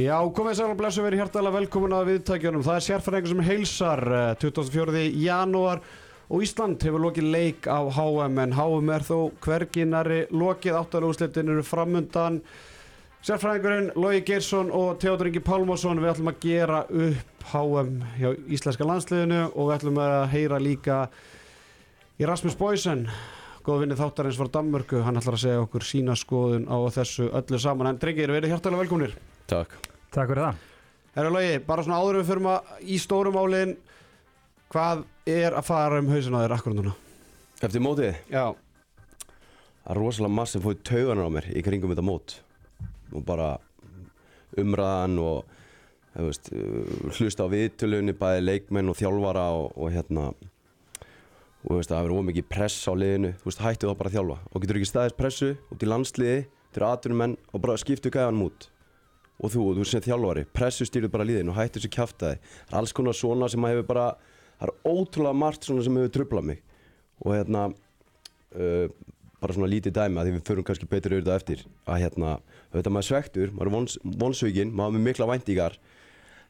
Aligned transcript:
Já, 0.00 0.16
komið 0.32 0.54
sæl 0.56 0.70
og 0.72 0.78
blessu 0.78 1.02
verið 1.04 1.20
hjartalega 1.20 1.58
velkomin 1.58 1.92
að 1.92 2.06
viðtækjunum. 2.14 2.62
Það 2.64 2.76
er 2.78 2.84
sérfæringur 2.86 3.30
sem 3.32 3.42
heilsar 3.44 4.00
eh, 4.16 4.28
24. 4.40 5.02
janúar 5.20 5.82
og 6.30 6.44
Ísland 6.46 6.86
hefur 6.86 7.02
lokið 7.04 7.26
leik 7.34 7.68
á 7.68 7.84
HM 7.84 8.38
en 8.40 8.54
HM 8.56 8.92
er 8.94 9.04
þó 9.04 9.16
hverginari 9.44 10.20
lokið 10.32 10.78
áttalúslitin 10.78 11.52
eru 11.52 11.64
framundan. 11.66 12.38
Sérfræðingurinn 13.26 13.90
Lógi 14.00 14.22
Geirsson 14.30 14.72
og 14.72 14.96
Teodor 15.02 15.28
Ingi 15.28 15.42
Pálmarsson 15.44 16.00
við 16.00 16.14
ætlum 16.14 16.32
að 16.32 16.40
gera 16.46 16.80
upp 16.86 17.44
HM 17.50 17.92
hjá 18.22 18.30
Íslenska 18.56 18.88
landsliðinu 18.88 19.42
og 19.50 19.68
við 19.68 19.76
ætlum 19.76 20.00
að 20.06 20.16
heyra 20.32 20.62
líka 20.62 21.02
í 22.16 22.30
Rasmus 22.30 22.56
Boysen 22.56 23.04
góð 23.66 23.84
vinni 23.84 24.00
þáttarins 24.00 24.40
frá 24.40 24.48
Danmörku 24.56 25.04
hann 25.04 25.20
ætlar 25.20 25.36
að 25.36 25.44
segja 25.44 25.60
okkur 25.66 25.84
sína 25.84 26.16
skoðun 26.16 26.70
á 26.72 26.78
þessu 26.96 27.28
öllu 27.28 27.60
saman 27.60 27.92
en 27.92 28.00
drengir, 28.00 28.32
verið 28.32 28.54
hjartalega 28.54 28.86
velkominir 28.86 29.18
Takk 29.50 29.89
Takk 30.10 30.32
fyrir 30.32 30.42
það. 30.42 30.62
Herra 31.14 31.30
Lógi, 31.30 31.58
bara 31.66 31.82
svona 31.86 32.00
áður 32.02 32.16
en 32.16 32.24
við 32.24 32.28
fyrir 32.30 32.46
að 32.50 32.78
í 32.82 32.96
stórum 32.98 33.36
álin 33.38 33.76
hvað 34.70 35.04
er 35.30 35.54
að 35.54 35.66
fara 35.68 36.00
um 36.02 36.08
hausin 36.10 36.34
á 36.34 36.42
þér 36.42 36.54
akkur 36.56 36.74
núna? 36.74 36.94
Eftir 37.60 37.82
mótið, 37.84 38.16
Já, 38.32 38.44
það 39.84 39.92
er 39.92 40.00
rosalega 40.00 40.34
margt 40.34 40.50
sem 40.50 40.64
fóði 40.64 40.80
tauganar 40.88 41.30
á 41.30 41.34
mér 41.36 41.46
í 41.54 41.62
kringum 41.62 41.92
þetta 41.92 42.06
mót. 42.06 42.34
Og 43.14 43.22
bara 43.26 43.52
umræðan 44.58 45.14
og 45.22 45.54
þú 46.16 46.26
veist, 46.26 46.50
uh, 46.58 47.14
hlusta 47.20 47.46
á 47.46 47.52
viðtölunni 47.54 48.16
bæði 48.18 48.42
leikmenn 48.48 48.90
og 48.90 48.98
þjálfara 48.98 49.46
og, 49.60 49.70
og 49.78 49.94
hérna 49.94 50.26
og 50.32 51.68
þú 51.68 51.76
veist, 51.76 51.92
það 51.92 52.00
hefur 52.00 52.16
ómikið 52.18 52.50
press 52.50 52.82
á 52.90 52.92
liðinu. 52.98 53.32
Þú 53.38 53.52
veist, 53.52 53.62
hættu 53.62 53.86
þá 53.86 53.94
bara 54.02 54.10
að 54.10 54.18
þjálfa. 54.18 54.40
Og 54.50 54.66
getur 54.66 54.82
ekki 54.82 54.90
staðist 54.90 55.20
pressu 55.20 55.54
út 55.70 55.86
í 55.86 55.92
landsliði, 55.92 56.44
til 56.74 56.86
aðtunumenn 56.86 57.38
og 57.50 57.62
bara 57.62 57.78
skiptu 57.78 58.10
gæðan 58.10 58.42
út 58.48 58.70
og 59.40 59.52
þú, 59.52 59.66
þú 59.78 59.86
sem 59.88 60.04
þjálfari, 60.04 60.46
pressu 60.52 60.86
stýrðu 60.88 61.12
bara 61.12 61.26
liðin 61.28 61.52
og 61.52 61.56
hættu 61.56 61.80
þessu 61.80 61.92
kjaftaði. 61.96 62.40
Það 62.68 62.74
er 62.74 62.80
alls 62.80 62.96
konar 62.96 63.16
svona 63.16 63.48
sem 63.52 63.68
hefur 63.70 63.86
bara 63.88 64.08
það 64.60 64.66
er 64.66 64.74
ótrúlega 64.92 65.40
margt 65.42 65.68
svona 65.68 65.84
sem 65.86 65.96
hefur 66.00 66.12
trublað 66.16 66.50
mig. 66.50 66.60
Og 67.24 67.36
hérna 67.36 67.68
uh, 67.70 68.86
bara 69.40 69.56
svona 69.56 69.70
lítið 69.72 69.96
dæmi 69.96 70.20
að 70.20 70.28
því 70.28 70.34
við 70.36 70.44
förum 70.50 70.66
kannski 70.68 70.90
betur 70.90 71.16
auðvitað 71.16 71.38
eftir. 71.40 71.64
Að 71.88 72.04
hérna, 72.04 72.34
auðvitað 72.72 72.96
maður 72.96 73.08
svektur, 73.08 73.54
maður 73.56 73.72
er 73.72 73.76
vons, 73.78 73.96
vonsvíkin, 74.24 74.76
maður 74.76 75.00
er 75.00 75.08
mikla 75.08 75.30
væntíkar 75.32 75.80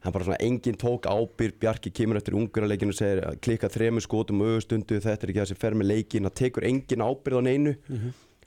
hann 0.01 0.13
bara 0.15 0.25
svona 0.25 0.41
enginn 0.41 0.77
tók 0.81 1.05
ábyrg 1.05 1.59
Bjarki 1.61 1.91
kemur 1.93 2.17
eftir 2.17 2.33
ungurarleikinu 2.37 2.93
og 2.93 2.97
segir 2.97 3.21
klikka 3.45 3.69
þremur 3.69 4.01
skotum 4.01 4.41
og 4.41 4.55
auðstundu 4.55 4.97
þetta 4.97 5.27
er 5.27 5.33
ekki 5.33 5.41
það 5.43 5.49
sem 5.51 5.59
fer 5.61 5.77
með 5.77 5.91
leikin, 5.91 6.25
það 6.25 6.37
tekur 6.39 6.65
enginn 6.65 7.05
ábyrg 7.05 7.37
á 7.37 7.41
neinu 7.45 7.75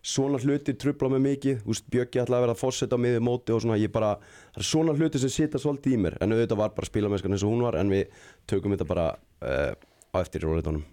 svona 0.05 0.39
hlutir 0.43 0.77
trubla 0.81 1.09
mig 1.15 1.23
mikið, 1.25 1.63
þú 1.65 1.73
veist 1.73 1.87
Björki 1.95 2.21
ætlaði 2.21 2.41
að 2.41 2.45
vera 2.47 2.55
að 2.59 2.61
fórseta 2.61 2.99
á 3.01 3.05
miðið 3.05 3.23
móti 3.25 3.55
og 3.57 3.63
svona 3.65 3.79
ég 3.81 3.93
bara 3.95 4.11
það 4.21 4.61
er 4.61 4.69
svona 4.69 4.97
hlutir 4.99 5.23
sem 5.25 5.33
sita 5.33 5.61
svolítið 5.63 5.97
í 5.97 6.01
mér. 6.05 6.19
En 6.21 6.35
auðvitað 6.37 6.61
var 6.61 6.75
bara 6.77 6.91
spilamennskan 6.91 7.33
eins 7.37 7.47
og 7.47 7.55
hún 7.55 7.65
var 7.65 7.79
en 7.81 7.93
við 7.95 8.21
tökum 8.51 8.75
þetta 8.77 8.89
bara 8.91 9.07
uh, 9.15 9.73
á 10.15 10.17
eftir 10.23 10.45
í 10.45 10.49
róleitunum 10.49 10.85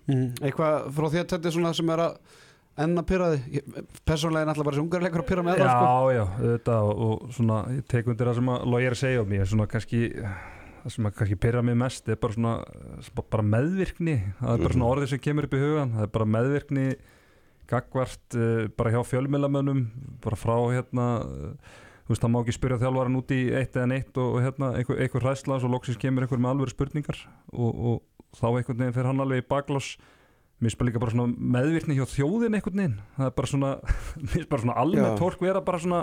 eitthvað 0.41 0.87
frá 0.95 1.09
því 1.11 1.19
að 1.21 1.27
þetta 1.35 1.51
er 1.51 1.55
svona 1.57 1.73
sem 1.77 1.91
er 1.93 2.03
að 2.07 2.39
enna 2.81 3.03
pyrraði 3.05 3.61
Persónlega 4.07 4.45
er 4.45 4.49
náttúrulega 4.49 4.67
bara 4.69 4.75
þessi 4.77 4.85
ungarleikur 4.85 5.21
að 5.21 5.27
pyrra 5.29 5.43
með 5.45 5.59
það 5.59 5.67
Já, 5.67 5.75
sko. 5.75 6.15
já, 6.15 6.23
þetta 6.41 6.77
og, 6.87 7.03
og 7.05 7.35
svona 7.35 7.59
ég 7.75 7.85
tek 7.91 8.09
undir 8.09 8.31
það 8.31 8.39
sem 8.39 8.51
að 8.55 8.65
Lógi 8.71 8.87
er 8.89 8.95
að 8.95 9.01
segja 9.03 9.21
um 9.25 9.31
mér 9.35 9.49
svona 9.51 9.67
kannski 9.75 10.01
það 10.81 10.95
sem 10.95 11.09
að 11.09 11.17
kannski 11.19 11.39
pyrra 11.45 11.63
mig 11.67 11.77
mest 11.77 12.09
er 12.09 12.21
bara 12.23 12.37
svona 12.37 12.53
bara 13.35 13.45
meðvirkni, 13.51 14.15
það 14.39 14.53
er 14.55 14.63
bara 14.65 14.77
svona 14.77 14.91
orðið 14.95 15.11
sem 15.13 15.21
kemur 15.27 15.47
upp 15.49 15.57
í 15.57 15.61
hugan, 15.61 15.91
það 15.97 16.07
er 16.07 16.13
bara 16.15 16.29
meðvirkni 16.37 16.85
gagvart 17.71 18.37
uh, 18.37 18.67
bara 18.77 18.93
hjá 18.93 19.01
fjölmjölamönnum 19.07 19.85
bara 20.23 20.39
frá 20.39 20.55
hérna 20.73 21.07
uh, 21.25 21.75
þú 22.05 22.13
veist, 22.13 22.23
það 22.23 22.33
má 22.33 22.39
ekki 22.41 22.55
spyrja 22.57 22.79
þjálfaran 22.81 23.19
út 23.21 23.35
í 23.35 23.41
eitt 23.55 23.75
eða 23.77 23.89
neitt 23.93 24.17
og, 24.19 24.37
og 24.37 24.45
hérna 24.45 24.71
einhver, 24.79 25.03
einhver 25.03 25.27
hræsla 25.27 25.59
og 25.59 25.75
loksins 25.75 25.99
kemur 26.01 26.25
einhver 26.25 26.41
með 26.41 26.55
alvöru 26.55 26.73
spurningar 26.73 27.21
og, 27.53 27.69
og 27.71 28.39
þá 28.39 28.47
einhvern 28.49 28.81
veginn 28.83 28.97
fer 28.97 29.09
hann 29.09 29.23
alveg 29.23 29.43
í 29.43 29.47
baklás 29.47 29.93
mér 30.61 30.75
bara 30.77 30.89
líka 30.89 31.01
bara 31.01 31.13
svona 31.15 31.53
meðvirkni 31.55 31.97
hjá 31.97 32.05
þjóðin 32.11 32.57
einhvern 32.57 32.81
veginn, 32.81 32.97
það 33.17 33.29
er 33.29 33.37
bara 33.37 33.51
svona 33.53 33.71
mér 34.21 34.33
finnst 34.35 34.51
bara 34.51 34.65
svona 34.65 34.75
Já. 34.75 34.81
almennt 34.83 35.23
fólk 35.23 35.45
vera 35.45 35.63
bara 35.65 35.81
svona 35.81 36.01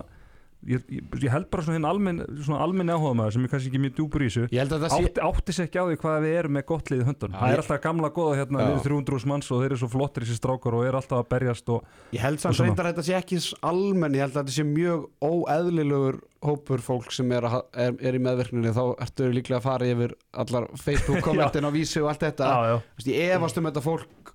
ég, 0.66 0.82
ég, 0.91 1.28
held 1.30 1.46
bara 1.52 1.62
svona 1.62 1.78
hinn 1.78 1.86
almenn 1.86 2.22
almenni 2.58 2.94
áhuga 2.94 3.14
maður 3.16 3.36
sem 3.36 3.44
er 3.46 3.52
kannski 3.52 3.70
ekki 3.70 3.80
mjög 3.82 3.94
djúpur 3.98 4.24
í 4.24 4.28
þessu. 4.28 4.46
Átti, 4.98 5.22
átti 5.28 5.54
sér 5.54 5.69
ekki 5.69 5.78
á 5.78 5.84
því 5.86 5.98
hvað 6.02 6.16
við 6.24 6.38
erum 6.41 6.56
með 6.58 6.64
gott 6.70 6.91
liðið 6.92 7.10
höndun 7.12 7.36
Já, 7.36 7.38
það 7.38 7.54
er 7.54 7.62
alltaf 7.62 7.82
gamla 7.84 8.10
góða 8.16 8.38
hérna 8.41 8.64
við 8.64 8.88
erum 8.91 9.04
300 9.06 9.30
manns 9.32 9.50
og 9.52 9.62
þeir 9.62 9.69
eru 9.70 9.80
svo 9.82 9.91
flottir 9.92 10.26
þessi 10.26 10.38
strákar 10.41 10.78
og 10.78 10.86
eru 10.88 11.00
alltaf 11.00 11.22
að 11.22 11.28
berjast 11.34 11.72
og 11.74 12.16
Ég 12.16 12.24
held 12.24 12.42
samt 12.42 12.62
reyndar 12.64 12.91
þetta 12.91 13.06
sé 13.06 13.19
ekki 13.19 13.41
almenn 13.70 14.19
Ég 14.19 14.26
held 14.26 14.34
að 14.34 14.41
þetta 14.42 14.56
sé 14.56 14.66
mjög 14.69 15.06
óeðlilegur 15.22 16.20
hópur 16.48 16.82
fólk 16.82 17.12
sem 17.14 17.30
er, 17.34 17.46
að, 17.48 17.62
er, 17.75 17.94
er 17.98 18.19
í 18.19 18.22
meðverkninni 18.22 18.75
þá 18.75 18.82
ertu 19.02 19.30
líklega 19.34 19.58
að 19.58 19.64
fara 19.66 19.88
yfir 19.90 20.14
allar 20.38 20.69
Facebook 20.78 21.22
kommentin 21.26 21.66
á 21.66 21.70
vísi 21.75 22.02
og 22.02 22.12
allt 22.12 22.22
þetta. 22.28 22.50
Já, 22.50 22.75
já. 22.75 23.08
Ég 23.10 23.32
efast 23.38 23.58
um 23.58 23.66
þetta 23.66 23.82
fólk 23.82 24.34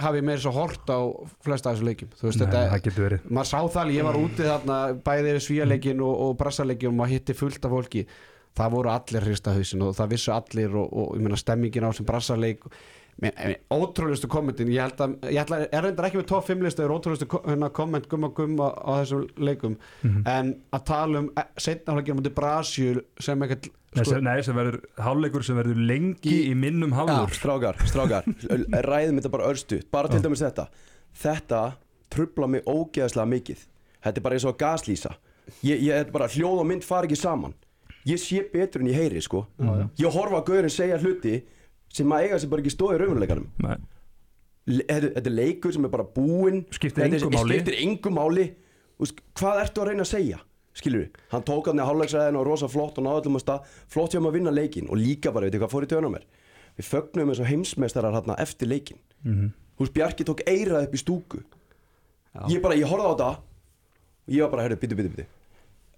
hafi 0.00 0.22
meira 0.26 0.42
svo 0.42 0.52
hort 0.56 0.90
á 0.90 0.98
flesta 1.44 1.70
af 1.70 1.76
þessu 1.76 1.88
leikjum 1.88 2.14
Þú 2.18 2.26
veist, 2.26 2.40
Nei, 2.40 2.46
þetta, 2.46 2.62
það 2.72 2.80
maður 3.30 3.50
sá 3.50 3.60
það 3.76 3.92
ég 3.94 4.08
var 4.08 4.18
úti 4.18 4.48
þarna 4.48 4.78
bæði 5.06 5.30
yfir 5.34 5.46
svíjarleikin 5.48 6.02
og, 6.04 6.14
og 6.24 6.34
brassaleikin 6.40 6.90
og 6.90 6.98
maður 6.98 7.14
hitti 7.14 7.36
fullt 7.38 7.68
af 7.68 7.76
fólki. 7.76 8.04
Það 8.54 8.74
voru 8.74 8.90
allir 8.94 9.24
hrista 9.26 9.54
hausin 9.54 9.82
og 9.82 9.96
það 9.98 10.12
vissu 10.14 10.34
allir 10.34 10.76
og, 10.78 10.92
og 10.92 11.16
ég 11.18 11.24
meina 11.24 11.38
stemmingin 11.38 11.86
á 11.86 11.90
sem 11.94 12.06
brassaleik 12.06 12.66
ótrúlustu 13.70 14.26
kommentin 14.30 14.70
ég 14.72 14.82
held 14.82 15.00
að, 15.00 15.14
ég 15.30 15.40
ætla, 15.44 15.60
er 15.70 15.84
reyndar 15.86 16.08
ekki 16.08 16.18
með 16.18 16.28
top 16.32 16.46
5 16.48 16.64
listu 16.66 16.82
er 16.82 16.90
ótrúlustu 16.94 17.28
hérna, 17.44 17.70
komment 17.70 18.08
gumma 18.10 18.30
gumma 18.34 18.72
á 18.74 18.90
þessum 19.02 19.28
leikum. 19.38 19.76
Mhm. 20.02 20.22
en 20.26 20.54
að 20.72 20.84
tala 20.84 21.18
um 21.22 21.30
setna 21.56 21.94
hlækjum 21.94 22.18
mútið 22.18 22.34
Brasjul 22.34 23.04
sem 23.20 23.38
Nei, 23.38 23.70
sko, 24.02 24.18
nei, 24.26 24.42
sem 24.42 24.56
verður 24.58 24.80
hálfleikur 24.98 25.44
sem 25.46 25.56
verður 25.56 25.78
lengi 25.86 26.32
í, 26.32 26.38
Í- 26.50 26.54
minnum 26.58 26.92
hálfur 26.96 27.34
Strákar, 27.38 27.76
strákar, 27.86 28.24
ræðum 28.88 29.20
þetta 29.20 29.30
bara 29.30 29.48
örstu 29.52 29.78
bara 29.94 30.08
til 30.10 30.20
dæmis 30.24 30.42
þetta. 30.42 30.66
Þetta 31.22 31.60
trubla 32.10 32.48
mig 32.50 32.64
ógeðslega 32.66 33.26
mikið. 33.30 33.62
Þetta 34.04 34.18
er 34.20 34.24
bara 34.26 34.34
eins 34.38 34.44
og 34.50 34.58
gaslýsa. 34.60 35.14
Ég, 35.62 35.78
ég, 35.84 35.92
er 35.94 36.10
bara 36.14 36.26
hljóð 36.28 36.62
og 36.62 36.66
mynd 36.66 36.84
fara 36.86 37.06
ekki 37.08 37.16
saman. 37.20 37.54
Ég 38.08 38.18
sé 38.20 38.42
betur 38.52 38.82
en 38.82 38.90
ég 38.90 38.98
heyri 38.98 39.20
sko. 39.24 39.46
Ég 40.00 40.10
horfa 40.12 40.40
að 40.42 40.48
gaurin 40.50 40.72
segja 40.72 40.98
hluti 41.00 41.38
sem 41.94 42.10
að 42.12 42.26
eiga 42.26 42.38
sem 42.42 42.50
bara 42.50 42.64
ekki 42.64 42.74
stóði 42.74 42.98
í 42.98 43.00
Le- 44.66 44.84
þetta, 44.88 45.08
þetta 45.18 45.28
er 45.28 45.34
leikur 45.36 45.72
sem 45.76 45.84
er 45.84 45.90
bara 45.92 46.04
búinn. 46.08 46.62
Skiptir 46.72 47.04
Þetta 47.04 47.16
er- 47.16 47.22
engu 47.22 47.36
máli. 47.36 47.54
skiptir 47.58 47.74
engu 47.84 48.10
máli. 48.16 48.44
Þú 48.96 49.04
veist, 49.04 49.18
hvað 49.36 49.58
ertu 49.64 49.80
að 49.82 49.88
reyna 49.90 50.04
að 50.06 50.08
segja 50.14 50.38
skilur 50.74 51.04
við, 51.04 51.18
hann 51.30 51.42
tók 51.46 51.68
hann 51.70 51.78
í 51.78 51.86
hálfleiksræðinu 51.86 52.40
og 52.40 52.46
rosa 52.48 52.68
flott 52.68 52.98
og 52.98 53.04
náðu 53.06 53.22
öllum 53.22 53.38
að 53.38 53.44
stað, 53.44 53.68
flott 53.94 54.10
hjá 54.14 54.20
maður 54.20 54.32
að 54.32 54.38
vinna 54.40 54.50
leikin 54.54 54.88
og 54.90 54.98
líka 54.98 55.32
bara, 55.32 55.46
veit 55.50 55.60
hvað 55.62 55.70
fór 55.74 55.86
í 55.86 55.90
töðun 55.92 56.08
á 56.10 56.14
mér. 56.16 56.24
Við 56.74 56.88
fögnum 56.90 57.30
eins 57.30 57.40
og 57.40 57.46
heimsmeistarar 57.46 58.12
hérna 58.16 58.34
eftir 58.42 58.66
leikin 58.68 58.98
Mhm. 59.24 59.52
þú 59.78 59.84
veist, 59.86 59.94
Bjarki 59.94 60.24
tók 60.26 60.40
eirað 60.46 60.84
upp 60.88 60.94
í 60.94 60.98
stúku. 60.98 61.38
Já. 62.34 62.48
ég 62.50 62.60
bara, 62.62 62.74
ég 62.74 62.84
horfði 62.90 63.06
á 63.06 63.12
þetta 63.14 63.30
og 63.30 64.34
ég 64.34 64.40
var 64.42 64.50
bara, 64.50 64.62
herru, 64.62 64.76
bitu, 64.76 64.96
bitu, 64.98 65.08
bitu 65.14 65.26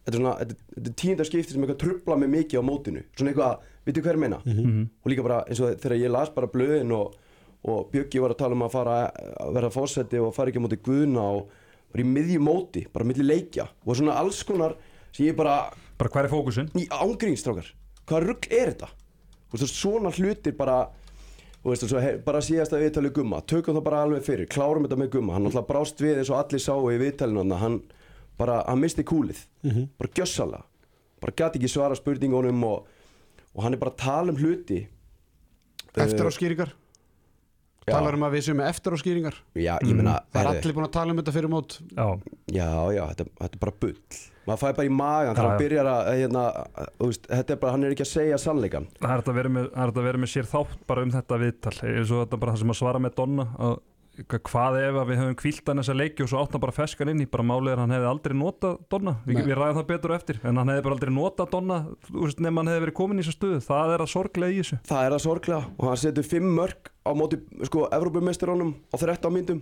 þetta 0.06 0.12
er 0.14 0.20
svona, 0.20 0.34
þetta, 0.38 0.54
er 0.76 0.92
tíundar 1.00 1.26
skipti 1.26 1.52
sem 1.52 1.62
eitthvað 1.64 1.78
trubla 1.80 2.16
mig 2.18 2.28
mikið 2.30 2.60
á 2.60 2.68
mótinu. 2.68 3.02
Svona 3.16 3.32
eitthvað, 3.32 3.58
veitu 3.86 4.02
hver 4.04 4.16
meina? 4.18 4.38
Mhm. 4.44 4.88
og 5.04 5.10
líka 5.10 5.22
bara 5.22 5.44
eins 5.48 5.60
og 5.60 5.80
þegar 5.80 5.98
ég 5.98 6.10
las 6.10 6.28
bara 6.30 6.46
blöðin 6.46 6.92
og, 6.92 7.14
og 7.64 7.90
Bjöggi 7.90 8.20
var 8.20 8.30
að 8.30 8.38
tala 8.38 8.52
um 8.52 8.62
að 8.62 8.70
fara 8.70 9.10
að 9.10 9.52
bara 11.96 12.04
í 12.04 12.10
miðju 12.12 12.42
móti, 12.44 12.84
bara 12.92 13.08
milli 13.08 13.24
leikja. 13.26 13.66
Og 13.88 13.96
svona 13.96 14.18
alls 14.20 14.42
konar 14.46 14.76
sem 15.16 15.26
ég 15.30 15.36
bara 15.38 15.56
bara 15.96 16.12
hver 16.12 16.28
er 16.28 16.32
fókusin? 16.32 16.68
í 16.76 16.84
ángrínsstrákar 16.92 17.72
hvað 18.06 18.26
rugg 18.28 18.46
er 18.52 18.70
þetta? 18.74 18.88
Og 19.50 19.56
þú 19.58 19.64
veist, 19.64 19.78
svona 19.80 20.10
hlutir 20.14 20.54
bara 20.58 20.76
og 21.64 21.72
veist, 21.72 21.82
svo, 21.88 21.98
he, 21.98 22.12
bara 22.22 22.38
síðast 22.44 22.74
að 22.76 22.84
viðtalið 22.84 23.12
gumma. 23.16 23.40
Tökum 23.42 23.74
það 23.74 23.84
bara 23.88 24.02
alveg 24.04 24.22
fyrir, 24.22 24.46
klárum 24.46 24.84
þetta 24.86 24.98
með 25.00 25.08
gumma. 25.16 25.34
Hann 25.34 25.48
alltaf 25.48 25.66
brást 25.66 25.98
við 26.04 26.20
eins 26.20 26.30
og 26.30 26.38
allir 26.38 26.62
sáu 26.62 26.84
í 26.92 26.98
viðtalinu 27.00 27.42
hann, 27.42 27.54
hann 27.58 27.78
bara, 28.38 28.60
hann 28.68 28.78
misti 28.78 29.02
kúlið. 29.02 29.40
Bara 29.98 30.12
gjössalega. 30.14 30.62
Bara 31.24 31.34
gæti 31.40 31.58
ekki 31.58 31.72
svara 31.72 31.96
spurningunum 31.98 32.62
og, 32.68 32.86
og 33.56 33.64
hann 33.64 33.74
er 33.74 33.80
bara 33.82 33.94
að 33.96 34.02
tala 34.04 34.34
um 34.34 34.38
hluti. 34.38 34.84
Eftir 35.96 36.22
á 36.22 36.30
Uh, 36.30 36.36
skýringar? 36.36 36.70
já. 36.70 36.85
Talar 37.86 38.16
um 38.18 38.24
að 38.26 38.36
við 38.36 38.46
séum 38.46 38.58
með 38.60 38.70
eftir 38.72 38.94
á 38.94 38.98
skýringar. 39.02 39.36
Já, 39.54 39.74
ég 39.80 39.92
meina 39.94 40.16
það 40.30 40.40
er 40.42 40.48
allir 40.52 40.76
búin 40.76 40.86
að 40.88 40.94
tala 40.96 41.14
um 41.14 41.20
þetta 41.20 41.36
fyrir 41.36 41.52
mót. 41.52 41.76
Já, 41.92 42.06
já, 42.50 42.70
já, 42.96 43.02
þetta, 43.12 43.28
þetta 43.42 43.58
er 43.58 43.62
bara 43.66 43.76
bull. 43.84 44.22
Maður 44.46 44.62
fæði 44.62 44.76
bara 44.78 44.86
í 44.86 44.94
magan 44.94 45.38
hann 45.40 45.48
já. 45.50 45.58
byrjar 45.58 45.88
að 45.90 46.08
hérna, 46.12 46.42
þú 47.00 47.08
veist, 47.10 47.24
þetta 47.32 47.54
er 47.54 47.60
bara, 47.62 47.74
hann 47.74 47.86
er 47.86 47.94
ekki 47.96 48.04
að 48.04 48.10
segja 48.12 48.36
sannleikan 48.38 48.84
það 49.00 49.08
er 49.10 49.22
þetta 49.22 49.32
að 49.32 49.38
vera 49.40 49.52
með, 49.56 49.64
það 49.72 49.82
er 49.82 49.90
þetta 49.90 50.02
að 50.02 50.06
vera 50.06 50.20
með 50.22 50.30
sér 50.30 50.48
þátt 50.52 50.84
bara 50.86 51.02
um 51.02 51.12
þetta 51.16 51.38
viðtal. 51.42 51.72
Eins 51.90 52.12
og 52.12 52.20
þetta 52.22 52.38
bara 52.44 52.54
það 52.54 52.62
sem 52.62 52.74
að 52.74 52.78
svara 52.78 53.00
með 53.02 53.16
Donna 53.18 53.46
að 53.66 53.74
hvað 54.24 54.78
ef 54.80 54.96
að 54.96 55.10
við 55.10 55.18
höfum 55.20 55.36
kvílt 55.36 55.66
hann 55.68 55.80
þessa 55.82 55.96
leiki 55.96 56.24
og 56.24 56.30
svo 56.30 56.40
átt 56.40 56.54
hann 56.56 56.62
bara 56.62 56.74
feskan 56.74 57.10
inn 57.12 57.20
í 57.20 57.26
bara 57.28 57.44
málið 57.44 57.72
er 57.72 57.80
að 57.80 57.82
hann 57.84 57.94
hefði 57.96 58.08
aldrei 58.10 58.34
notað 58.40 58.78
Donna. 58.92 59.14
Vi, 59.26 59.36
við 59.36 59.58
ræðum 59.58 59.76
það 59.76 59.88
betur 59.90 60.14
á 60.14 60.16
eftir 60.16 60.38
en 60.42 60.60
hann 60.60 60.72
hefði 60.72 60.84
bara 60.86 60.96
aldrei 60.96 61.12
notað 61.12 61.50
Donna 61.52 61.78
nema 62.46 62.62
hann 62.62 62.70
hefði 62.72 62.84
verið 62.86 62.96
komin 62.96 63.20
í 63.20 63.26
þessa 63.26 63.36
stöðu. 63.36 63.58
Það 63.66 63.92
er 63.92 64.04
að 64.04 64.12
sorglega 64.14 64.54
í 64.54 64.62
þessu. 64.62 64.78
Það 64.88 65.02
er 65.02 65.16
það 65.16 65.22
sorglega 65.26 65.60
og 65.76 65.90
hann 65.90 66.00
setur 66.00 66.28
fimm 66.30 66.48
mörg 66.56 66.90
á 67.04 67.10
móti 67.18 67.40
sko 67.68 67.84
Evrópumeistarónum 67.98 68.72
á 68.88 68.96
13 68.96 69.36
myndum 69.36 69.60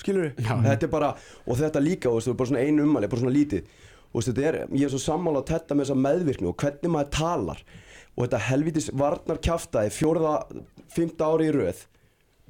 skilur 0.00 0.28
við, 0.28 0.44
þetta 0.44 0.86
er 0.88 0.92
bara 0.92 1.14
og 1.46 1.58
þetta 1.58 1.82
líka, 1.82 2.10
og 2.10 2.20
þetta 2.20 2.34
er 2.34 2.38
bara 2.42 2.50
svona 2.50 2.66
einu 2.66 2.84
ummæli, 2.84 3.10
bara 3.10 3.24
svona 3.24 3.34
lítið. 3.34 3.72
Og 4.14 4.22
þetta 4.26 4.44
er, 4.46 4.60
ég 4.74 4.86
er 4.86 4.92
svo 4.92 5.00
sammála 5.02 5.42
að 5.42 5.48
tetta 5.50 5.74
með 5.74 5.88
þessa 5.88 6.02
meðvirkni 6.02 6.50
og 6.50 6.56
hvernig 6.60 6.92
maður 6.92 7.10
talar. 7.14 7.64
Og 8.14 8.26
þetta 8.26 8.40
helvitis 8.48 8.90
varnar 8.94 9.40
kjaftaði 9.42 9.90
fjórða, 9.94 10.34
fymta 10.94 11.30
ári 11.30 11.48
í 11.50 11.54
röð 11.54 11.82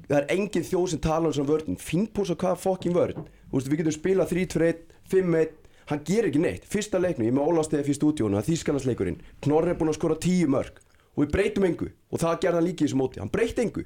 það 0.09 0.17
er 0.21 0.27
engin 0.35 0.63
þjóð 0.67 0.87
sem 0.93 0.99
talar 1.03 1.27
um 1.31 1.33
svona 1.37 1.51
vörðin 1.53 1.77
fínpúsa 1.81 2.35
hvaða 2.35 2.59
fokkin 2.61 2.93
vörð 2.95 3.21
Þú 3.25 3.59
veist, 3.59 3.69
við 3.71 3.79
getum 3.79 3.95
spilað 3.95 4.31
3-2-1, 4.33 4.79
5-1 5.11 5.53
hann 5.89 6.01
gerir 6.03 6.27
ekki 6.31 6.39
neitt, 6.41 6.63
fyrsta 6.67 6.99
leiknu 6.99 7.27
ég 7.29 7.33
með 7.37 7.45
Ólastefi 7.51 7.93
í 7.93 7.95
stúdíónu, 7.95 8.35
það 8.35 8.41
er 8.41 8.47
Þýskalandsleikurinn. 8.49 9.19
Knorr 9.45 9.69
er 9.69 9.77
búinn 9.79 9.91
að 9.93 9.97
skora 9.99 10.17
10 10.17 10.49
mörg 10.51 10.79
og 11.15 11.21
við 11.23 11.29
breytum 11.35 11.67
engu. 11.69 11.87
Og 12.11 12.19
það 12.19 12.39
gerði 12.41 12.57
hann 12.59 12.65
líka 12.65 12.83
í 12.83 12.87
þessu 12.89 12.97
móti. 12.99 13.21
Hann 13.21 13.29
breytti 13.31 13.61
engu, 13.63 13.83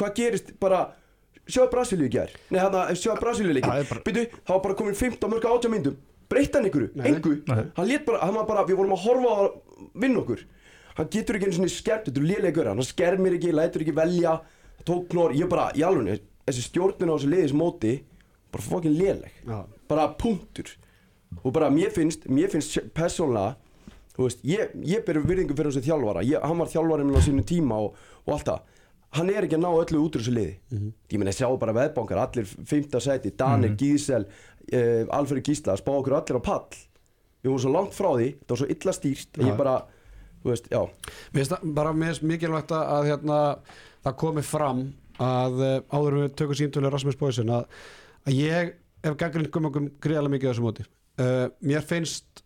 hvað 0.00 0.14
gerist 0.16 0.48
bara 0.58 0.80
sjáðu 1.46 1.70
Brasilíu 1.76 2.08
í 2.08 2.14
gær. 2.16 2.32
Nei 2.50 2.58
hann 2.64 2.74
að 2.80 2.96
sjáðu 2.98 3.20
Brasilíu 3.22 3.52
leikin 3.54 3.70
bara- 3.92 4.02
byrju, 4.08 4.24
það 4.48 4.54
var 4.56 4.62
bara 4.64 4.74
komin 4.80 4.98
15 4.98 5.30
mörg 5.30 5.44
á 5.46 5.50
18 5.54 5.70
myndum 5.76 5.96
breytti 6.26 6.58
hann 6.58 6.66
ykkur, 6.72 6.88
engu? 7.06 7.36
Hann 7.76 7.86
lét 7.86 8.04
bara, 8.08 8.18
hann 8.24 8.34
var 8.34 8.46
bara, 8.48 8.64
við 8.66 8.80
vorum 8.80 8.96
að 8.96 9.04
horfa 9.04 9.28
á 9.30 9.36
að 9.44 9.52
vinna 9.94 10.18
okkur. 10.24 10.40
Hann 10.96 11.08
getur 11.12 11.36
ekki 11.36 11.46
einu 11.46 11.54
svona 11.60 11.70
skemmt 11.70 12.08
þetta 12.08 12.18
er 12.24 12.26
lélegur, 12.32 12.66
hann 12.72 12.82
skermir 12.82 13.36
ekki, 13.36 13.52
lætur 13.54 13.84
ekki 13.84 13.94
velja 13.94 14.40
tók 14.86 15.08
Knorr, 15.12 15.34
ég 15.36 15.50
bara, 15.50 15.68
í 15.76 15.84
alveg 15.86 16.22
þessi 16.46 16.66
stjórnun 16.68 17.10
á 17.10 17.14
þessu 17.16 17.30
liðis 17.32 17.54
móti 17.56 17.94
bara 18.54 18.64
fokkin 18.64 18.96
léleg. 18.96 19.32
Já. 19.46 19.64
bara 19.88 20.08
punktur. 20.18 20.70
Og 21.42 21.52
bara 21.52 21.68
mér 21.74 21.90
finnst, 21.92 22.28
mér 22.30 22.50
finnst 22.52 22.78
persónlega 22.94 23.56
þú 24.16 24.24
veist, 24.24 24.40
ég, 24.48 24.72
ég 24.88 25.04
ber 25.04 25.20
virðingu 25.20 25.56
fyrir 25.56 25.74
þessu 25.74 25.84
þjálfara, 25.90 26.24
ég, 26.26 26.40
hann 26.40 26.60
var 26.62 26.70
þjálfari 26.72 27.04
minn 27.04 27.20
á 27.20 27.22
sínu 27.26 27.44
tíma 27.46 27.78
og, 27.84 27.98
og 28.24 28.34
allt 28.36 28.48
það. 28.48 28.72
Hann 29.16 29.30
er 29.32 29.46
ekki 29.46 29.56
að 29.56 29.62
ná 29.62 29.68
öllu 29.70 30.00
út 30.02 30.16
úr 30.16 30.22
þessu 30.24 30.34
liði. 30.34 30.54
Ég 31.12 31.20
meina, 31.20 31.34
sjá 31.36 31.48
bara 31.60 31.74
veðbankar, 31.76 32.20
allir 32.24 32.48
fymta 32.48 33.00
seti, 33.02 33.32
Danir, 33.36 33.74
mm 33.74 33.80
Gísel 33.80 34.24
uh, 34.26 35.02
Alfred 35.18 35.44
Gísla, 35.46 35.76
spá 35.78 35.92
okkur 35.94 36.16
allir 36.18 36.40
á 36.40 36.42
pall. 36.48 36.80
Við 37.44 37.52
vorum 37.52 37.62
svo 37.62 37.74
langt 37.74 37.96
frá 37.96 38.08
því, 38.16 38.30
það 38.42 38.54
var 38.54 38.62
svo 38.62 38.70
illa 38.74 38.96
stýrt 38.96 39.38
Já. 39.38 39.44
ég 39.46 39.60
bara, 39.60 39.74
þú 40.42 40.52
veist, 40.52 40.70
já. 40.72 40.80
Mér 41.36 41.44
finnst 41.44 41.68
bara 41.76 41.92
mikilvægt 41.96 42.74
að 42.76 43.10
hérna, 43.12 43.40
það 44.06 44.18
komi 44.22 44.44
fram 44.46 44.82
að 45.22 45.60
uh, 45.64 45.76
áður 45.90 46.18
við 46.20 46.34
tökum 46.38 46.58
síntölu 46.58 46.90
Rasmus 46.92 47.18
Bóisin 47.20 47.52
að, 47.52 47.68
að 48.26 48.38
ég 48.38 48.72
hef 49.06 49.18
gaggrind 49.20 49.50
gumagum 49.54 49.90
greiðalega 50.02 50.36
mikið 50.36 50.52
þessu 50.52 50.66
móti. 50.66 50.86
Uh, 51.16 51.46
mér 51.64 51.84
finnst 51.86 52.42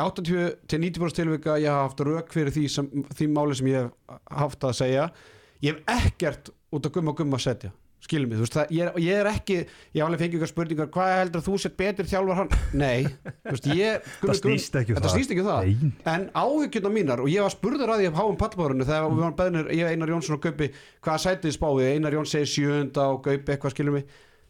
80 0.00 0.68
til 0.68 0.80
90% 0.82 1.16
tilvika 1.16 1.56
ég 1.60 1.72
haf 1.72 1.90
haft 1.90 2.04
rauk 2.04 2.32
fyrir 2.34 2.52
því, 2.52 2.66
sem, 2.72 2.88
því 3.16 3.30
máli 3.32 3.56
sem 3.56 3.70
ég 3.72 3.86
hef 3.86 4.20
haft 4.42 4.68
að 4.68 4.78
segja. 4.82 5.08
Ég 5.64 5.76
hef 5.76 6.06
ekkert 6.06 6.52
út 6.74 6.88
af 6.88 6.94
gumma 6.96 7.16
gumma 7.16 7.40
að 7.40 7.46
setja 7.46 7.72
skilum 8.04 8.28
mig, 8.30 8.38
þú 8.38 8.44
veist, 8.44 8.54
það, 8.54 8.72
ég, 8.76 8.82
er, 8.86 8.98
ég 9.02 9.16
er 9.22 9.28
ekki 9.30 9.54
ég 9.56 9.96
hef 9.96 10.04
alveg 10.06 10.20
fengið 10.20 10.36
ykkur 10.38 10.50
spurningar, 10.50 10.88
hvað 10.94 11.12
heldur 11.16 11.40
að 11.42 11.46
þú 11.48 11.54
sett 11.62 11.76
betur 11.80 12.08
þjálfar 12.10 12.38
hann, 12.38 12.50
nei 12.78 13.06
veist, 13.48 13.66
ég, 13.72 14.04
Gummi 14.20 14.36
Gumm- 14.36 14.40
snýst 14.42 14.78
ekki 14.82 14.94
um 14.94 15.00
það. 15.00 15.14
snýst 15.16 15.32
ekki 15.34 15.42
um 15.42 15.48
það. 15.50 15.72
En 16.12 16.28
áhyggjuna 16.42 16.92
mínar 16.94 17.24
og 17.24 17.32
ég 17.32 17.42
var 17.46 17.54
spurður 17.56 17.94
að 17.96 18.04
því 18.04 18.10
af 18.12 18.20
háum 18.20 18.38
pallbárunu 18.44 18.86
þegar 18.86 19.08
við 19.10 19.24
varum 19.24 19.38
beðnir, 19.40 19.72
ég 19.80 19.90
Einar 19.96 20.12
Jónsson 20.14 20.36
og 20.38 20.44
Gaupi 20.46 20.70
hvaða 21.02 21.24
sætið 21.24 21.56
spáði, 21.56 21.88
Einar 21.96 22.14
Jón 22.20 22.30
segir 22.30 22.52
sjönda 22.52 23.08
og 23.16 23.22
Gaupi 23.26 23.56
eitthvað 23.56 23.74
skilur 23.74 23.96
mig. 23.98 24.06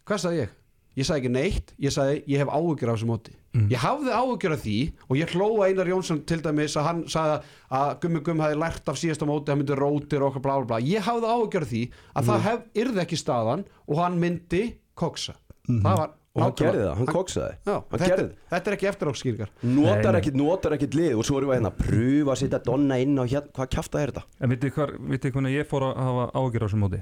Hvað 0.07 0.23
sagði 0.27 0.43
ég? 0.45 0.55
Ég 0.97 1.05
sagði 1.05 1.21
ekki 1.21 1.33
neitt, 1.35 1.73
ég 1.85 1.93
sagði 1.93 2.21
ég 2.33 2.41
hef 2.41 2.53
áhyggjur 2.57 2.91
af 2.93 2.97
þessu 2.97 3.09
móti. 3.11 3.35
Ég 3.73 3.81
hafði 3.83 4.13
áhyggjur 4.17 4.55
af 4.57 4.61
því 4.63 4.77
og 5.07 5.19
ég 5.21 5.33
hlóa 5.37 5.67
Einar 5.69 5.91
Jónsson 5.91 6.23
til 6.29 6.39
dæmis 6.45 6.77
að 6.77 6.87
hann 6.89 7.03
sagði 7.13 7.37
að 7.79 7.91
Gummi 8.03 8.23
Gumm 8.25 8.41
hafi 8.45 8.59
lært 8.61 8.89
af 8.93 9.01
síðasta 9.01 9.29
móti 9.29 9.53
hann 9.53 9.61
myndi 9.61 9.77
rótir 9.77 10.25
og 10.25 10.31
okkar 10.31 10.45
bla 10.47 10.55
bla 10.61 10.69
bla. 10.73 10.79
Ég 10.85 11.05
hafði 11.05 11.33
áhyggjur 11.33 11.67
af 11.67 11.73
því 11.73 11.83
að 12.17 12.31
það 12.31 12.47
hef, 12.49 12.63
yrði 12.85 13.03
ekki 13.05 13.19
staðan 13.21 13.67
og 13.87 14.01
hann 14.01 14.17
myndi 14.23 14.63
koksa. 14.97 15.37
Það 15.69 16.01
var 16.01 16.15
og 16.37 16.43
hann 16.45 16.55
gerði 16.61 16.83
það, 16.85 16.95
hann 16.99 17.11
koksaði. 17.11 17.55
Já, 17.65 17.75
hann 17.77 18.03
þetta, 18.03 18.25
þetta 18.53 18.71
er 18.71 18.77
ekki 18.77 18.89
eftirákskýringar 18.91 19.53
notar 19.77 20.19
ekkit, 20.21 20.37
notar 20.37 20.77
ekkit 20.77 20.97
lið 20.99 21.17
og 21.17 21.25
svo 21.29 21.41
erum 21.41 21.53
við 21.53 21.57
hérna 21.59 21.71
að 21.73 21.79
pröfa 21.81 22.35
að 22.35 22.41
setja 22.43 22.61
Donna 22.67 22.99
inn 23.01 23.17
á 23.17 23.25
hérna, 23.25 23.53
hvað 23.57 23.71
kjafta 23.73 24.03
er 24.03 24.13
þetta? 24.13 24.25
En 24.45 24.53
vitið 24.53 25.33
hvernig 25.33 25.57
ég 25.57 25.69
fór 25.71 25.87
að 25.89 26.03
hafa 26.05 26.27
ágjör 26.37 26.65
á 26.65 26.67
þessum 26.67 26.85
móti? 26.85 27.01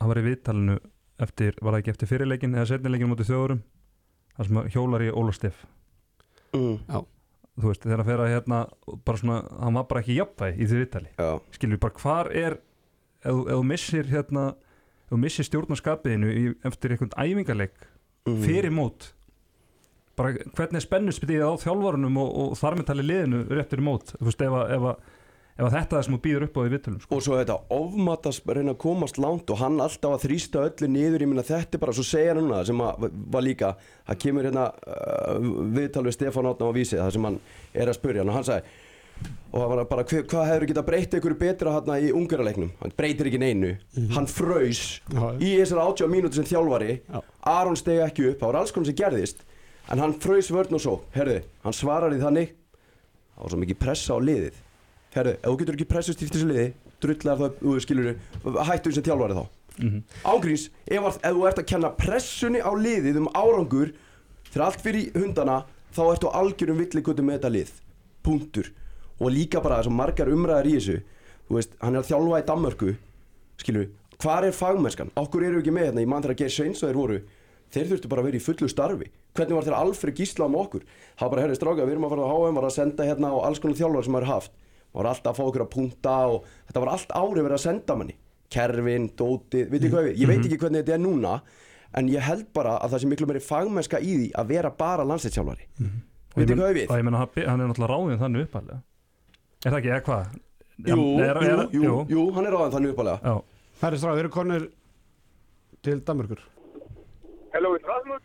Það 0.00 0.12
var 0.12 0.20
í 0.20 0.26
viðtalinu 0.28 0.76
eftir, 1.20 1.58
var 1.60 1.74
það 1.74 1.82
ekki 1.82 1.92
eftir 1.94 2.10
fyrirleikin 2.10 2.56
eða 2.56 2.70
setnileikin 2.72 3.10
móti 3.10 3.26
þjóðurum 3.28 3.62
þar 4.36 4.48
sem 4.48 4.60
hjólar 4.74 5.04
í 5.04 5.12
Óla 5.12 5.34
Steff 5.36 5.66
Mm, 6.50 6.80
þú 7.60 7.68
veist, 7.70 7.84
þegar 7.84 8.00
að 8.02 8.08
fer 8.08 8.20
að 8.24 8.32
hérna 8.32 8.58
bara 9.06 9.20
svona, 9.20 9.36
hann 9.60 9.76
var 9.78 9.84
bara 9.90 10.00
ekki 10.02 10.16
jafnvæg 10.16 10.56
í 10.58 10.66
því 10.66 10.80
viðtali. 10.80 11.10
Já, 11.14 11.28
skilur 11.54 11.76
við 11.76 11.82
bara 11.84 12.02
hvar 12.02 12.30
er 12.34 12.56
ef, 12.56 13.30
þú- 13.30 13.46
missir 13.68 14.10
hérna 14.10 14.44
ef 14.56 15.12
þú 15.12 15.20
missir 15.22 15.46
stjórnarskapiðinu 15.46 16.32
í, 16.34 16.44
eftir 16.66 16.94
einhvern 16.94 17.14
æfingarleik 17.14 17.86
mm. 18.26 18.42
fyrir 18.42 18.74
mót 18.74 19.12
bara 20.18 20.34
hvernig 20.34 20.80
er 20.80 20.84
spennusbyggðið 20.84 21.46
á 21.46 21.52
þjálfarunum 21.62 22.18
og, 22.20 22.34
og 22.42 22.58
þar 22.60 22.80
með 22.80 22.90
tali 22.90 23.06
liðinu 23.06 23.44
réttur 23.48 23.80
í 23.80 23.86
mót? 23.86 24.14
Þú 24.18 24.26
veist 24.26 24.44
ef 24.44 24.56
að, 24.58 24.74
ef 25.60 25.74
þetta 25.74 25.98
er 25.98 26.06
sem 26.06 26.16
þú 26.16 26.20
býður 26.24 26.44
upp 26.46 26.58
á 26.58 26.60
því 26.60 26.72
viðtölum 26.74 27.00
sko. 27.04 27.16
og 27.16 27.24
svo 27.24 27.38
þetta 27.40 27.56
ofmatast 27.76 28.50
reyna 28.50 28.74
að 28.74 28.82
komast 28.84 29.18
langt 29.20 29.50
og 29.52 29.60
hann 29.60 29.80
alltaf 29.84 30.16
að 30.16 30.26
þrýsta 30.26 30.66
öllu 30.68 30.90
niður 30.90 31.24
ég 31.24 31.32
minna 31.32 31.46
þetta 31.46 31.76
er 31.76 31.82
bara, 31.82 31.96
svo 31.96 32.06
segja 32.06 32.34
hann 32.34 32.44
núna 32.44 32.60
sem 32.68 32.84
að 32.84 33.08
var 33.34 33.44
líka, 33.46 33.74
það 34.08 34.20
kemur 34.24 34.48
hérna 34.48 34.68
uh, 34.70 35.50
viðtal 35.76 36.06
við 36.06 36.16
Stefán 36.16 36.48
Átna 36.50 36.70
á 36.70 36.76
vísið 36.76 37.02
það 37.02 37.12
sem 37.16 37.28
hann 37.28 37.42
er 37.74 37.92
að 37.92 37.98
spurja 38.00 38.24
hann 38.24 38.32
og 38.32 38.38
hann 38.40 38.48
sagði 38.48 38.78
og 39.50 39.58
það 39.58 39.68
var 39.72 39.82
bara, 39.90 40.04
hvað 40.08 40.46
hefur 40.48 40.66
getað 40.70 40.86
breytt 40.86 41.14
ykkur 41.18 41.36
betra 41.40 41.74
hérna 41.74 41.98
í 42.00 42.12
ungaraleiknum 42.16 42.70
hann 42.80 42.94
breytir 42.96 43.28
ekki 43.28 43.40
neinu, 43.42 43.74
hann 44.14 44.28
fraus 44.30 45.00
Já. 45.10 45.24
í 45.36 45.50
þessar 45.58 45.82
80 45.82 46.12
mínútur 46.12 46.40
sem 46.40 46.48
þjálfari. 46.48 47.00
Já. 47.04 47.20
Aron 47.50 47.76
stegi 47.76 48.04
ekki 48.06 48.30
upp, 48.30 48.38
það 48.40 48.52
var 48.52 48.60
alls 48.62 48.72
konar 48.72 48.88
sem 48.88 48.96
gerðist. 48.96 49.42
En 49.90 50.00
hann 50.00 50.14
fraus 50.22 50.48
vörn 50.54 50.78
og 50.78 50.84
svo, 50.84 50.96
herðu 51.16 51.40
hann 51.66 51.76
svarar 51.76 52.14
í 52.14 52.22
þannig. 52.22 52.54
Það 53.34 53.42
var 53.42 53.52
svo 53.52 53.60
mikið 53.64 53.80
pressa 53.82 54.16
á 54.16 54.18
liðið 54.22 54.62
herðu, 55.14 55.32
ef 55.38 55.46
þú 55.50 55.56
getur 55.62 55.74
ekki 55.78 55.88
pressu 55.90 56.12
stýrt 56.14 56.34
þessu 56.36 56.48
liði 56.50 56.66
drullar 57.00 57.38
það, 57.40 57.54
þú 57.62 57.80
skilur 57.80 58.64
hættu 58.68 58.92
sem 58.94 59.02
þjálfari 59.06 59.36
þá. 59.38 59.44
Mhm. 59.80 60.00
ángríns, 60.28 60.68
ef, 60.86 61.00
að- 61.08 61.20
ef 61.24 61.32
þú 61.36 61.46
ert 61.48 61.58
að 61.62 61.66
kenna 61.66 61.90
pressunni 61.96 62.60
á 62.60 62.70
liðið 62.74 63.16
um 63.22 63.28
árangur 63.34 63.92
þegar 64.50 64.66
allt 64.66 64.80
fyrir 64.84 65.12
hundana 65.14 65.64
þá 65.94 66.00
ertu 66.12 66.28
á 66.28 66.36
algjörum 66.42 66.78
villigutum 66.82 67.26
með 67.26 67.38
þetta 67.40 67.52
lið. 67.54 67.70
Punktur. 68.22 68.70
Og 69.20 69.30
líka 69.32 69.62
bara 69.62 69.80
þessum 69.82 69.96
margar 69.96 70.28
umræðar 70.28 70.66
í 70.68 70.74
þessu 70.76 71.00
þú 71.48 71.54
veist, 71.56 71.72
hann 71.80 71.94
er 71.96 72.02
að 72.02 72.10
þjálfa 72.10 72.40
í 72.42 72.46
Danmörku 72.46 72.96
skilur, 73.60 73.88
hvar 74.20 74.44
er 74.44 74.52
fagmennskan? 74.52 75.10
Okkur 75.16 75.44
eru 75.44 75.60
ekki 75.62 75.72
með 75.72 75.86
hérna, 75.90 76.00
ég 76.04 76.08
man 76.08 76.22
þegar 76.22 76.36
Geir 76.36 76.50
Sveins 76.50 76.82
og 76.82 76.90
þeir 76.90 77.00
voru 77.00 77.20
þeir 77.72 77.86
þurftu 77.90 78.08
bara 78.10 78.20
að 78.22 78.24
vera 78.30 78.36
í 78.40 78.44
fullu 78.44 78.68
starfi. 78.68 79.06
Hvernig 79.34 79.54
var 79.56 79.62
þeirra 79.64 79.80
Alfred 79.80 80.14
Gísla 80.18 80.44
um 80.46 80.56
okkur? 80.60 80.82
Það 81.18 81.30
bara, 81.30 81.42
herri 81.42 81.54
stráka, 81.56 81.86
við 81.86 81.92
erum 81.94 82.04
að 82.04 82.10
fara 82.10 82.26
á 82.26 82.34
HM 82.34 82.58
að 82.60 82.72
senda 82.74 83.04
hérna 83.06 83.30
á 83.30 83.36
alls 83.46 83.58
konar 83.62 83.76
þjálfar 83.78 84.04
sem 84.04 84.12
maður 84.12 84.26
er 84.26 84.32
haft 84.34 84.50
maður 84.90 85.02
var 85.04 85.08
alltaf 85.14 85.32
að 85.32 85.38
fá 85.40 85.44
okkur 85.50 85.64
að 85.66 85.70
punta 85.74 86.14
og 86.34 86.44
þetta 86.66 86.80
var 86.84 86.92
allt 86.94 87.12
árið 87.14 87.42
verið 87.46 87.56
að 87.58 87.64
senda 87.64 87.96
manni. 87.96 88.16
Kerfin, 88.50 89.08
dótið, 89.14 89.68
veit 89.70 89.82
ég 89.86 89.92
hvað 89.94 90.06
við 90.08 90.16
ég 90.24 90.26
veit 90.32 90.44
ekki 90.48 90.56
hvernig 90.58 90.80
þetta 90.82 90.94
er 90.96 91.02
núna 91.04 91.34
en 91.94 92.08
ég 92.10 92.20
held 92.26 92.48
bara 92.54 92.72
að 92.82 92.90
það 92.96 93.00
sé 93.04 93.10
miklu 93.12 93.26
meiri 93.30 93.42
fagmennska 93.46 94.00
í 94.02 94.14
því 94.16 94.28
að 94.42 94.48
vera 94.50 94.70
bara 94.74 95.04
landsleitshjálfari 95.06 95.66
Og 96.30 96.36
veit 96.38 96.50
ég 96.50 96.50
ég 96.50 96.56
men- 96.56 96.58
hvað 96.58 96.74
við 96.74 96.90
og 96.90 96.98
ég 96.98 97.04
menna 97.06 97.18
hann 97.22 97.46
hann 97.46 97.60
er 97.62 97.70
náttúrulega 97.70 97.92
ráðin 97.94 98.20
þannig 98.24 98.44
uppalega 98.48 98.80
er 99.64 99.70
það 99.70 99.78
ekki, 99.78 99.90
eða 99.94 100.04
hvað? 100.08 100.34
jú, 100.90 100.96
Nei, 100.96 101.28
er- 101.28 101.40
jú, 101.40 101.50
er- 101.50 101.70
jú, 101.78 101.94
jú, 102.10 102.24
hann 102.34 102.46
er 102.50 102.52
áðan 102.58 102.74
þannig 102.74 102.92
uppalega 102.94 103.18
Já, 103.22 103.34
Herri 103.84 103.98
strá, 104.02 104.10
við 104.14 104.22
erum 104.24 104.34
konur 104.34 104.66
til 105.86 106.00
Danmörkur 106.10 106.42
Hello, 107.54 107.74
it's 107.74 107.86
Rasmus. 107.86 108.22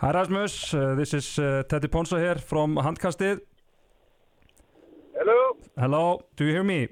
Hi 0.00 0.12
Rasmus, 0.12 0.54
uh, 0.74 0.94
this 0.96 1.14
is 1.14 1.38
uh, 1.38 1.62
Teddy 1.68 1.88
Ponsa 1.88 2.18
here 2.18 2.36
from 2.40 2.76
Handkastið 2.76 3.40
Hello. 5.16 5.56
Hello, 5.78 6.20
do 6.36 6.44
you 6.44 6.52
hear 6.52 6.64
me? 6.64 6.88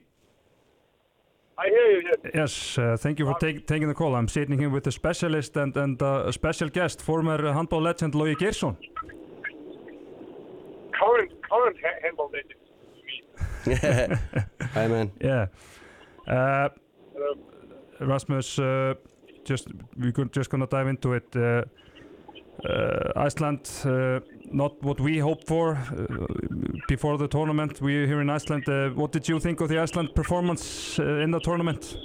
I 1.59 1.67
hear 1.69 1.91
you. 2.01 2.03
Yes. 2.25 2.33
Yes, 2.35 2.79
uh, 2.79 2.97
thank 2.99 3.19
you 3.19 3.27
for 3.27 3.35
take, 3.39 3.67
taking 3.67 3.89
the 3.89 3.95
call. 3.95 4.15
I'm 4.15 4.29
sitting 4.29 4.59
here 4.59 4.71
with 4.71 4.87
a 4.87 4.93
specialist 4.93 5.57
and, 5.57 5.77
and 5.77 6.01
uh, 6.03 6.25
a 6.27 6.33
special 6.33 6.69
guest, 6.69 7.01
former 7.03 7.53
handball 7.53 7.83
legend 7.83 8.15
Logi 8.15 8.35
Geirsson. 8.35 8.77
Current, 10.99 11.33
current 11.51 11.77
ha- 11.85 12.01
handball 12.03 12.31
legend. 12.33 12.59
Hi 14.75 14.89
man 14.89 15.13
Yeah. 15.21 15.47
Uh, 16.27 16.69
Hello. 17.13 17.35
Rasmus, 18.01 18.59
uh, 18.59 18.95
just 19.45 19.69
we're 19.97 20.13
just 20.33 20.51
gonna 20.51 20.67
dive 20.67 20.89
into 20.89 21.13
it. 21.13 21.37
Uh, 22.65 23.13
Iceland, 23.17 23.69
uh, 23.85 24.21
not 24.53 24.83
what 24.83 25.01
we 25.01 25.19
hoped 25.19 25.47
for 25.47 25.75
uh, 25.75 26.07
before 26.87 27.19
the 27.19 27.29
tournament. 27.29 27.81
We 27.81 28.07
here 28.07 28.21
in 28.21 28.31
Iceland. 28.31 28.65
What 28.95 29.13
did 29.13 29.29
you 29.29 29.41
think 29.41 29.61
of 29.61 29.69
the 29.69 29.79
Iceland 29.79 30.15
performance 30.15 30.99
in 30.99 31.31
the 31.31 31.41
tournament? 31.41 31.97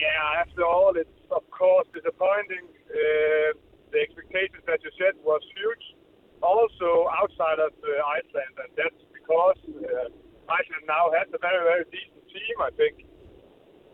Yeah, 0.00 0.40
after 0.40 0.64
all, 0.64 0.92
it's 0.96 1.20
of 1.30 1.44
course 1.50 1.86
disappointing. 1.92 2.64
Uh, 2.88 3.52
the 3.92 4.00
expectations 4.00 4.64
that 4.66 4.80
you 4.82 4.90
set 4.96 5.12
was 5.20 5.42
huge. 5.52 5.84
Also 6.40 7.04
outside 7.20 7.60
of 7.60 7.76
uh, 7.84 8.16
Iceland, 8.16 8.54
and 8.64 8.70
that's 8.80 9.02
because 9.12 9.60
uh, 9.76 10.08
Iceland 10.48 10.84
now 10.88 11.12
has 11.12 11.28
a 11.36 11.38
very, 11.38 11.62
very 11.68 11.84
decent 11.92 12.24
team, 12.32 12.56
I 12.64 12.70
think. 12.80 13.09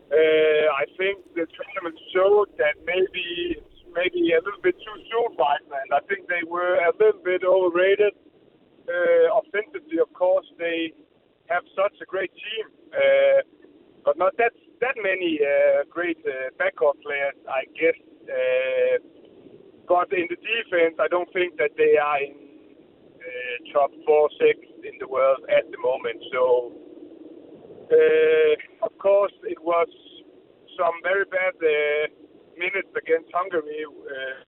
Uh, 0.06 0.66
I 0.70 0.84
think 0.96 1.18
the 1.34 1.46
tournament 1.50 1.98
showed 2.14 2.54
that 2.58 2.78
maybe 2.86 3.58
it's 3.58 3.82
maybe 3.90 4.32
a 4.32 4.40
little 4.44 4.60
bit 4.62 4.76
too 4.78 4.98
soon 5.10 5.34
for 5.34 5.46
Iceland. 5.48 5.90
I 5.90 6.00
think 6.06 6.28
they 6.28 6.44
were 6.46 6.76
a 6.78 6.92
little 6.94 7.22
bit 7.24 7.42
overrated. 7.42 8.14
Uh, 8.86 9.26
offensively, 9.42 9.98
of 9.98 10.12
course, 10.14 10.46
they 10.58 10.92
have 11.48 11.64
such 11.74 11.98
a 12.02 12.06
great 12.06 12.30
team, 12.30 12.66
uh, 12.94 13.42
but 14.04 14.16
not 14.16 14.36
that 14.38 14.52
that 14.80 14.94
many 15.02 15.40
uh, 15.42 15.82
great 15.90 16.18
uh, 16.22 16.54
backcourt 16.60 17.00
players, 17.02 17.34
I 17.48 17.64
guess. 17.74 17.98
Uh, 18.28 18.98
but 19.88 20.12
in 20.12 20.26
the 20.28 20.36
defense, 20.36 20.96
I 21.00 21.08
don't 21.08 21.32
think 21.32 21.56
that 21.58 21.70
they 21.76 21.96
are 21.96 22.18
in 22.22 22.34
uh, 22.34 23.72
top 23.72 23.90
four, 24.04 24.28
six 24.38 24.58
in 24.84 24.98
the 25.00 25.08
world 25.08 25.40
at 25.48 25.70
the 25.70 25.78
moment. 25.78 26.22
So, 26.32 26.72
uh, 27.90 28.86
of 28.86 28.95
course, 29.06 29.36
it 29.44 29.60
was 29.62 29.88
some 30.76 30.96
very 31.04 31.26
bad 31.26 31.54
uh, 31.62 31.70
minutes 32.58 32.90
against 33.02 33.30
Hungary, 33.32 33.84
uh, 33.86 34.42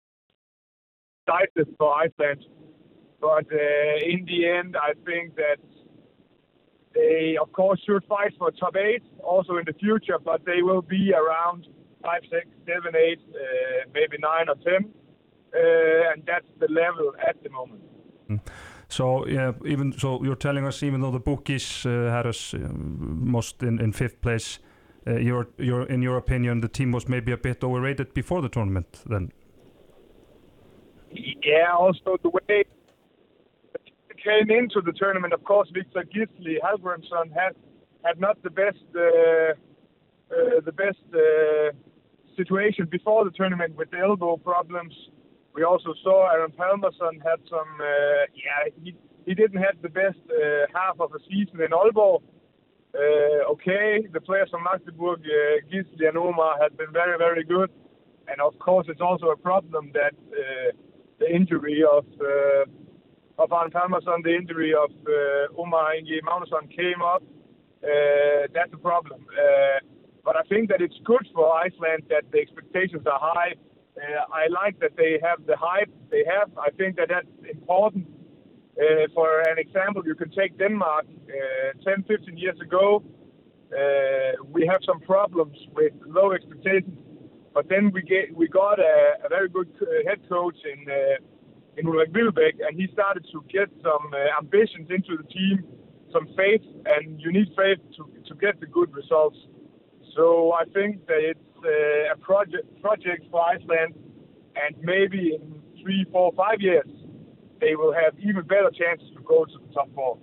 for 1.77 1.93
Iceland. 1.93 2.43
But 3.21 3.45
uh, 3.53 4.13
in 4.13 4.25
the 4.25 4.39
end, 4.47 4.75
I 4.75 4.93
think 5.05 5.35
that 5.35 5.61
they, 6.95 7.37
of 7.39 7.51
course, 7.51 7.79
should 7.85 8.03
fight 8.05 8.33
for 8.39 8.49
top 8.51 8.75
eight 8.75 9.03
also 9.23 9.57
in 9.57 9.65
the 9.65 9.73
future, 9.73 10.17
but 10.23 10.43
they 10.45 10.61
will 10.63 10.81
be 10.81 11.13
around 11.13 11.67
five, 12.01 12.23
six, 12.31 12.47
seven, 12.65 12.95
eight, 12.95 13.21
uh, 13.29 13.89
maybe 13.93 14.17
nine 14.19 14.47
or 14.49 14.57
ten, 14.67 14.81
uh, 15.53 16.11
and 16.11 16.23
that's 16.25 16.49
the 16.59 16.69
level 16.83 17.13
at 17.29 17.35
the 17.43 17.49
moment. 17.49 17.83
So 18.89 19.27
yeah, 19.27 19.51
even 19.65 19.91
so, 19.91 20.23
you're 20.23 20.35
telling 20.35 20.65
us 20.65 20.81
even 20.83 21.01
though 21.01 21.11
the 21.11 21.19
bookies 21.19 21.85
uh, 21.85 22.09
had 22.09 22.25
us 22.25 22.53
uh, 22.53 22.59
most 22.71 23.61
in, 23.61 23.79
in 23.81 23.91
fifth 23.91 24.21
place, 24.21 24.59
uh, 25.05 25.15
your 25.15 25.47
your 25.57 25.83
in 25.83 26.01
your 26.01 26.17
opinion, 26.17 26.61
the 26.61 26.69
team 26.69 26.91
was 26.91 27.07
maybe 27.07 27.31
a 27.31 27.37
bit 27.37 27.63
overrated 27.63 28.13
before 28.13 28.41
the 28.41 28.49
tournament. 28.49 29.03
Then 29.05 29.31
Yeah, 31.11 31.73
also 31.77 32.17
the 32.23 32.29
way 32.29 32.41
it 32.49 32.67
came 34.23 34.49
into 34.49 34.81
the 34.81 34.93
tournament, 34.93 35.33
of 35.33 35.43
course, 35.43 35.69
Victor 35.73 36.03
Gisli 36.03 36.57
Halgrimsson 36.63 37.31
had 37.33 37.55
had 38.05 38.19
not 38.19 38.41
the 38.43 38.49
best 38.49 38.85
uh, 38.95 39.01
uh, 39.01 40.61
the 40.63 40.71
best 40.71 41.03
uh, 41.13 41.71
situation 42.37 42.87
before 42.89 43.25
the 43.25 43.31
tournament 43.31 43.75
with 43.75 43.91
the 43.91 43.97
elbow 43.97 44.37
problems. 44.37 44.93
We 45.57 45.63
also 45.63 45.95
saw 46.03 46.29
Aaron 46.31 46.51
Palmerson 46.51 47.15
had 47.23 47.39
some. 47.49 47.71
Uh, 47.81 48.29
yeah, 48.43 48.69
he 48.83 48.95
he 49.25 49.33
didn't 49.33 49.57
have 49.57 49.81
the 49.81 49.89
best 49.89 50.21
uh, 50.29 50.67
half 50.71 50.99
of 50.99 51.09
a 51.15 51.19
season 51.27 51.59
in 51.65 51.71
Aalborg. 51.71 52.21
Uh, 52.93 53.53
okay, 53.53 54.07
the 54.13 54.21
players 54.21 54.49
from 54.51 54.63
Magdeburg, 54.63 55.21
uh, 55.25 55.65
Gisli 55.69 56.07
and 56.07 56.15
Omar, 56.15 56.61
had 56.61 56.77
been 56.77 56.93
very, 56.93 57.17
very 57.17 57.43
good. 57.43 57.71
And 58.27 58.39
of 58.39 58.57
course, 58.59 58.85
it's 58.87 59.01
also 59.01 59.27
a 59.29 59.35
problem 59.35 59.91
that 59.93 60.13
uh, 60.31 60.71
the 61.19 61.27
injury 61.35 61.83
of 61.83 62.05
uh, 62.21 63.43
of 63.43 63.51
Arne 63.51 63.71
Palmerson, 63.71 64.23
the 64.23 64.35
injury 64.35 64.73
of 64.75 64.91
uh, 65.07 65.59
Omar 65.59 65.95
Inge 65.95 66.21
Magnusson 66.23 66.69
came 66.69 67.01
up. 67.01 67.23
Uh, 67.83 68.45
that's 68.53 68.73
a 68.73 68.77
problem. 68.77 69.25
Uh, 69.31 69.79
but 70.23 70.35
I 70.35 70.43
think 70.49 70.69
that 70.69 70.81
it's 70.81 70.99
good 71.03 71.27
for 71.33 71.51
Iceland 71.55 72.03
that 72.09 72.25
the 72.31 72.39
expectations 72.39 73.07
are 73.07 73.19
high. 73.19 73.55
Uh, 73.97 74.25
I 74.31 74.47
like 74.47 74.79
that 74.79 74.95
they 74.95 75.19
have 75.23 75.45
the 75.47 75.57
hype 75.57 75.89
they 76.11 76.23
have. 76.25 76.51
I 76.57 76.69
think 76.71 76.97
that 76.97 77.09
that's 77.09 77.27
important. 77.49 78.07
Uh, 78.77 79.07
for 79.13 79.41
an 79.49 79.57
example, 79.57 80.03
you 80.05 80.13
can 80.13 80.29
take 80.29 80.57
Denmark 80.59 81.05
uh, 81.09 81.83
10, 81.83 82.03
15 82.03 82.37
years 82.37 82.59
ago. 82.61 83.03
Uh, 83.73 84.31
we 84.51 84.67
have 84.67 84.81
some 84.85 84.99
problems 84.99 85.57
with 85.73 85.93
low 86.05 86.31
expectations, 86.31 86.97
but 87.53 87.67
then 87.69 87.91
we 87.91 88.01
get 88.01 88.33
we 88.35 88.47
got 88.47 88.79
a, 88.79 89.17
a 89.25 89.29
very 89.29 89.49
good 89.49 89.69
uh, 89.81 89.85
head 90.07 90.19
coach 90.29 90.55
in 90.63 90.79
uh, 90.89 91.17
in 91.77 91.85
Ulrik 91.85 92.11
Wilbæk, 92.13 92.55
and 92.65 92.79
he 92.79 92.87
started 92.93 93.25
to 93.31 93.43
get 93.49 93.67
some 93.83 94.05
uh, 94.13 94.39
ambitions 94.39 94.87
into 94.89 95.17
the 95.17 95.27
team, 95.37 95.65
some 96.13 96.27
faith, 96.37 96.63
and 96.85 97.19
you 97.19 97.31
need 97.31 97.49
faith 97.57 97.81
to 97.97 98.03
to 98.27 98.35
get 98.35 98.59
the 98.61 98.67
good 98.67 98.93
results. 98.93 99.39
So 100.15 100.53
I 100.53 100.63
think 100.73 101.05
that 101.07 101.19
it's 101.31 101.46
uh, 101.67 102.13
a 102.13 102.17
project 102.17 102.65
project 102.81 103.25
for 103.31 103.41
Iceland, 103.41 103.93
and 104.55 104.75
maybe 104.81 105.35
in 105.35 105.61
three, 105.81 106.05
four, 106.11 106.31
five 106.35 106.61
years, 106.61 106.89
they 107.59 107.75
will 107.75 107.93
have 107.93 108.13
even 108.19 108.43
better 108.45 108.71
chances 108.71 109.09
to 109.15 109.21
go 109.23 109.45
to 109.45 109.57
the 109.67 109.73
top 109.73 109.89
four. 109.93 110.17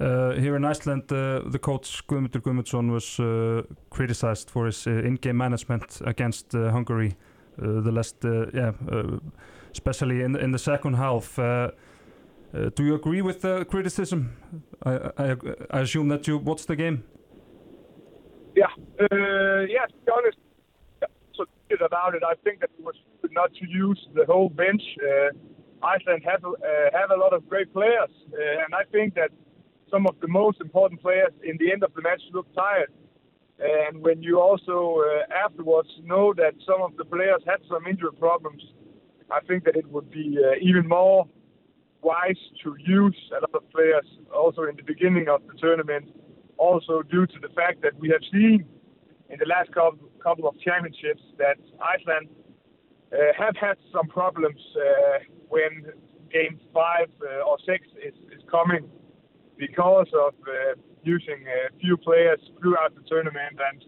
uh, 0.00 0.32
here 0.32 0.56
in 0.56 0.64
Iceland, 0.64 1.12
uh, 1.12 1.42
the 1.50 1.58
coach 1.58 2.06
Guðmundur 2.06 2.40
Guðmundsson 2.40 2.90
was 2.90 3.20
uh, 3.20 3.62
criticized 3.90 4.50
for 4.50 4.66
his 4.66 4.86
uh, 4.86 4.90
in-game 4.90 5.36
management 5.36 6.00
against 6.04 6.54
uh, 6.54 6.70
Hungary. 6.70 7.16
Uh, 7.60 7.80
the 7.80 7.92
last, 7.92 8.16
yeah, 8.54 8.72
especially 9.72 10.22
in 10.22 10.36
in 10.36 10.52
the 10.52 10.58
second 10.58 10.94
half. 10.94 11.36
Do 12.74 12.82
you 12.82 12.94
agree 12.94 13.22
with 13.22 13.42
the 13.42 13.64
criticism? 13.64 14.30
I, 14.84 15.10
I, 15.18 15.36
I 15.70 15.80
assume 15.80 16.08
that 16.08 16.26
you 16.26 16.38
watched 16.38 16.66
the 16.66 16.76
game. 16.76 17.04
Yeah, 18.60 18.72
uh, 19.00 19.60
yeah. 19.74 19.86
To 19.86 19.96
be 20.04 20.12
honest, 20.16 20.38
so 21.34 21.44
about 21.86 22.14
it. 22.14 22.22
I 22.22 22.34
think 22.44 22.60
that 22.60 22.70
it 22.78 22.84
was 22.84 22.96
not 23.30 23.50
to 23.54 23.64
use 23.66 24.00
the 24.14 24.24
whole 24.26 24.50
bench. 24.50 24.82
Uh, 25.00 25.30
Iceland 25.82 26.22
have 26.30 26.44
uh, 26.44 26.58
have 26.92 27.10
a 27.10 27.18
lot 27.24 27.32
of 27.32 27.48
great 27.48 27.72
players, 27.72 28.12
uh, 28.34 28.64
and 28.64 28.74
I 28.74 28.84
think 28.92 29.14
that 29.14 29.30
some 29.90 30.06
of 30.06 30.14
the 30.20 30.28
most 30.28 30.60
important 30.60 31.00
players 31.00 31.32
in 31.42 31.56
the 31.58 31.72
end 31.72 31.82
of 31.82 31.92
the 31.94 32.02
match 32.02 32.22
look 32.34 32.48
tired. 32.54 32.92
And 33.60 34.02
when 34.06 34.22
you 34.22 34.40
also 34.40 34.76
uh, 35.08 35.44
afterwards 35.46 35.90
know 36.04 36.34
that 36.42 36.54
some 36.68 36.82
of 36.82 36.92
the 36.98 37.06
players 37.14 37.42
had 37.46 37.60
some 37.72 37.86
injury 37.86 38.14
problems, 38.26 38.62
I 39.30 39.40
think 39.48 39.64
that 39.64 39.76
it 39.76 39.86
would 39.94 40.10
be 40.10 40.26
uh, 40.38 40.68
even 40.68 40.86
more 40.86 41.26
wise 42.02 42.42
to 42.62 42.76
use 42.78 43.20
a 43.36 43.40
lot 43.40 43.54
of 43.54 43.70
players 43.70 44.06
also 44.34 44.62
in 44.64 44.76
the 44.76 44.86
beginning 44.92 45.28
of 45.28 45.40
the 45.48 45.54
tournament. 45.54 46.06
Also 46.60 47.00
due 47.00 47.26
to 47.26 47.38
the 47.40 47.48
fact 47.60 47.80
that 47.80 47.94
we 47.98 48.08
have 48.10 48.20
seen 48.30 48.66
in 49.30 49.38
the 49.38 49.46
last 49.46 49.72
couple, 49.72 50.46
of 50.46 50.54
championships 50.60 51.22
that 51.38 51.56
Iceland 51.80 52.28
uh, 53.12 53.16
have 53.42 53.56
had 53.56 53.76
some 53.90 54.06
problems 54.08 54.60
uh, 54.76 54.82
when 55.48 55.72
game 56.30 56.60
five 56.74 57.08
uh, 57.22 57.48
or 57.48 57.56
six 57.64 57.86
is, 58.04 58.14
is 58.36 58.42
coming 58.50 58.84
because 59.56 60.08
of 60.12 60.34
uh, 60.46 60.76
using 61.02 61.40
a 61.48 61.72
few 61.80 61.96
players 61.96 62.40
throughout 62.60 62.94
the 62.94 63.02
tournament. 63.08 63.56
And 63.68 63.84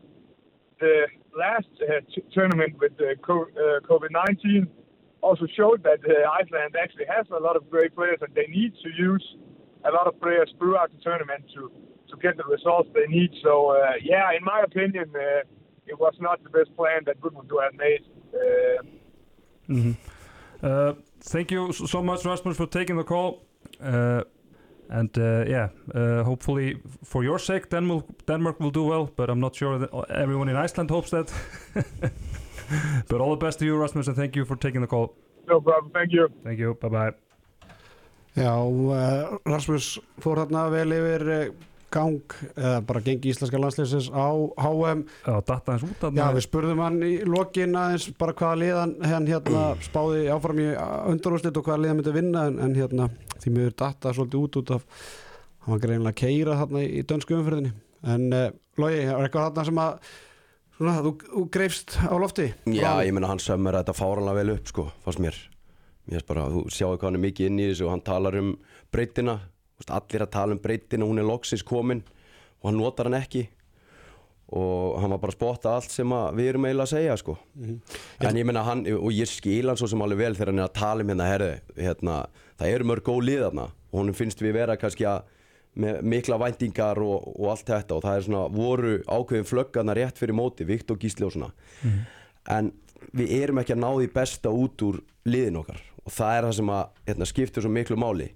the 0.80 1.06
last 1.36 1.68
uh, 1.82 2.00
t- 2.14 2.24
tournament 2.32 2.78
with 2.80 2.92
uh, 3.00 3.12
uh, 3.12 3.80
COVID 3.90 4.10
19 4.10 4.66
also 5.20 5.46
showed 5.56 5.82
that 5.84 6.00
uh, 6.08 6.30
Iceland 6.40 6.74
actually 6.80 7.06
has 7.06 7.26
a 7.30 7.40
lot 7.40 7.56
of 7.56 7.68
great 7.70 7.94
players 7.94 8.18
and 8.22 8.34
they 8.34 8.46
need 8.48 8.72
to 8.82 8.90
use 8.98 9.36
a 9.84 9.90
lot 9.90 10.06
of 10.06 10.18
players 10.20 10.50
throughout 10.58 10.90
the 10.90 11.00
tournament 11.02 11.44
to, 11.54 11.70
to 12.12 12.16
get 12.24 12.36
the 12.36 12.44
results 12.56 12.88
they 12.94 13.06
need. 13.16 13.30
So, 13.42 13.52
uh, 13.70 13.94
yeah, 14.12 14.36
in 14.38 14.42
my 14.52 14.60
opinion, 14.70 15.06
uh, 15.14 15.42
it 15.92 15.96
was 16.04 16.14
not 16.20 16.36
the 16.46 16.50
best 16.58 16.70
plan 16.78 17.00
that 17.06 17.16
Gudmundur 17.22 17.60
had 17.66 17.74
made. 17.86 18.02
Uh, 18.40 19.94
Uh, 20.62 20.92
thank 21.32 21.50
you 21.50 21.72
so 21.72 22.02
much, 22.02 22.24
Rasmus, 22.24 22.56
for 22.56 22.66
taking 22.66 22.96
the 22.96 23.04
call. 23.04 23.30
Uh, 23.80 24.22
and 24.90 25.18
uh, 25.18 25.44
yeah, 25.48 25.68
uh, 25.94 26.22
hopefully 26.22 26.76
for 27.04 27.24
your 27.24 27.38
sake, 27.38 27.68
Denmark, 27.70 28.04
Denmark 28.26 28.60
will 28.60 28.70
do 28.70 28.84
well. 28.84 29.10
But 29.16 29.28
I'm 29.30 29.40
not 29.40 29.56
sure 29.56 29.78
that 29.78 29.90
everyone 30.10 30.48
in 30.50 30.56
Iceland 30.64 30.90
hopes 30.90 31.10
that. 31.10 31.32
but 33.08 33.20
all 33.20 33.30
the 33.36 33.44
best 33.46 33.58
to 33.58 33.64
you, 33.64 33.76
Rasmus, 33.76 34.06
and 34.06 34.16
thank 34.16 34.36
you 34.36 34.44
for 34.44 34.56
taking 34.56 34.80
the 34.82 34.86
call. 34.86 35.14
no 35.48 35.60
problem. 35.60 35.92
Thank 35.92 36.12
you. 36.12 36.28
Thank 36.44 36.58
you. 36.58 36.74
Bye 36.80 36.88
bye. 36.88 37.12
Já, 38.36 38.52
uh, 38.54 39.38
Rasmus 39.44 39.98
fór 40.20 40.38
þarna 40.40 40.70
vel 40.72 40.92
yfir 40.96 41.22
uh, 41.28 41.54
gang 41.92 42.36
eða 42.56 42.78
bara 42.88 43.02
gengi 43.04 43.30
íslenska 43.32 43.60
landsleisins 43.60 44.08
á 44.10 44.26
HM 44.64 45.04
Já, 46.18 46.24
við 46.36 46.46
spurðum 46.46 46.82
hann 46.84 46.98
í 47.06 47.12
lokin 47.28 47.76
aðeins 47.78 48.08
bara 48.20 48.34
hvaða 48.38 48.60
liðan 48.62 48.94
hann 49.06 49.28
hérna 49.30 49.66
spáði 49.88 50.26
áfram 50.34 50.62
í 50.64 50.68
undanúrslit 51.12 51.60
og 51.60 51.68
hvaða 51.68 51.84
liðan 51.84 52.00
myndi 52.00 52.16
vinna 52.16 52.46
en, 52.50 52.58
en 52.66 52.74
hérna 52.78 53.08
því 53.42 53.54
miður 53.56 53.76
datta 53.84 54.12
svolítið 54.16 54.42
út 54.46 54.60
út 54.62 54.74
af 54.78 54.84
hann 55.62 55.76
var 55.76 55.82
greinlega 55.86 56.12
að 56.16 56.20
keira 56.24 56.58
þarna 56.58 56.82
í 56.82 57.00
dönsku 57.06 57.36
umferðinni. 57.38 57.72
En 58.02 58.28
uh, 58.34 58.48
Logi, 58.82 59.02
er 59.06 59.20
eitthvað 59.28 59.44
þarna 59.52 59.64
sem 59.68 59.78
að 59.78 59.92
svona, 60.78 60.94
þú, 61.04 61.12
þú 61.28 61.42
greifst 61.54 61.96
á 62.02 62.14
lofti? 62.18 62.48
Já, 62.66 62.88
Frá- 62.96 63.04
ég 63.06 63.14
meina 63.14 63.28
hann 63.30 63.42
sömmur 63.42 63.76
þetta 63.78 63.94
fáranlega 63.94 64.40
vel 64.40 64.54
upp 64.56 64.70
sko, 64.72 64.88
fannst 65.04 65.22
mér. 65.22 65.38
Mér 66.08 66.18
finnst 66.18 66.30
bara, 66.32 66.48
þú 66.50 66.64
sjáu 66.74 66.96
hvað 66.96 67.06
hann 67.12 67.18
er 67.20 67.24
mikið 67.28 67.50
inn 67.52 67.60
í 67.62 67.68
þessu 67.70 67.86
og 67.86 67.92
hann 67.94 68.02
talar 68.08 68.38
um 68.40 68.48
breytina 68.90 69.36
allir 69.90 70.22
að 70.22 70.32
tala 70.36 70.54
um 70.54 70.60
breytina, 70.62 71.08
hún 71.08 71.18
er 71.18 71.26
loksins 71.26 71.64
komin 71.66 72.04
og 72.62 72.70
hann 72.70 72.78
notar 72.78 73.10
hann 73.10 73.18
ekki. 73.18 73.48
Og 74.52 74.98
hann 75.00 75.14
var 75.14 75.20
bara 75.22 75.32
að 75.32 75.38
spotta 75.38 75.70
allt 75.78 75.92
sem 75.94 76.10
við 76.36 76.50
erum 76.50 76.66
eiginlega 76.68 76.84
að 76.84 76.90
segja 76.92 77.14
sko. 77.16 77.38
En 78.20 78.36
ég 78.36 78.44
meina 78.44 78.64
hann, 78.66 78.82
og 78.84 79.08
ég 79.16 79.30
skil 79.30 79.70
hann 79.70 79.78
svo 79.80 79.88
sem 79.88 80.02
alveg 80.04 80.20
vel 80.20 80.34
þegar 80.36 80.52
hann 80.52 80.60
er 80.60 80.68
að 80.68 80.74
tala 80.76 81.04
um 81.04 81.12
hérna, 81.12 81.28
herðu 81.30 81.52
hérna, 81.78 82.16
það 82.60 82.74
eru 82.74 82.88
mörg 82.90 83.06
góð 83.06 83.22
lið 83.30 83.44
þarna. 83.46 83.64
Og 83.92 84.02
honum 84.02 84.18
finnst 84.18 84.44
við 84.44 84.58
vera 84.58 84.76
kannski 84.76 85.08
að 85.08 85.24
með 85.72 86.02
mikla 86.04 86.36
væntingar 86.42 87.00
og, 87.00 87.30
og 87.32 87.48
allt 87.54 87.72
þetta. 87.72 87.96
Og 87.96 88.04
það 88.04 88.18
er 88.18 88.26
svona 88.26 88.42
voru 88.52 88.92
ákveðin 89.08 89.48
flöggarna 89.48 89.96
rétt 89.96 90.20
fyrir 90.20 90.36
móti, 90.36 90.68
Viktor 90.68 91.00
Gísli 91.00 91.24
og 91.24 91.32
svona. 91.32 91.48
En 92.52 92.74
við 93.16 93.32
erum 93.40 93.62
ekki 93.62 93.72
að 93.72 93.82
ná 93.86 93.88
því 93.88 94.12
besta 94.12 94.52
út 94.52 94.84
úr 94.84 95.00
liðin 95.24 95.62
okkar. 95.62 95.80
Og 96.04 96.12
það 96.12 96.36
er 96.36 96.48
það 96.50 96.56
sem 96.60 96.76
að 96.76 96.84
hérna, 97.08 97.30
skiptir 97.32 97.64
svo 97.64 97.72
miklu 97.72 97.96
máli 97.96 98.28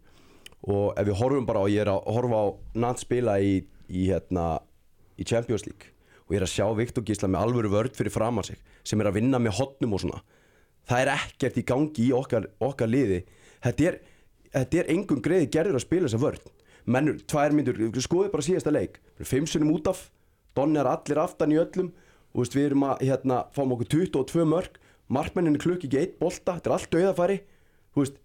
og 0.66 0.96
ef 0.98 1.06
við 1.06 1.18
horfum 1.20 1.46
bara 1.48 1.62
og 1.64 1.72
ég 1.72 1.84
er 1.84 1.92
að 1.92 2.08
horfa 2.16 2.40
á 2.42 2.46
Nant 2.82 3.02
spila 3.02 3.36
í, 3.38 3.60
í, 3.88 4.08
hérna, 4.10 4.56
í 5.16 5.26
Champions 5.26 5.66
League 5.68 5.92
og 6.26 6.34
ég 6.34 6.40
er 6.40 6.46
að 6.46 6.54
sjá 6.56 6.66
Viktor 6.74 7.06
Gísla 7.06 7.30
með 7.30 7.46
alvöru 7.46 7.70
vörd 7.70 7.94
fyrir 7.98 8.14
framan 8.14 8.46
sig 8.46 8.58
sem 8.86 9.00
er 9.00 9.10
að 9.10 9.20
vinna 9.20 9.38
með 9.42 9.60
hotnum 9.60 9.94
og 9.94 10.02
svona 10.02 10.22
það 10.86 11.02
er 11.02 11.12
ekkert 11.14 11.60
í 11.60 11.64
gangi 11.66 12.08
í 12.08 12.12
okkar, 12.14 12.48
okkar 12.62 12.90
liði. 12.90 13.22
Þetta 13.64 13.88
er, 13.90 13.98
þetta 14.54 14.80
er 14.80 14.90
engum 14.94 15.22
greiði 15.22 15.50
gerður 15.54 15.80
að 15.80 15.86
spila 15.86 16.08
þessa 16.08 16.22
vörd 16.22 16.52
mennur, 16.86 17.18
tvær 17.26 17.54
myndur, 17.56 17.80
skoðu 17.98 18.30
bara 18.30 18.46
síðasta 18.46 18.70
leik. 18.70 19.00
Fimm 19.26 19.48
sunnum 19.50 19.74
út 19.74 19.90
af 19.90 20.04
Donni 20.56 20.78
er 20.80 20.88
allir 20.88 21.18
aftan 21.20 21.52
í 21.52 21.58
öllum 21.60 21.90
og 22.32 22.44
veist, 22.44 22.54
við 22.56 22.70
erum 22.70 22.84
að 22.86 23.02
hérna, 23.08 23.42
fáum 23.52 23.74
okkur 23.74 23.90
22 24.06 24.46
mörg 24.48 24.78
markmenninni 25.12 25.60
klukki 25.60 25.88
ekki 25.90 25.98
eitt 26.00 26.14
bolta 26.20 26.56
þetta 26.56 26.70
er 26.70 26.74
allt 26.76 26.88
dauðafæri 26.94 27.36
þú 27.94 28.02
veist, 28.02 28.16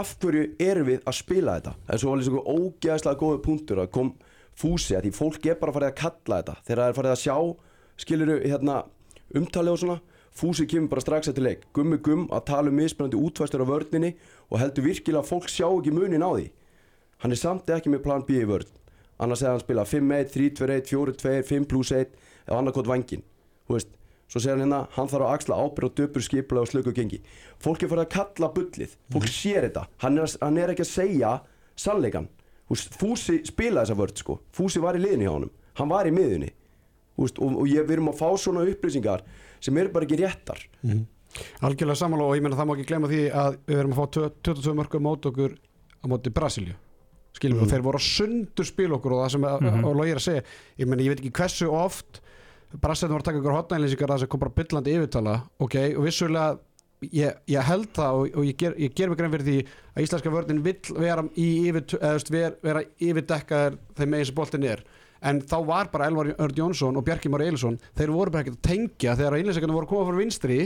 af 0.00 0.14
hverju 0.22 0.44
erum 0.62 0.88
við 0.88 1.04
að 1.06 1.18
spila 1.18 1.58
þetta? 1.58 1.74
En 1.88 2.00
svo 2.00 2.10
var 2.10 2.20
líka 2.20 2.30
svo 2.32 2.42
ógeðslega 2.54 3.20
góði 3.20 3.42
punktur 3.44 3.82
að 3.82 3.92
kom 3.94 4.10
fúsi 4.58 4.96
að 4.96 5.06
því 5.06 5.12
fólk 5.18 5.46
er 5.50 5.60
bara 5.60 5.74
farið 5.74 5.90
að 5.90 6.00
kalla 6.00 6.40
þetta. 6.40 6.56
Þegar 6.66 6.82
það 6.82 6.90
er 6.90 6.98
farið 6.98 7.14
að 7.14 7.22
sjá 7.22 7.36
skiluru 8.04 8.36
hérna, 8.42 8.76
umtalið 9.34 9.74
og 9.74 9.82
svona 9.82 9.98
fúsi 10.34 10.66
kemur 10.70 10.92
bara 10.94 11.04
strax 11.04 11.30
eftir 11.30 11.46
leik. 11.46 11.66
Gummi 11.74 12.00
gumm 12.02 12.26
að 12.34 12.46
tala 12.50 12.72
um 12.72 12.78
mismunandi 12.78 13.20
útvæstur 13.20 13.62
á 13.62 13.70
vörninni 13.70 14.14
og 14.50 14.58
heldur 14.62 14.88
virkilega 14.88 15.22
að 15.22 15.30
fólk 15.30 15.50
sjá 15.50 15.68
ekki 15.68 15.94
munin 15.94 16.26
á 16.26 16.30
því. 16.34 16.48
Hann 17.22 17.34
er 17.34 17.40
samt 17.40 17.70
ekki 17.70 17.92
með 17.92 18.02
plan 18.06 18.26
B 18.26 18.40
í 18.42 18.48
vörn. 18.48 18.66
Annars 19.22 19.44
hefði 19.44 19.52
hann 19.52 19.62
spilað 19.62 19.92
5-1, 19.94 20.32
3-2-1, 20.34 20.90
4-2 20.90 21.36
5 21.46 21.70
plus 21.70 21.92
1 21.94 22.18
eða 22.48 22.58
annarkot 22.58 22.90
vangin 22.90 23.22
þú 23.68 23.76
veist, 23.76 23.92
svo 24.28 24.40
segir 24.40 24.56
hann 24.56 24.64
hérna 24.64 24.80
hann 24.96 25.10
þarf 25.10 25.26
að 25.26 25.34
axla 25.34 25.58
ábyrð 25.60 25.90
og 25.90 25.98
döpur 26.00 26.24
skipla 26.24 26.64
og 26.64 26.70
slöku 26.70 26.94
gengi. 26.96 27.20
Fólk 27.62 27.82
er 27.82 27.92
farið 27.92 28.06
að 28.06 28.14
kalla 28.16 28.52
bullið. 28.54 28.96
Fólk 29.12 29.28
sér 29.30 29.68
þetta, 29.68 29.86
hann 30.04 30.18
er, 30.18 30.36
hann 30.40 30.58
er 30.58 30.74
ekki 30.74 30.86
að 30.86 30.92
segja 30.94 31.36
sannleikan, 31.76 32.28
Fúsi 32.74 33.42
spilaði 33.44 33.84
þessa 33.84 33.96
vörð 33.98 34.20
sko, 34.22 34.38
Fúsi 34.56 34.80
var 34.80 34.96
í 34.96 35.02
liðinu 35.02 35.26
hjá 35.26 35.32
honum. 35.34 35.50
Hann 35.76 35.90
var 35.90 36.08
í 36.08 36.12
miðunni 36.14 36.48
veist, 37.18 37.38
og, 37.38 37.58
og 37.60 37.68
ég, 37.70 37.84
við 37.86 37.98
erum 37.98 38.10
að 38.12 38.20
fá 38.20 38.28
svona 38.40 38.64
upplýsingar 38.68 39.24
sem 39.62 39.76
eru 39.78 39.92
bara 39.94 40.08
ekki 40.08 40.18
réttar. 40.20 40.62
Algjörlega 41.66 41.98
samanlóð 41.98 42.32
og 42.32 42.38
ég 42.38 42.44
menna 42.44 42.58
það 42.58 42.68
má 42.70 42.74
ekki 42.76 42.88
glemma 42.90 43.10
því 43.10 43.22
að 43.42 43.60
við 43.66 43.82
erum 43.82 43.94
að 43.94 44.00
fá 44.00 44.06
tö- 44.16 44.32
22 44.50 44.74
mörgum 44.80 45.06
mót 45.06 45.30
okkur 45.30 45.56
á 45.58 46.06
móti 46.10 46.34
Brasilíu. 46.34 46.76
Skiljum 47.34 47.58
við 47.58 47.66
og 47.66 47.72
þeir 47.72 47.82
voru 47.82 47.98
að 47.98 48.06
sundur 48.06 48.68
spil 48.68 48.90
okkur 48.94 49.16
og 49.16 49.24
það 49.24 49.32
sem 49.34 49.40
mm 49.42 49.64
-hmm. 49.64 49.86
og 49.90 50.06
er 50.06 50.20
að 50.20 50.26
segja 50.28 50.42
ég 50.78 50.86
menna 50.86 51.02
ég 51.02 51.10
veit 51.10 51.20
ekki 51.20 51.34
hversu 51.34 51.66
oft 51.66 52.20
Brasilíu 52.82 53.14
voru 53.14 53.22
að 53.22 53.28
taka 53.30 53.40
ykkur 53.40 53.56
hotnælýsingar 53.58 54.12
það 54.14 54.22
sem 54.22 54.30
kom 54.32 54.42
bara 54.42 54.56
byllandi 54.58 54.94
yfirtala. 54.98 55.34
Ok 55.62 55.76
og 55.84 56.06
vissulega 56.06 56.46
ég, 57.12 57.38
ég 57.50 57.68
held 57.68 57.90
það 57.94 58.18
og, 58.18 58.34
og 58.34 58.48
ég, 58.48 58.56
ger, 58.60 58.76
ég 58.80 58.94
ger 58.96 59.10
mig 59.10 59.20
grein 59.20 59.32
fyrir 59.34 59.48
því 59.48 59.56
að 59.94 60.06
íslenska 60.06 60.32
vörðin 60.34 60.62
vill 60.64 60.96
vera 60.98 61.24
í 61.36 61.48
yfir, 61.68 61.86
veist, 62.02 62.32
vera, 62.32 62.54
vera 62.64 62.84
yfirdekkaðar 62.98 63.78
þeim 63.98 64.14
megin 64.14 64.30
sem 64.30 64.38
boltin 64.38 64.68
er. 64.68 64.84
En 65.24 65.40
þá 65.40 65.56
var 65.64 65.88
bara 65.92 66.08
Elvar 66.10 66.32
Örd 66.34 66.58
Jónsson 66.58 66.98
og 67.00 67.04
Bjarki 67.06 67.30
Már 67.32 67.44
Eilsson 67.46 67.78
þeir 67.96 68.12
voru 68.12 68.34
bara 68.34 68.44
ekkert 68.44 68.58
að 68.60 68.66
tengja. 68.68 69.14
Þegar 69.16 69.38
einlýsingarnir 69.38 69.78
voru 69.78 69.88
að 69.88 69.94
koma 69.94 70.08
frá 70.10 70.20
vinstri 70.20 70.58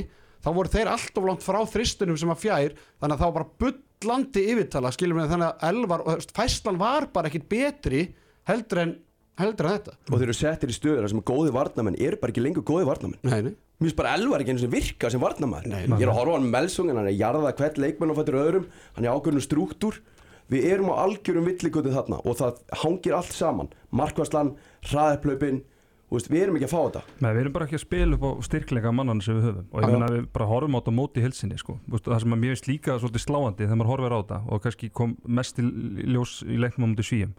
þá 0.44 0.48
voru 0.54 0.72
þeir 0.72 0.92
alltof 0.92 1.26
langt 1.26 1.44
frá 1.44 1.58
þristunum 1.72 2.18
sem 2.18 2.32
að 2.32 2.42
fjær 2.44 2.74
þannig 3.00 3.14
að 3.14 3.20
þá 3.20 3.26
var 3.26 3.36
bara 3.38 3.50
bullandi 3.64 4.44
yfirtala 4.52 4.92
skiljum 4.94 5.20
við 5.20 5.32
þannig 5.34 5.48
að 5.50 5.68
Elvar 5.70 6.04
fæslan 6.34 6.80
var 6.80 7.08
bara 7.14 7.30
ekkit 7.30 7.48
betri 7.50 8.02
heldur 8.48 8.82
en, 8.84 8.94
heldur 9.38 9.68
en 9.68 9.76
þetta. 9.78 9.96
Og 10.10 10.18
þeir 10.18 10.26
eru 10.28 10.36
settir 10.36 10.72
í 10.72 10.76
stöður 10.76 11.08
sem 11.12 11.24
góði 11.30 11.54
varnamenn 11.54 11.98
eru 11.98 12.18
bara 12.20 12.34
ekki 12.34 12.44
lengur 12.44 12.66
góði 12.66 12.88
varnamenn 12.88 13.22
Nei, 13.22 13.40
nei. 13.46 13.54
Mér 13.78 13.86
finnst 13.88 13.98
bara 14.00 14.14
Elvar 14.18 14.42
ekki 14.42 14.54
eins 14.56 14.66
og 14.66 14.72
virka 14.74 15.10
sem 15.14 15.22
varnamæður 15.22 15.70
Nei, 15.70 15.82
Ég 15.86 16.04
er 16.04 16.10
að 16.10 16.18
horfa 16.18 16.34
á 16.34 16.36
hann 16.36 16.46
með 16.48 16.54
Melsung 16.56 16.90
en 16.90 16.98
hann 16.98 17.06
er 17.06 17.14
að 17.14 17.22
jarða 17.22 17.54
hvert 17.60 17.80
leikmenn 17.84 18.12
og 18.12 18.18
fættur 18.18 18.38
öðrum. 18.42 18.68
Hann 18.96 19.06
er 19.06 19.14
ákveðinu 19.14 19.44
strúktúr 19.46 20.00
Við 20.48 20.64
erum 20.72 20.88
á 20.90 21.04
algjörum 21.04 21.44
villigötu 21.44 21.92
þarna 21.92 22.22
og 22.24 22.38
það 22.38 22.62
hangir 22.80 23.14
allt 23.18 23.34
saman. 23.36 23.68
Markvarslan, 23.92 24.54
hraðeplaupin 24.88 25.60
Við 26.08 26.40
erum 26.40 26.56
ekki 26.56 26.64
að 26.64 26.72
fá 26.72 26.78
þetta. 26.86 27.00
Nei, 27.20 27.30
við 27.36 27.40
erum 27.42 27.52
bara 27.52 27.66
ekki 27.68 27.76
að 27.76 27.82
spila 27.82 28.16
upp 28.16 28.22
á 28.24 28.30
styrkleika 28.46 28.92
mannan 28.96 29.18
sem 29.20 29.36
við 29.36 29.50
höfum. 29.50 29.66
Og 29.68 29.82
ég 29.84 29.90
meina 29.92 30.06
að 30.08 30.14
við 30.14 30.28
bara 30.38 30.46
horfum 30.48 30.76
á 30.76 30.78
þetta 30.80 30.94
móti 30.96 31.20
í 31.20 31.24
hilsinni 31.26 31.58
sko. 31.60 31.76
Þú 31.84 31.92
veist, 31.98 32.06
það 32.08 32.22
sem 32.22 32.32
að 32.32 32.40
mér 32.40 32.54
finnst 32.54 32.70
líka 32.70 32.96
svolítið 32.96 33.24
sláandi 33.26 33.66
þegar 33.66 33.80
maður 33.82 33.90
horfir 33.92 34.14
á 34.16 34.18
þetta 34.22 34.38
og 34.48 34.62
kannski 34.64 34.88
kom 34.96 35.12
mest 35.38 35.60
í 35.60 35.66
ljós 36.08 36.38
í 36.48 36.56
leiknum 36.64 36.88
á 36.88 36.90
móti 36.94 37.04
svíum 37.04 37.34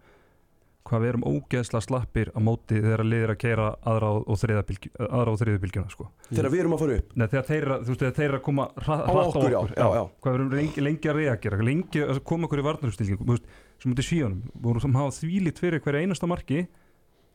hvað 0.88 1.02
við 1.04 1.10
erum 1.12 1.24
ógeðsla 1.30 1.82
slappir 1.84 2.32
á 2.34 2.40
móti 2.42 2.80
þegar 2.82 3.04
liðir 3.06 3.34
að 3.34 3.38
keira 3.44 3.66
aðra 3.86 4.10
og, 4.16 4.24
og 4.32 4.40
og 5.34 5.40
þriðju 5.42 5.60
bylgjuna 5.66 5.92
sko. 5.94 6.08
Þegar 6.30 6.50
við 6.54 6.60
erum 6.64 6.76
að 6.78 6.84
fara 6.84 6.98
upp 7.02 7.16
Nei, 7.20 7.28
þegar 7.34 7.46
þeirra, 7.50 7.78
þú 7.84 7.92
veist, 7.94 8.00
þegar 8.06 8.16
þeirra 8.20 8.40
koma 8.48 8.66
hratt 8.80 9.04
Á 9.06 9.12
okkur, 9.20 9.50
já, 9.54 9.60
já, 9.76 9.88
já. 10.00 10.04
hvað 10.24 10.32
við 10.34 10.40
erum 10.40 10.54
lengi, 10.56 10.86
lengi 10.88 11.12
að 11.12 11.20
reagera 11.20 11.60
lengi 11.70 12.04
að 12.06 12.22
koma 12.32 12.48
okkur 12.50 12.64
í 12.64 12.66
veist, 13.36 13.52
sem 13.80 13.94
mútið 13.94 14.08
svíunum, 14.10 14.40
við 14.56 14.66
vorum 14.70 14.82
sem 14.88 14.98
hafa 15.00 15.16
þvílít 15.20 15.62
fyrir 15.62 15.84
hverja 15.86 16.02
einasta 16.08 16.28
marki 16.32 16.64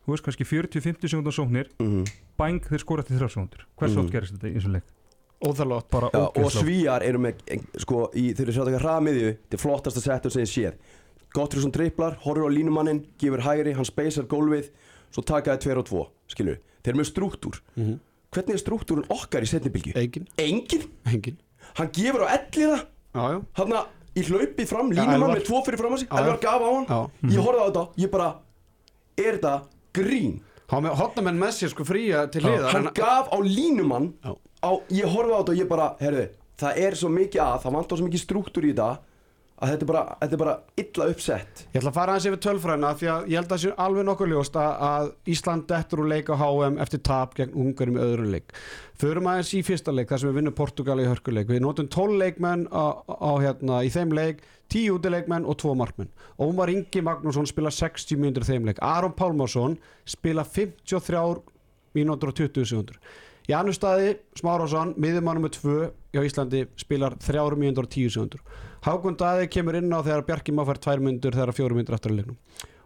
þú 0.04 0.12
veist, 0.16 0.24
kannski 0.26 0.44
40-50 0.48 1.08
sekundar 1.14 1.32
sóknir 1.36 1.70
mm 1.78 2.04
bæng 2.34 2.64
þeir 2.66 2.82
skora 2.82 3.04
til 3.06 3.14
þrjá 3.20 3.28
sekundur 3.30 3.60
hversu 3.78 3.94
Mhm. 3.94 4.02
oft 4.04 4.12
gerist 4.12 4.34
þetta 4.34 4.48
í 4.50 4.54
þessum 4.58 4.72
leik? 4.74 4.88
óþarlótt 5.44 5.86
bara 5.92 6.08
Já, 6.10 6.24
og 6.42 6.50
svíjar 6.50 7.02
eru 7.06 7.18
með 7.22 7.34
sko, 7.78 8.08
í, 8.16 8.32
þeir 8.34 8.48
eru 8.48 8.52
sjá 8.56 8.64
þetta 8.64 8.80
hraðmiðju 8.82 9.28
Þetta 9.36 9.54
er 9.54 9.62
flottasta 9.62 10.00
settur 10.02 10.32
sem 10.34 10.42
ég 10.42 10.50
séð 10.50 10.74
Gottrússon 11.34 11.72
triplar, 11.74 12.16
horfur 12.22 12.46
á 12.46 12.50
línumannin 12.54 13.04
Gefur 13.18 13.42
hægri, 13.42 13.72
hann 13.74 13.84
speysar 13.88 14.26
gólfið 14.30 14.70
Svo 15.14 15.22
taka 15.26 15.56
þið 15.56 15.74
2 15.74 15.78
og 15.82 15.88
2, 15.90 16.04
skilur 16.34 16.58
Þeir 16.84 16.92
eru 16.92 17.00
með 17.00 17.08
strúktúr. 17.10 17.60
Mhm. 17.78 17.98
Hvernig 18.34 18.54
er 18.56 18.60
strúktúrun 18.60 19.06
okkar 19.14 19.42
í 19.42 19.48
setnibylgju? 19.50 19.94
engin, 19.96 20.26
Engin 20.38 20.88
engin 21.06 21.36
Hann 21.78 21.88
gefur 21.94 22.26
á 22.26 22.28
elliða? 22.38 22.80
Hann 23.14 23.72
í 24.14 24.22
hlaupi 24.28 24.66
fram, 24.66 24.90
línumann 24.92 25.14
Elvar. 25.22 25.36
með 25.38 25.46
tvo 25.48 25.60
fyrir 25.66 25.78
fram 25.80 25.92
að 25.96 25.98
sig. 26.04 26.08
Elvar 26.14 26.36
gaf 26.38 26.62
á 26.62 26.70
hann. 26.70 26.86
Já. 26.86 27.30
Ég 27.34 27.40
horfði 27.42 27.62
á 27.62 27.66
þetta, 27.66 27.84
ég 27.98 28.10
bara 28.12 28.28
Er 29.18 29.38
þetta 29.38 29.54
grín? 29.94 30.40
var 30.70 30.80
með 30.82 30.94
hotnamenn 30.98 31.38
með 31.38 31.50
sér 31.54 31.70
sko 31.74 31.84
fría 31.86 32.30
til 32.30 32.42
Já, 32.42 32.46
hliðar 32.48 32.70
Hann 32.72 32.86
en- 32.86 32.94
gaf 32.94 33.28
á 33.30 33.38
línumann 33.42 34.12
á, 34.22 34.70
Ég 34.90 35.04
horfði 35.10 35.34
á 35.34 35.38
þetta 35.42 35.50
og 35.50 35.58
ég 35.58 35.68
bara, 35.68 35.88
herðu 36.00 36.28
Það 36.58 36.78
er 36.78 36.92
svo 36.94 37.08
mikið 37.10 37.40
að, 37.42 37.62
það 37.64 37.72
vantar 37.74 37.98
svo 37.98 38.06
mikið 38.06 38.22
strúktúr 38.26 38.64
í 38.64 38.72
þetta 38.74 38.98
Að 39.54 39.70
þetta 39.70 39.84
er 39.84 39.88
bara, 39.88 40.00
þetta 40.18 40.34
er 40.34 40.40
bara 40.40 40.54
illa 40.82 41.04
uppsett 41.12 41.60
Ég 41.68 41.76
ætla 41.78 41.90
að 41.92 41.94
fara 41.94 42.14
aðeins 42.14 42.24
yfir 42.26 42.40
tölfræðina 42.42 42.88
því 42.98 43.08
að 43.12 43.28
ég 43.30 43.38
held 43.38 43.44
að 43.44 43.52
það 43.52 43.60
sé 43.62 43.74
alveg 43.84 44.06
nokkuð 44.08 44.32
ljóst 44.32 44.56
að, 44.58 44.72
að 44.88 45.10
Ísland 45.34 45.66
dettur 45.70 46.02
úr 46.02 46.08
leik 46.10 46.32
á 46.32 46.34
HM 46.40 46.80
eftir 46.82 47.02
tap 47.06 47.36
gegn 47.38 47.54
Ungarum 47.62 47.98
í 47.98 48.02
öðru 48.02 48.26
leik. 48.32 48.56
Förum 48.98 49.28
aðeins 49.30 49.52
í 49.54 49.60
fyrsta 49.66 49.94
leik 49.94 50.10
þar 50.10 50.22
sem 50.22 50.30
við 50.32 50.40
vinnum 50.40 50.56
Portugal 50.58 50.98
í 50.98 51.06
hörkuleik. 51.06 51.46
Við 51.50 51.62
notum 51.62 51.86
12 51.86 52.18
leikmenn 52.24 52.66
á, 52.74 52.98
á 53.06 53.30
hérna 53.44 53.80
í 53.86 53.92
þeim 53.94 54.14
leik, 54.18 54.42
10 54.74 54.98
útileikmenn 54.98 55.46
og 55.46 55.58
2 55.62 55.74
markmenn. 55.78 56.10
Ómar 56.42 56.72
Ingi 56.74 57.04
Magnússon 57.06 57.46
spila 57.46 57.70
60 57.74 58.18
mínútur 58.18 58.46
í 58.46 58.50
þeim 58.50 58.66
leik. 58.66 58.82
Aron 58.82 59.14
Pálmarsson 59.14 59.78
spila 60.02 60.42
53 60.42 61.24
mínútur 61.94 62.34
og 62.34 62.38
20 62.42 62.66
sekundur. 62.66 62.98
Janus 63.44 63.76
Staði 63.76 64.14
Smárásson, 64.38 64.94
miðumannum 64.96 65.44
með 65.44 65.58
2 65.58 65.80
hjá 66.14 66.22
Íslandi, 66.24 66.62
spilar 66.80 67.18
3 67.20 67.42
mínútur 67.60 67.84
og 67.84 67.92
10 67.92 68.14
sekundur. 68.14 68.40
Hákon 68.84 69.14
Daði 69.16 69.46
kemur 69.48 69.78
inn 69.78 69.92
á 69.96 70.04
þegar 70.04 70.26
Bjarki 70.28 70.52
má 70.52 70.60
fær 70.68 70.76
2 70.84 71.00
mínútur 71.00 71.32
þegar 71.32 71.56
4 71.56 71.76
mínútur 71.76 71.94
eftir 71.96 72.12
að 72.12 72.18
leiknum. 72.18 72.36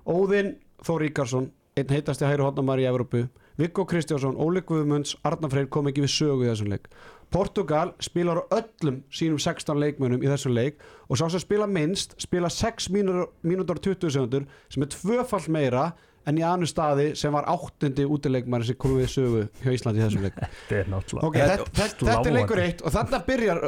Óðinn 0.07 0.53
Þór 0.87 1.03
Ríkarsson, 1.03 1.49
einn 1.75 1.91
heitasti 1.91 2.23
hægri 2.23 2.45
hotnamari 2.47 2.85
í 2.85 2.87
Evrópu, 2.87 3.25
Viggo 3.59 3.83
Kristjánsson, 3.91 4.37
Óli 4.39 4.63
Guðmunds, 4.63 5.17
Arnar 5.27 5.51
Freyr 5.51 5.67
kom 5.67 5.91
ekki 5.91 6.05
við 6.05 6.13
sögu 6.15 6.47
í 6.47 6.51
þessum 6.53 6.71
leik. 6.71 6.87
Portugal 7.35 7.91
spilar 7.99 8.45
á 8.47 8.61
öllum 8.61 9.01
sínum 9.11 9.43
16 9.43 9.75
leikmönnum 9.83 10.23
í 10.23 10.31
þessum 10.31 10.55
leik 10.55 10.79
og 11.11 11.19
sá 11.19 11.27
sem 11.27 11.43
spila 11.43 11.67
minnst 11.67 12.15
spila 12.23 12.47
6 12.47 12.93
mínútur 12.95 13.33
mínútur 13.43 13.83
og 13.83 13.89
20 13.91 14.15
sekundur 14.15 14.47
sem 14.71 14.87
er 14.87 14.93
tvöfall 14.95 15.51
meira 15.51 15.89
en 16.29 16.39
í 16.41 16.45
annu 16.47 16.69
staði 16.69 17.09
sem 17.19 17.35
var 17.35 17.49
áttundi 17.51 18.05
útileikmæri 18.09 18.69
sem 18.69 18.79
kom 18.81 18.97
við 18.99 19.11
sögu 19.13 19.43
hjá 19.63 19.71
Íslandi 19.75 20.01
í 20.01 20.05
þessum 20.05 20.27
leik. 20.27 20.39
þetta 20.69 20.79
er 20.79 20.91
náttúrulega 20.93 21.29
Ok, 21.29 21.39
þetta, 21.41 21.69
þetta, 21.81 22.09
þetta 22.11 22.33
er 22.33 22.37
leikur 22.39 22.63
eitt 22.65 22.83
og 22.85 22.95
þarna 22.95 23.21
byrjar, 23.29 23.63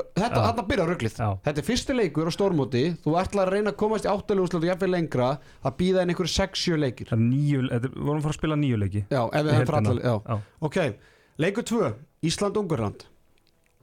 byrjar 0.70 0.92
rugglið. 0.92 1.20
Þetta 1.46 1.64
er 1.64 1.68
fyrsti 1.70 1.96
leikur 1.96 2.30
á 2.30 2.32
stórmóti 2.34 2.84
Þú 3.04 3.16
ætlar 3.20 3.50
að 3.50 3.56
reyna 3.56 3.74
að 3.74 3.78
komast 3.80 4.08
í 4.08 4.12
áttalegu 4.12 4.60
og 4.60 4.66
jafnvel 4.68 4.90
lengra 4.94 5.30
að 5.64 5.78
býða 5.80 6.04
inn 6.04 6.14
einhverju 6.14 6.34
6-7 6.36 6.80
leikir 6.80 7.10
Það 7.10 7.18
er 7.18 7.24
nýju, 7.26 7.62
við 7.70 7.88
vorum 7.96 8.20
að 8.20 8.26
fara 8.26 8.34
að 8.34 8.40
spila 8.40 8.60
nýju 8.60 8.80
leiki 8.84 9.04
Já, 9.06 9.22
ef 9.24 9.48
við 9.48 9.74
allar 9.78 10.02
já. 10.04 10.14
Já. 10.20 10.38
Ok, 10.68 10.78
leikur 11.40 11.68
2 11.70 11.90
Ísland-Ungurland 12.30 13.09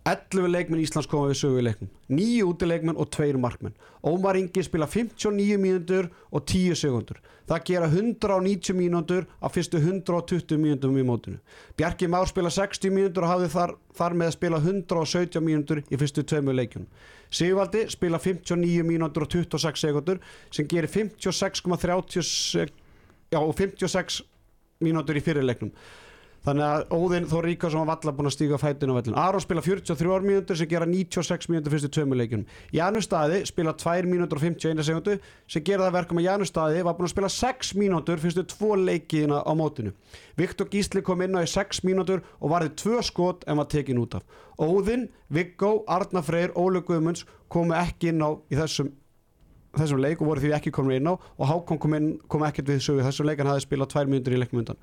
11 0.07 0.47
leikmenn 0.47 0.81
Íslands 0.81 1.09
koma 1.11 1.27
við 1.27 1.41
sögu 1.41 1.59
í 1.59 1.65
leiknum. 1.67 1.89
9 2.07 2.45
útileikmenn 2.47 2.99
og 2.99 3.09
2 3.11 3.35
markmenn. 3.43 3.75
Ómar 4.07 4.39
Ingi 4.39 4.63
spila 4.63 4.87
59 4.87 5.57
mínútur 5.59 6.07
og 6.31 6.45
10 6.47 6.77
sekundur 6.79 7.19
Það 7.47 7.61
gera 7.63 7.87
190 7.87 8.75
mínútur 8.75 9.23
á 9.39 9.47
fyrstu 9.47 9.79
120 9.79 10.57
mínútum 10.59 10.97
í 10.99 11.03
mótinu. 11.07 11.37
Bjarki 11.79 12.07
Már 12.11 12.27
spila 12.27 12.49
60 12.51 12.91
mínútur 12.91 13.23
og 13.23 13.31
hafði 13.31 13.47
þar, 13.53 13.73
þar 13.95 14.15
með 14.19 14.27
að 14.27 14.35
spila 14.35 14.59
117 14.59 15.43
mínútur 15.45 15.79
í 15.87 15.99
fyrstu 16.01 16.25
tveimur 16.27 16.57
leikjunum 16.59 16.89
Sigvaldi 17.31 17.85
spila 17.91 18.19
59 18.19 18.83
mínútur 18.87 19.23
og 19.23 19.31
26 19.31 19.79
sekundur 19.79 20.19
sem 20.51 20.67
gerir 20.67 20.91
56,30 20.91 22.27
sek- 22.27 22.75
já, 23.31 23.39
og 23.39 23.55
56 23.55 24.21
mínútur 24.83 25.15
í 25.15 25.23
fyrirleiknum 25.23 25.71
Þannig 26.47 26.63
að 26.63 26.93
Óðinn 26.95 27.25
Þór 27.27 27.45
Ríkarsson 27.49 27.81
var 27.83 27.97
valla 27.97 28.11
búin 28.15 28.29
að 28.29 28.33
stíga 28.37 28.57
fætinn 28.61 28.93
á 28.95 28.95
vellin 28.95 29.17
Aron 29.19 29.43
spila 29.43 29.63
43 29.65 30.19
mínútur 30.23 30.55
sem 30.55 30.69
gera 30.71 30.85
96 30.87 31.49
mínútur 31.51 31.73
fyrstu 31.73 31.89
tveimur 31.91 32.19
leikjunum. 32.21 32.45
Janus 32.71 33.07
Staði 33.09 33.41
spila 33.49 33.73
2 33.75 34.07
mínútur 34.07 34.39
og 34.39 34.45
51 34.45 34.85
sekundu 34.87 35.17
sem 35.51 35.65
gera 35.67 35.89
það 35.89 35.97
verkum 35.97 36.21
að 36.21 36.27
Janus 36.29 36.51
Staði 36.53 36.85
var 36.87 36.95
búin 36.95 37.09
að 37.09 37.13
spila 37.17 37.31
6 37.35 37.73
mínútur 37.81 38.23
fyrstu 38.23 38.45
tvo 38.53 38.77
leikina 38.79 39.41
á 39.43 39.51
mótinu. 39.59 39.91
Viktor 40.39 40.71
Gísli 40.71 41.03
kom 41.03 41.25
inn 41.25 41.35
á 41.35 41.43
í 41.43 41.49
6 41.51 41.83
mínútur 41.83 42.23
og 42.39 42.53
varði 42.55 42.71
2 42.79 43.03
skot 43.09 43.43
en 43.43 43.59
var 43.59 43.67
tekin 43.67 43.99
út 43.99 44.15
af. 44.15 44.23
Óðinn, 44.55 45.09
Viggo, 45.27 45.81
Arna 45.83 46.23
Freyr, 46.23 46.55
Óli 46.55 46.79
Guðmunds 46.79 47.27
komu 47.51 47.75
ekki 47.75 48.13
inn 48.13 48.23
á 48.23 48.39
í 48.47 48.55
þessum 48.55 48.93
þessum 49.75 49.99
leik 50.01 50.21
og 50.21 50.29
voru 50.31 50.43
því 50.43 50.53
ekki 50.57 50.71
komin 50.75 50.97
inn 50.97 51.09
á 51.11 51.13
og 51.17 51.43
Hákon 51.49 51.79
kom, 51.81 51.95
inn, 51.97 52.09
kom 52.31 52.45
ekkert 52.47 52.71
við 52.71 52.81
sögu 52.85 53.05
þessum 53.05 53.27
leik 53.27 53.41
hann 53.41 53.51
hafði 53.51 53.65
spilað 53.65 53.91
2 53.93 54.05
mínútur 54.11 54.35
í 54.37 54.39
leiknum 54.41 54.63
undan. 54.63 54.79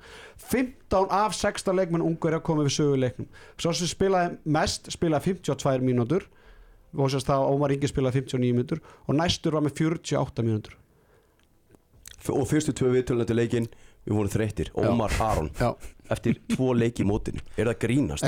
15 0.51 1.09
af 1.09 1.35
16 1.35 1.79
leikmenn 1.79 2.05
ungur 2.05 2.37
að 2.37 2.45
koma 2.47 2.65
við 2.67 2.77
sögu 2.77 2.95
í 2.99 3.03
leiknum. 3.03 3.29
Svo 3.57 3.73
sem 3.75 3.91
spilaði 3.91 4.37
mest 4.45 4.91
spilaði 4.93 5.35
52 5.35 5.85
mínútur 5.85 6.27
og 6.95 7.11
sérst 7.11 7.27
það 7.31 7.49
Ómar 7.51 7.73
Ingi 7.75 7.91
spilaði 7.91 8.21
59 8.23 8.55
mínútur 8.55 8.83
og 9.05 9.19
næstur 9.19 9.57
var 9.57 9.65
með 9.65 9.81
48 9.83 10.45
mínútur. 10.45 10.77
Og 12.31 12.47
fyrstu 12.49 12.73
tvö 12.73 12.93
viðtölunum 12.95 13.27
til 13.29 13.37
leikinn 13.37 13.67
við 14.05 14.15
vorum 14.15 14.31
þreyttir, 14.31 14.71
Ómar 14.77 15.13
Aron. 15.21 15.51
Já, 15.59 15.73
eftir 16.11 16.35
tvo 16.53 16.73
leiki 16.73 17.03
í 17.03 17.07
mótinu. 17.07 17.39
Er 17.57 17.65
það 17.71 17.77
grínast 17.85 18.23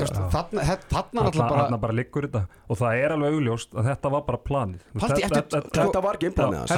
þarna, 0.92 1.24
bara, 1.24 1.32
bara 1.50 1.78
bara 1.78 1.94
liggur 1.94 2.28
þetta. 2.28 2.42
Og 2.70 2.78
það 2.78 3.02
er 3.04 3.16
alveg 3.16 3.34
augljóst 3.38 3.72
að 3.78 3.90
þetta 3.92 4.12
var 4.12 4.22
bara 4.28 4.38
planið. 4.38 4.80
Ég 4.80 5.02
þetta- 5.02 5.18
eftir- 5.28 5.62
þetta- 5.62 5.86
þetta 5.88 6.04
var 6.04 6.18
hans. 6.58 6.72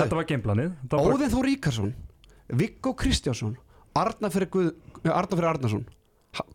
Þetta 0.82 0.98
var 0.98 1.06
bara- 1.06 1.16
Óðinn 1.18 1.34
Þór 1.36 1.46
Ríkarsson 1.50 1.94
Viggo 2.50 2.94
Kristjánsson 2.96 3.58
Arnar 3.96 4.30
fyrir, 4.32 4.50
Guð, 4.50 4.74
eh, 5.06 5.10
Arnarsson 5.50 5.86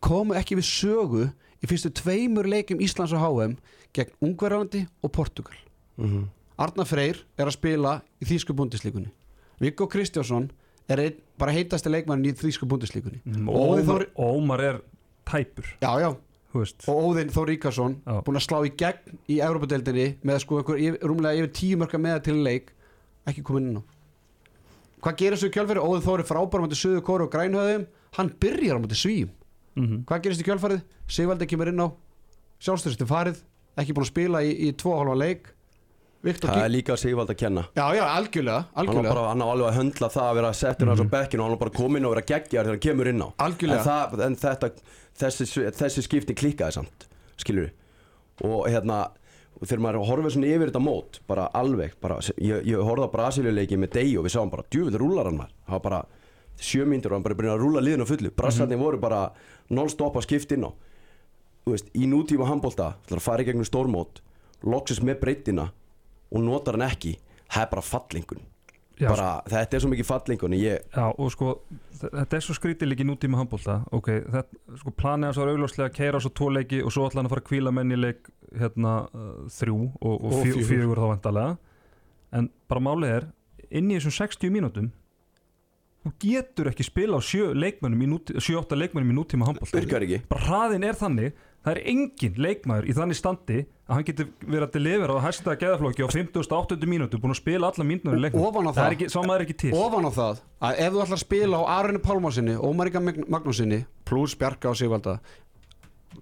komu 0.01 0.33
ekki 0.35 0.55
við 0.55 0.67
sögu 0.69 1.33
í 1.63 1.67
fyrstu 1.67 1.91
tveimur 1.91 2.45
leikum 2.47 2.79
Íslands 2.79 3.11
og 3.13 3.19
HM 3.19 3.57
gegn 3.93 4.11
Ungverjalandi 4.21 4.87
og 5.03 5.11
Portugal 5.11 5.55
Mhm. 5.97 6.29
Arnar 6.59 6.85
Freyr 6.85 7.17
er 7.37 7.45
að 7.45 7.51
spila 7.57 8.01
í 8.21 8.25
Þýsku 8.25 8.53
búndislíkunni 8.55 9.11
Viggo 9.59 9.87
Kristjánsson 9.87 10.49
er 10.89 11.01
einn, 11.01 11.15
bara 11.39 11.51
heitasti 11.55 11.89
leikmann 11.91 12.23
í 12.25 12.33
Þýsku 12.37 12.67
búndislíkunni 12.69 13.21
Mm, 13.25 13.49
og 13.49 13.79
Ómar, 13.79 14.05
Ómar 14.15 14.61
er 14.61 14.81
tæpur. 15.25 15.65
Já, 15.81 15.91
já, 15.99 16.09
og 16.87 17.01
Óðinn 17.09 17.31
Þór 17.33 17.49
Ríkarsson 17.51 17.95
búin 18.05 18.37
að 18.39 18.45
slá 18.45 18.59
í 18.65 18.71
gegn 18.77 19.17
í 19.27 19.39
Európa-deildinni 19.43 20.07
með 20.23 20.39
sko 20.45 20.61
yfir, 20.61 20.99
rúmlega 21.03 21.41
yfir 21.41 21.51
tíu 21.57 21.77
mörka 21.81 21.97
meða 21.99 22.21
til 22.23 22.37
leik 22.45 22.71
ekki 23.27 23.43
komin 23.43 23.69
inn 23.71 23.79
á. 23.81 23.83
Hvað 25.01 25.17
gerir 25.19 25.37
svo 25.37 25.49
í 25.49 25.53
kjölfæri? 25.53 25.81
Óðinn 25.81 26.05
Þór 26.05 26.21
er 26.23 26.29
frábær 26.29 26.61
á 26.61 26.63
móti 26.65 26.77
Suður 26.79 27.03
Kóru 27.05 27.27
og 27.27 27.33
Grænhöðum 27.33 27.87
hann 28.17 28.31
byrjar 28.39 28.79
móti 28.79 28.95
Svíum. 28.97 29.29
Mhm. 29.75 30.05
Hvað 30.07 30.21
gerist 30.23 30.41
í 30.41 30.47
kjölfærið? 30.47 30.81
Sigvaldi 31.07 31.45
kemur 31.49 31.67
inn 31.67 31.81
á. 31.83 31.87
Sjálfstyrstu 32.63 33.05
farið 33.05 33.41
ekki 33.77 33.93
búin 33.93 34.05
að 34.05 34.13
spila 34.13 34.39
í, 34.45 34.53
í 34.69 34.71
tvo 34.71 34.95
halva 34.95 35.17
leik 35.19 35.49
Viktor 36.25 36.49
það 36.51 36.63
er 36.65 36.71
líka 36.73 36.95
Sigvald 36.97 37.29
að 37.29 37.37
kenna. 37.43 37.63
Já, 37.77 37.85
já, 37.93 38.03
algjörlega, 38.09 38.61
algjörlega 38.73 39.11
bara, 39.13 39.25
hann 39.29 39.43
á 39.45 39.47
alveg 39.47 39.67
að 39.69 39.75
höndla 39.79 40.09
það 40.13 40.29
að 40.29 40.37
vera 40.39 40.53
settur 40.57 40.89
hans 40.91 41.03
á 41.05 41.07
bekkinu 41.11 41.43
og 41.43 41.49
hann 41.49 41.57
á 41.57 41.61
bara 41.61 41.73
að 41.73 41.77
koma 41.77 41.99
inn 41.99 42.07
og 42.07 42.15
vera 42.15 42.25
geggjar 42.31 42.65
þegar 42.65 42.73
hann 42.73 42.85
kemur 42.85 43.09
inn 43.11 43.21
á. 43.21 43.27
Algjörlega. 43.45 43.81
en, 43.81 43.85
það, 43.85 44.23
en 44.25 44.37
þetta, 44.41 44.71
þessi, 45.21 45.47
þessi 45.81 46.05
skipti 46.05 46.37
klikkaði 46.37 46.77
samt 46.79 47.05
skilur 47.41 47.69
og 48.43 48.65
hérna 48.71 49.03
þegar 49.61 49.83
maður 49.85 50.09
horfið 50.09 50.35
svona 50.35 50.49
yfir 50.51 50.71
þetta 50.71 50.83
mót 50.83 51.21
bara 51.29 51.45
alveg, 51.55 51.95
bara, 52.03 52.17
ég, 52.41 52.65
ég 52.67 52.81
horfði 52.83 53.07
á 53.07 53.15
Brasilíuleiki 53.15 53.79
með 53.79 53.93
Dei 53.95 54.09
og 54.19 54.25
við 54.25 54.35
sáum 54.35 54.51
bara, 54.51 54.65
djúvill 54.71 54.99
rúlar 54.99 55.29
hann 55.29 55.39
maður. 55.39 55.53
Það 55.67 55.77
var 55.77 55.85
bara 55.85 56.01
sjö 56.59 56.87
mínútur 56.87 57.13
og 57.13 57.19
hann 57.19 57.27
bara 57.27 57.37
byrjaði 57.39 57.55
að 57.55 57.63
rúla 57.63 57.83
liðinu 57.83 58.09
fullu. 58.09 58.33
Brassarnir 58.35 58.81
voru 58.81 58.99
bara 58.99 59.21
non-stop 59.71 60.19
að 60.19 60.27
skipta 60.27 60.57
inn 60.57 60.67
á. 60.67 60.71
Þú 61.65 61.73
veist, 61.73 61.87
í 61.95 62.09
nútíma 62.09 62.49
handbólta 62.49 62.91
að 63.09 63.23
fara 63.23 63.45
í 63.45 63.47
gegnum 63.47 63.67
stórmót 63.67 64.21
loksist 64.65 65.03
með 65.05 65.21
breytina 65.23 65.69
og 66.35 66.43
notar 66.43 66.77
hann 66.77 66.89
ekki 66.89 67.15
það 67.45 67.63
er 67.63 67.71
bara 67.71 67.85
fallingun. 67.85 68.43
Já, 68.95 69.09
bara, 69.11 69.29
þetta 69.51 69.75
er 69.75 69.81
svo 69.83 69.89
mikið 69.91 70.07
fallingun 70.07 70.53
ég, 70.55 70.83
Já, 70.95 71.03
og 71.19 71.31
sko, 71.33 71.49
þetta 71.99 72.37
er 72.37 72.43
svo 72.45 72.53
skrítið 72.55 72.87
líki 72.93 73.03
nútíma 73.03 73.41
handbólta 73.41 73.81
ok, 73.91 74.07
þetta, 74.31 74.59
sko, 74.79 74.93
planið 74.95 75.27
hans 75.27 75.39
var 75.41 75.51
augljóslega 75.51 75.89
að 75.89 75.97
keira 75.97 76.21
á 76.21 76.23
svo 76.23 76.31
tvo 76.31 76.47
leiki 76.55 76.79
og 76.79 76.93
svo 76.95 77.03
ætla 77.09 77.19
hann 77.19 77.27
að 77.27 77.33
fara 77.33 77.43
að 77.43 77.49
kvíla 77.49 77.73
menn 77.75 77.91
í 77.91 77.97
leik 77.99 78.29
hérna 78.55 78.93
uh, 79.11 79.33
þrjú 79.51 79.75
og, 79.99 80.13
og, 80.13 80.29
Og 80.29 80.37
fjö, 80.37 80.53
fjögur. 80.53 80.69
fjögur 80.69 81.01
þá 81.03 81.07
vandalega 81.11 81.57
en 82.39 82.47
bara 82.71 82.85
málið 82.87 83.15
er 83.17 83.27
inn 83.81 83.91
í 83.91 83.97
þessum 83.99 84.15
60 84.15 84.55
mínútum 84.55 84.87
þú 86.05 86.13
getur 86.21 86.71
ekki 86.71 86.87
spila 86.87 87.19
á 87.19 87.21
7 87.25 87.51
leikmennum 87.51 88.05
í 88.05 88.09
núti, 88.13 88.39
7-8 88.39 88.79
leikmennum 88.79 89.11
í 89.11 89.17
nútíma 89.19 89.49
handbólta 89.51 90.23
bara 90.31 90.47
hraðin 90.47 90.87
er 90.87 90.95
þannig 91.03 91.35
það 91.65 91.71
er 91.73 91.79
engin 91.91 92.35
leikmaður 92.45 92.85
í 92.89 92.93
þannig 92.95 93.17
standi 93.19 93.57
að 93.85 93.93
hann 93.95 94.05
getur 94.07 94.27
verið 94.45 94.65
að 94.67 94.75
delivera 94.75 95.15
á 95.17 95.25
hæsta 95.25 95.55
geðaflokki 95.61 96.05
á 96.05 96.09
50.800 96.13 96.89
mínútu 96.89 97.19
búin 97.21 97.33
að 97.35 97.39
spila 97.41 97.71
alla 97.71 97.85
mínútur 97.85 98.17
í 98.17 98.21
á 98.69 98.71
það 98.71 98.77
það- 98.77 98.85
er 98.91 98.95
ekki, 98.97 99.09
er 99.35 99.45
ekki 99.45 99.57
til. 99.63 99.73
Ofan 99.77 100.05
á 100.05 100.11
það 100.15 100.39
að 100.69 100.79
ef 100.85 100.93
þú 100.93 101.01
ætlar 101.05 101.17
að 101.19 101.23
spila 101.25 101.57
á 101.57 101.63
Arunni 101.79 102.01
Pálmarsinni 102.05 102.55
Ómar 102.57 102.89
Inga 102.91 103.01
Magnúsinni 103.35 103.81
pluss 104.05 104.37
Bjarka 104.37 104.69
og 104.69 104.77
Sigvalda 104.79 105.19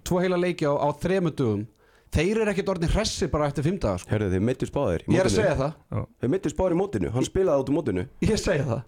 tvo 0.03 0.19
heila 0.23 0.39
leiki 0.39 0.65
á, 0.67 0.73
á 0.75 0.87
þremu 0.95 1.31
dugum 1.35 1.67
þeir 2.13 2.41
eru 2.43 2.51
ekkert 2.53 2.71
orðin 2.75 2.91
hressi 2.93 3.27
bara 3.31 3.47
eftir 3.49 3.65
fimm 3.65 3.79
daga 3.81 3.97
sko. 4.01 4.11
Herðu, 4.13 4.31
þeir 4.35 4.43
meittu 4.47 4.67
spáðir 4.69 5.05
ég 5.09 5.19
er 5.19 5.29
að 5.29 5.33
segja 5.33 5.55
það. 5.57 6.03
Þeir 6.21 6.31
meittu 6.33 6.51
spáðir 6.53 6.75
í 6.75 6.79
mótinu, 6.81 7.11
hann 7.15 7.25
spilaði 7.25 7.63
át 7.63 7.71
í 7.71 7.77
mótinu. 7.77 8.03
Ég 8.21 8.37
segja 8.41 8.65
það. 8.69 8.83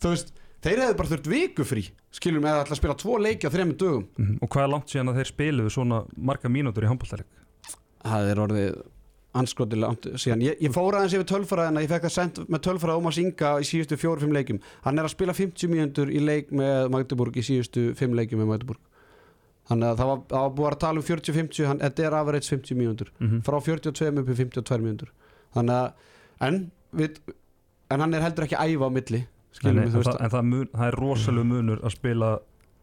Þú 0.00 0.12
veist 0.14 0.32
þeir 0.64 0.78
hefðu 0.84 0.96
bara 1.00 1.08
þurft 1.14 1.26
viku 1.32 1.64
frí 1.64 1.84
skilum 2.12 2.44
eða 2.44 2.64
ætla 2.64 2.76
að 2.76 2.80
spila 2.82 2.94
tvo 3.00 3.18
leiki 3.18 3.46
á 3.48 3.54
þremu 3.54 3.76
dugum 3.80 4.06
Mhm. 4.18 4.38
og 4.42 4.48
hvað 4.50 4.62
er 4.66 4.72
langt 4.74 4.88
síðan 4.92 5.08
að 5.12 5.20
þeir 5.20 5.30
spiluðu 5.32 5.70
svona 5.70 6.04
marga 6.16 6.48
mínútur 6.48 6.84
í 6.84 6.90
handbóltaleg 6.90 7.26
það 8.04 8.30
er 8.30 8.36
orðið 8.46 8.82
anskotilega 9.38 10.16
síðan. 10.18 10.40
Ég, 10.42 10.56
ég 10.58 10.72
fór 10.74 10.96
aðeins 10.98 11.12
yfir 11.14 11.26
tölfræðina. 11.30 11.82
Ég 11.84 11.90
fekk 11.92 12.06
að 12.08 12.14
senda 12.16 12.44
með 12.50 12.62
tölfræða 12.66 12.96
Ómars 12.98 13.18
Inga 13.22 13.50
í 13.62 13.66
síðustu 13.68 13.94
fjóru-fimm 14.00 14.32
leikum 14.34 14.58
hann 14.82 14.98
er 14.98 15.06
að 15.06 15.12
spila 15.14 15.32
50 15.36 15.70
mínútur 15.70 16.10
í 16.10 16.18
leik 16.18 16.50
með 16.50 16.88
Magdeburg 16.90 17.36
í 17.38 17.44
síðustu 17.46 17.94
fimm 17.94 18.16
leikum 18.18 18.40
með 18.42 18.48
Magdeburg. 18.50 18.80
Þannig 19.70 19.86
að 19.92 20.00
það 20.00 20.08
var, 20.10 20.18
það 20.32 20.42
var 20.42 20.54
búið 20.58 20.72
að 20.72 20.78
tala 20.82 20.98
um 20.98 21.06
40-50 21.06 21.66
hann- 21.70 21.78
þetta 21.78 22.06
er 22.08 22.14
average 22.18 22.48
50 22.50 22.74
mínútur. 22.74 23.08
Mhm. 23.20 23.42
frá 23.46 23.60
42 23.62 24.18
upp 24.18 24.28
í 24.28 24.34
52 24.34 24.82
mínútur. 24.82 25.08
Þannig 25.54 25.76
að 25.78 25.92
en, 26.48 26.70
við, 26.96 27.18
en 27.90 28.00
hann 28.00 28.14
er 28.14 28.20
heldur 28.26 28.44
ekki 28.48 28.58
að 28.58 28.74
æfa 28.74 28.90
á 28.90 28.96
milli 28.98 29.26
Nei, 29.50 29.58
skilum 29.58 29.76
nei, 29.76 29.82
við 29.82 29.86
en, 29.86 29.90
þú 29.90 29.98
það, 29.98 30.06
veist 30.06 30.24
en 30.24 30.32
það, 30.34 30.46
mun, 30.50 30.70
það 30.72 30.86
er 30.86 30.96
rosalega 31.00 31.50
munur 31.50 31.82
að 31.84 31.94
spila 31.96 32.30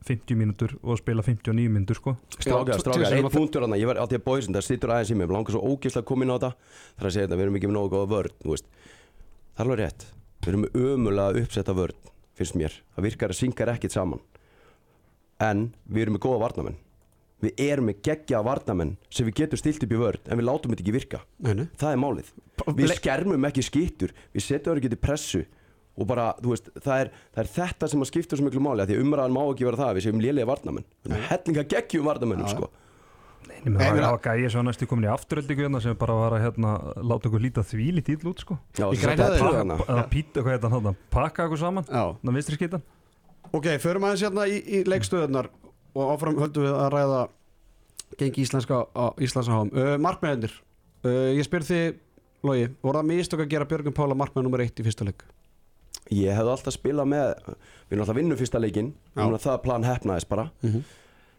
50 0.07 0.39
mínútur 0.39 0.75
og 0.81 0.93
að 0.93 0.99
spila 1.01 1.23
59 1.25 1.71
mínútur 1.73 1.99
sko. 1.99 2.13
Strákar, 2.37 2.81
strákar, 2.83 3.15
einn 3.17 3.29
punktur 3.33 3.65
hann 3.65 3.75
Ég 3.79 3.89
var 3.89 3.99
alltaf 4.01 4.23
bóðisinn, 4.23 4.55
það 4.55 4.67
sittur 4.67 4.93
aðeins 4.93 5.11
í 5.11 5.17
mig 5.19 5.31
langar 5.31 5.55
svo 5.55 5.63
ógeðslega 5.63 6.03
að 6.03 6.09
koma 6.11 6.25
inn 6.27 6.31
á 6.31 6.37
þetta. 6.37 6.51
Það 6.87 7.03
er 7.03 7.09
að 7.09 7.15
segja 7.15 7.27
þetta, 7.27 7.39
við 7.39 7.47
erum 7.47 7.59
ekki 7.59 7.69
með 7.71 7.77
nógu 7.77 7.91
góða 7.95 8.09
vörn 8.13 8.37
þú 8.43 8.53
veist. 8.53 8.69
Það 9.57 9.63
er 9.63 9.65
alveg 9.65 9.81
rétt. 9.81 10.07
Við 10.37 10.51
erum 10.51 10.65
með 10.65 10.79
ömulega 10.83 11.43
uppsetta 11.43 11.77
vörn, 11.77 12.11
finnst 12.37 12.59
mér. 12.61 12.75
Það 12.95 13.07
virkar 13.07 13.33
að 13.33 13.39
synkar 13.41 13.73
ekkit 13.73 13.97
saman. 13.97 14.21
En 15.43 15.71
við 15.85 16.07
erum 16.07 16.17
með 16.17 16.23
góða 16.25 16.43
varnamenn 16.47 16.77
Við 17.45 17.59
erum 17.61 17.85
með 17.91 17.99
geggja 18.07 18.39
varnamenn 18.41 18.95
sem 19.13 19.27
við 19.27 19.43
getum 19.43 19.59
stilt 19.61 19.83
upp 19.85 19.91
í 19.93 19.99
vörn 20.01 20.23
En 20.25 20.39
við 20.39 20.47
látum 20.47 20.71
þetta 20.73 20.81
ekki 20.81 20.93
virka. 20.95 21.19
Nei, 21.45 21.51
nei. 21.59 21.67
Það 21.77 21.91
er 21.91 21.99
málið. 22.01 22.31
Við 22.79 22.93
skermum 22.97 23.45
ekki 23.45 23.65
skittur. 23.67 24.13
Við 24.33 24.45
setjum 24.47 24.71
það 24.71 24.79
ekki 24.81 24.91
til 24.95 24.99
pressu 25.03 25.43
Og 25.97 26.05
bara, 26.05 26.27
þú 26.41 26.51
veist, 26.53 26.67
það 26.77 26.99
er, 27.03 27.07
það 27.33 27.41
er 27.43 27.47
þetta 27.57 27.87
sem 27.89 28.03
að 28.03 28.09
skipta 28.11 28.37
svo 28.37 28.45
miklu 28.45 28.61
máli 28.61 28.83
af 28.83 28.89
Því 28.91 28.97
að 28.99 29.05
umræðan 29.05 29.33
má 29.33 29.39
ekki 29.49 29.65
vera 29.65 29.79
það 29.79 29.87
að 29.89 29.95
Við 29.97 30.05
séum 30.05 30.19
lélega 30.21 30.49
varnamenn 30.51 30.85
Við 31.03 31.13
erum 31.15 31.23
hellinga 31.31 31.63
geggjum 31.73 32.05
varnamennum, 32.05 32.51
sko. 32.51 32.69
Nei, 33.47 33.55
menn, 33.63 33.77
Nei, 33.77 33.87
það 33.87 33.95
meina- 33.95 34.11
var 34.11 34.21
gæði 34.27 34.49
svo 34.53 34.61
næstu 34.67 34.87
komin 34.91 35.07
í 35.07 35.11
afturöldingu 35.13 35.63
hérna 35.65 35.81
sem 35.81 35.95
bara 35.97 36.13
var 36.19 36.35
að 36.37 36.43
hérna, 36.45 36.71
láta 37.01 37.29
okkur 37.29 37.41
líta 37.41 37.63
því 37.65 37.87
lítið 37.97 38.25
út 38.29 38.43
sko. 38.43 38.57
Er 38.77 38.91
Pakka- 38.93 39.53
hana. 39.57 39.77
eða 39.87 40.03
píta, 40.11 40.43
hvað 40.43 40.53
heit 40.57 40.67
hann, 40.69 40.97
pakka 41.09 41.45
okkur 41.47 41.57
saman 41.61 41.87
þannig 41.87 42.29
að 42.29 42.37
vinstri 42.37 42.57
skítan 42.59 42.83
Ok, 43.55 43.65
förum 43.79 44.03
aðeins 44.03 44.25
hérna 44.27 44.43
í, 44.51 44.57
í 44.59 44.83
leikstöðunar 44.83 45.47
og 45.95 46.11
áfram 46.13 46.35
höldum 46.37 46.65
við 46.67 46.75
að 46.75 46.91
ræða 46.93 47.21
gengi 48.19 48.43
íslenska 48.43 48.81
á 48.91 49.05
Íslands 49.23 49.47
háum. 49.49 49.71
Uh, 49.71 49.95
markmennir, 49.97 50.51
uh, 51.07 51.31
ég 51.33 51.47
spyr 51.47 51.63
þið, 51.67 51.95
Logi, 52.43 52.67
voru 52.83 52.99
það 52.99 53.07
mistök 53.09 53.41
að 53.41 53.49
gera 53.49 53.65
Björgum 53.65 53.95
Pála 53.95 54.15
markmenn 54.15 54.45
nummer 54.45 54.61
eitt 54.61 54.77
í 54.77 54.83
fyrsta 54.85 55.07
leik? 55.07 55.23
Ég 56.13 56.31
hefði 56.37 56.53
alltaf 56.53 56.75
spilað 56.75 57.09
með 57.11 57.27
Við 57.87 57.95
erum 57.95 58.03
alltaf 58.03 58.17
vinnum 58.17 58.37
fyrsta. 58.39 58.59
Núna 58.61 59.39
það 59.39 59.61
plan 59.63 59.83
hefnaðist 59.83 60.29
bara. 60.29 60.51
Mhm. 60.61 60.83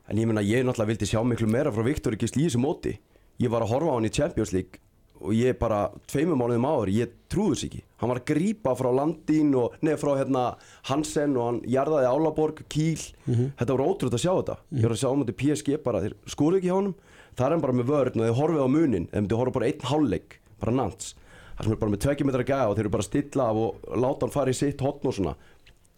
En 0.08 0.16
ég 0.16 0.26
meina, 0.26 0.40
ég 0.40 0.64
náttúrulega 0.64 0.86
vildi 0.88 1.06
sjá 1.06 1.20
miklu 1.24 1.46
meira 1.48 1.70
frá 1.70 1.84
Viktor 1.84 2.12
í 2.12 2.16
þessu 2.16 2.58
móti. 2.58 2.98
Ég 3.38 3.50
var 3.50 3.62
að 3.62 3.68
horfa 3.72 3.90
á 3.92 3.94
hann 3.94 4.08
í 4.08 4.10
Champions 4.12 4.52
League 4.52 4.80
Og 5.20 5.32
ég 5.34 5.58
bara, 5.58 5.90
tveimur 6.06 6.38
mánuðum 6.38 6.66
áður 6.66 6.90
Ég 6.94 7.08
trúði 7.28 7.54
þess 7.54 7.64
ekki. 7.68 7.82
Hann 7.98 8.08
var 8.08 8.20
að 8.20 8.24
grípa 8.30 8.74
frá 8.78 8.90
Landín 8.94 9.54
og 9.58 9.74
Nei, 9.82 9.94
frá 9.98 10.14
hérna 10.18 10.56
Hansen 10.84 11.36
Og 11.36 11.46
hann 11.46 11.60
jarðaði 11.66 12.06
Álaborg, 12.06 12.62
Kíl 12.68 12.98
Þetta 13.26 13.76
var 13.76 13.84
ótrúð 13.86 14.14
að 14.14 14.22
sjá 14.24 14.32
þetta. 14.38 14.56
Ég 14.74 14.82
var 14.86 14.94
að 14.94 15.02
sjá 15.02 15.10
um 15.12 15.24
þetta 15.24 15.38
PSG 15.42 15.82
bara 15.82 16.02
Þeir 16.04 16.14
skoruðu 16.26 16.58
ekki 16.60 16.70
hjá 16.70 16.76
honum. 16.78 16.94
Það 17.34 17.46
er 17.46 17.50
hann 17.54 17.60
bara 17.66 17.72
með 17.78 17.90
vörn 17.92 18.18
og 18.18 18.26
þeir 18.26 18.38
horfið 18.38 18.62
á 18.62 18.68
munin 18.68 19.08
Þeir 19.10 19.20
myndi 19.22 19.38
horfa 19.38 19.56
bara 19.58 19.66
einn 19.70 19.86
hálfleik 19.90 20.38
Bara 20.58 20.72
nants 20.74 21.14
Það 21.58 21.66
sem 21.66 21.74
er 21.74 21.80
bara 21.82 21.92
með 21.94 22.02
tvekki 22.04 22.26
metra 22.28 22.46
gæða 22.46 22.66
Og 22.70 22.76
þeir 22.78 22.84
eru 22.86 22.94
bara 22.94 23.04
að 23.04 23.10
stilla 23.10 23.46
af 23.50 23.62
og 23.62 23.94
láta 23.98 24.26
hann 24.26 24.34
fara 24.34 24.52
í 24.52 24.58
sitt 24.58 24.82
hotn 24.84 25.10
og 25.10 25.16
svona. 25.16 25.32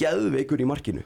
Geðveikur 0.01 0.63
í 0.65 0.69
markinu. 0.69 1.05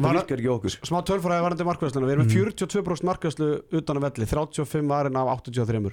Það 0.00 0.16
virkar 0.16 0.40
ekki 0.40 0.50
okkur. 0.50 0.74
smá 0.88 0.98
tölfræði 1.04 1.44
varandi 1.44 1.66
markvæðsluna 1.68 2.08
við 2.08 2.14
erum 2.14 2.26
með 2.26 2.36
42% 2.38 3.08
markvæðslu 3.08 3.48
utan 3.80 3.98
að 4.00 4.06
velli 4.06 4.28
35 4.30 4.88
varin 4.88 5.18
af 5.20 5.32
83 5.44 5.92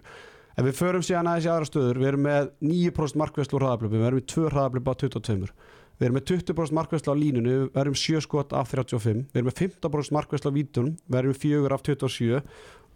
ef 0.58 0.66
við 0.66 0.78
förum 0.78 1.04
síðan 1.06 1.28
aðeins 1.30 1.48
í 1.48 1.52
aðra 1.54 1.68
stöður 1.68 2.00
við 2.02 2.08
erum 2.12 2.24
með 2.26 2.48
9% 2.66 3.20
markvæðslu 3.22 3.58
úr 3.58 3.66
hraðablöpu 3.66 3.98
við 3.98 4.08
erum 4.08 4.22
með 4.22 4.30
2 4.34 4.48
hraðablöpu 4.54 4.94
á 4.94 4.96
22 5.04 5.52
við 5.98 6.08
erum 6.08 6.18
með 6.18 6.26
20% 6.32 6.78
markvæðslu 6.78 7.14
á 7.14 7.22
línunu 7.22 7.58
við 7.68 7.82
erum 7.84 8.00
7 8.00 8.24
skot 8.26 8.56
af 8.58 8.72
35 8.74 9.22
við 9.28 9.42
erum 9.42 9.52
með 9.52 9.60
15% 9.62 10.18
markvæðslu 10.18 10.50
á 10.50 10.58
vítunum 10.58 10.96
við 11.06 11.20
erum 11.20 11.36
með 11.36 11.42
4 11.44 11.78
af 11.78 11.86
27 11.86 12.42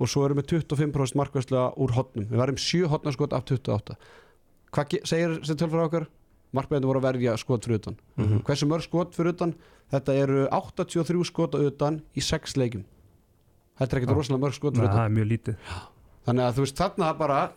og 0.01 0.09
svo 0.09 0.25
erum 0.25 0.41
við 0.41 0.49
25% 0.55 1.21
markvæðslu 1.21 1.65
úr 1.85 1.95
hotnum 1.97 2.29
við 2.31 2.45
erum 2.47 2.61
7 2.65 2.89
hotnarskot 2.95 3.35
af 3.37 3.45
28 3.51 3.99
hvað 4.71 4.97
segir 5.05 5.37
þessi 5.41 5.55
tölfræði 5.59 5.85
okkar? 5.89 6.07
markvæðinu 6.51 6.87
voru 6.89 6.99
að 6.99 7.05
verja 7.13 7.37
skot 7.39 7.63
fyrir 7.65 7.79
utan 7.79 7.95
Mhm. 8.17 8.41
hversu 8.43 8.67
mörg 8.67 8.83
skot 8.83 9.13
fyrir 9.15 9.29
utan 9.33 9.53
þetta 9.91 10.15
eru 10.19 10.47
83 10.51 11.23
skot 11.25 11.55
á 11.55 11.59
utan 11.63 12.01
í 12.15 12.19
6 12.21 12.57
leikjum 12.59 12.83
þetta 13.79 13.93
er 13.95 13.99
ekkert 14.01 14.11
Já. 14.11 14.17
rosalega 14.19 14.41
mörg 14.43 14.53
skot 14.53 14.75
fyrir 14.75 14.87
það 14.89 14.93
utan 14.93 15.05
er 15.05 15.15
mjög 15.15 15.29
lítið 15.31 15.55
þannig 16.27 16.43
að 16.43 16.53
þú 16.57 16.65
veist 16.65 16.75
þarna 16.81 17.17
bara 17.17 17.51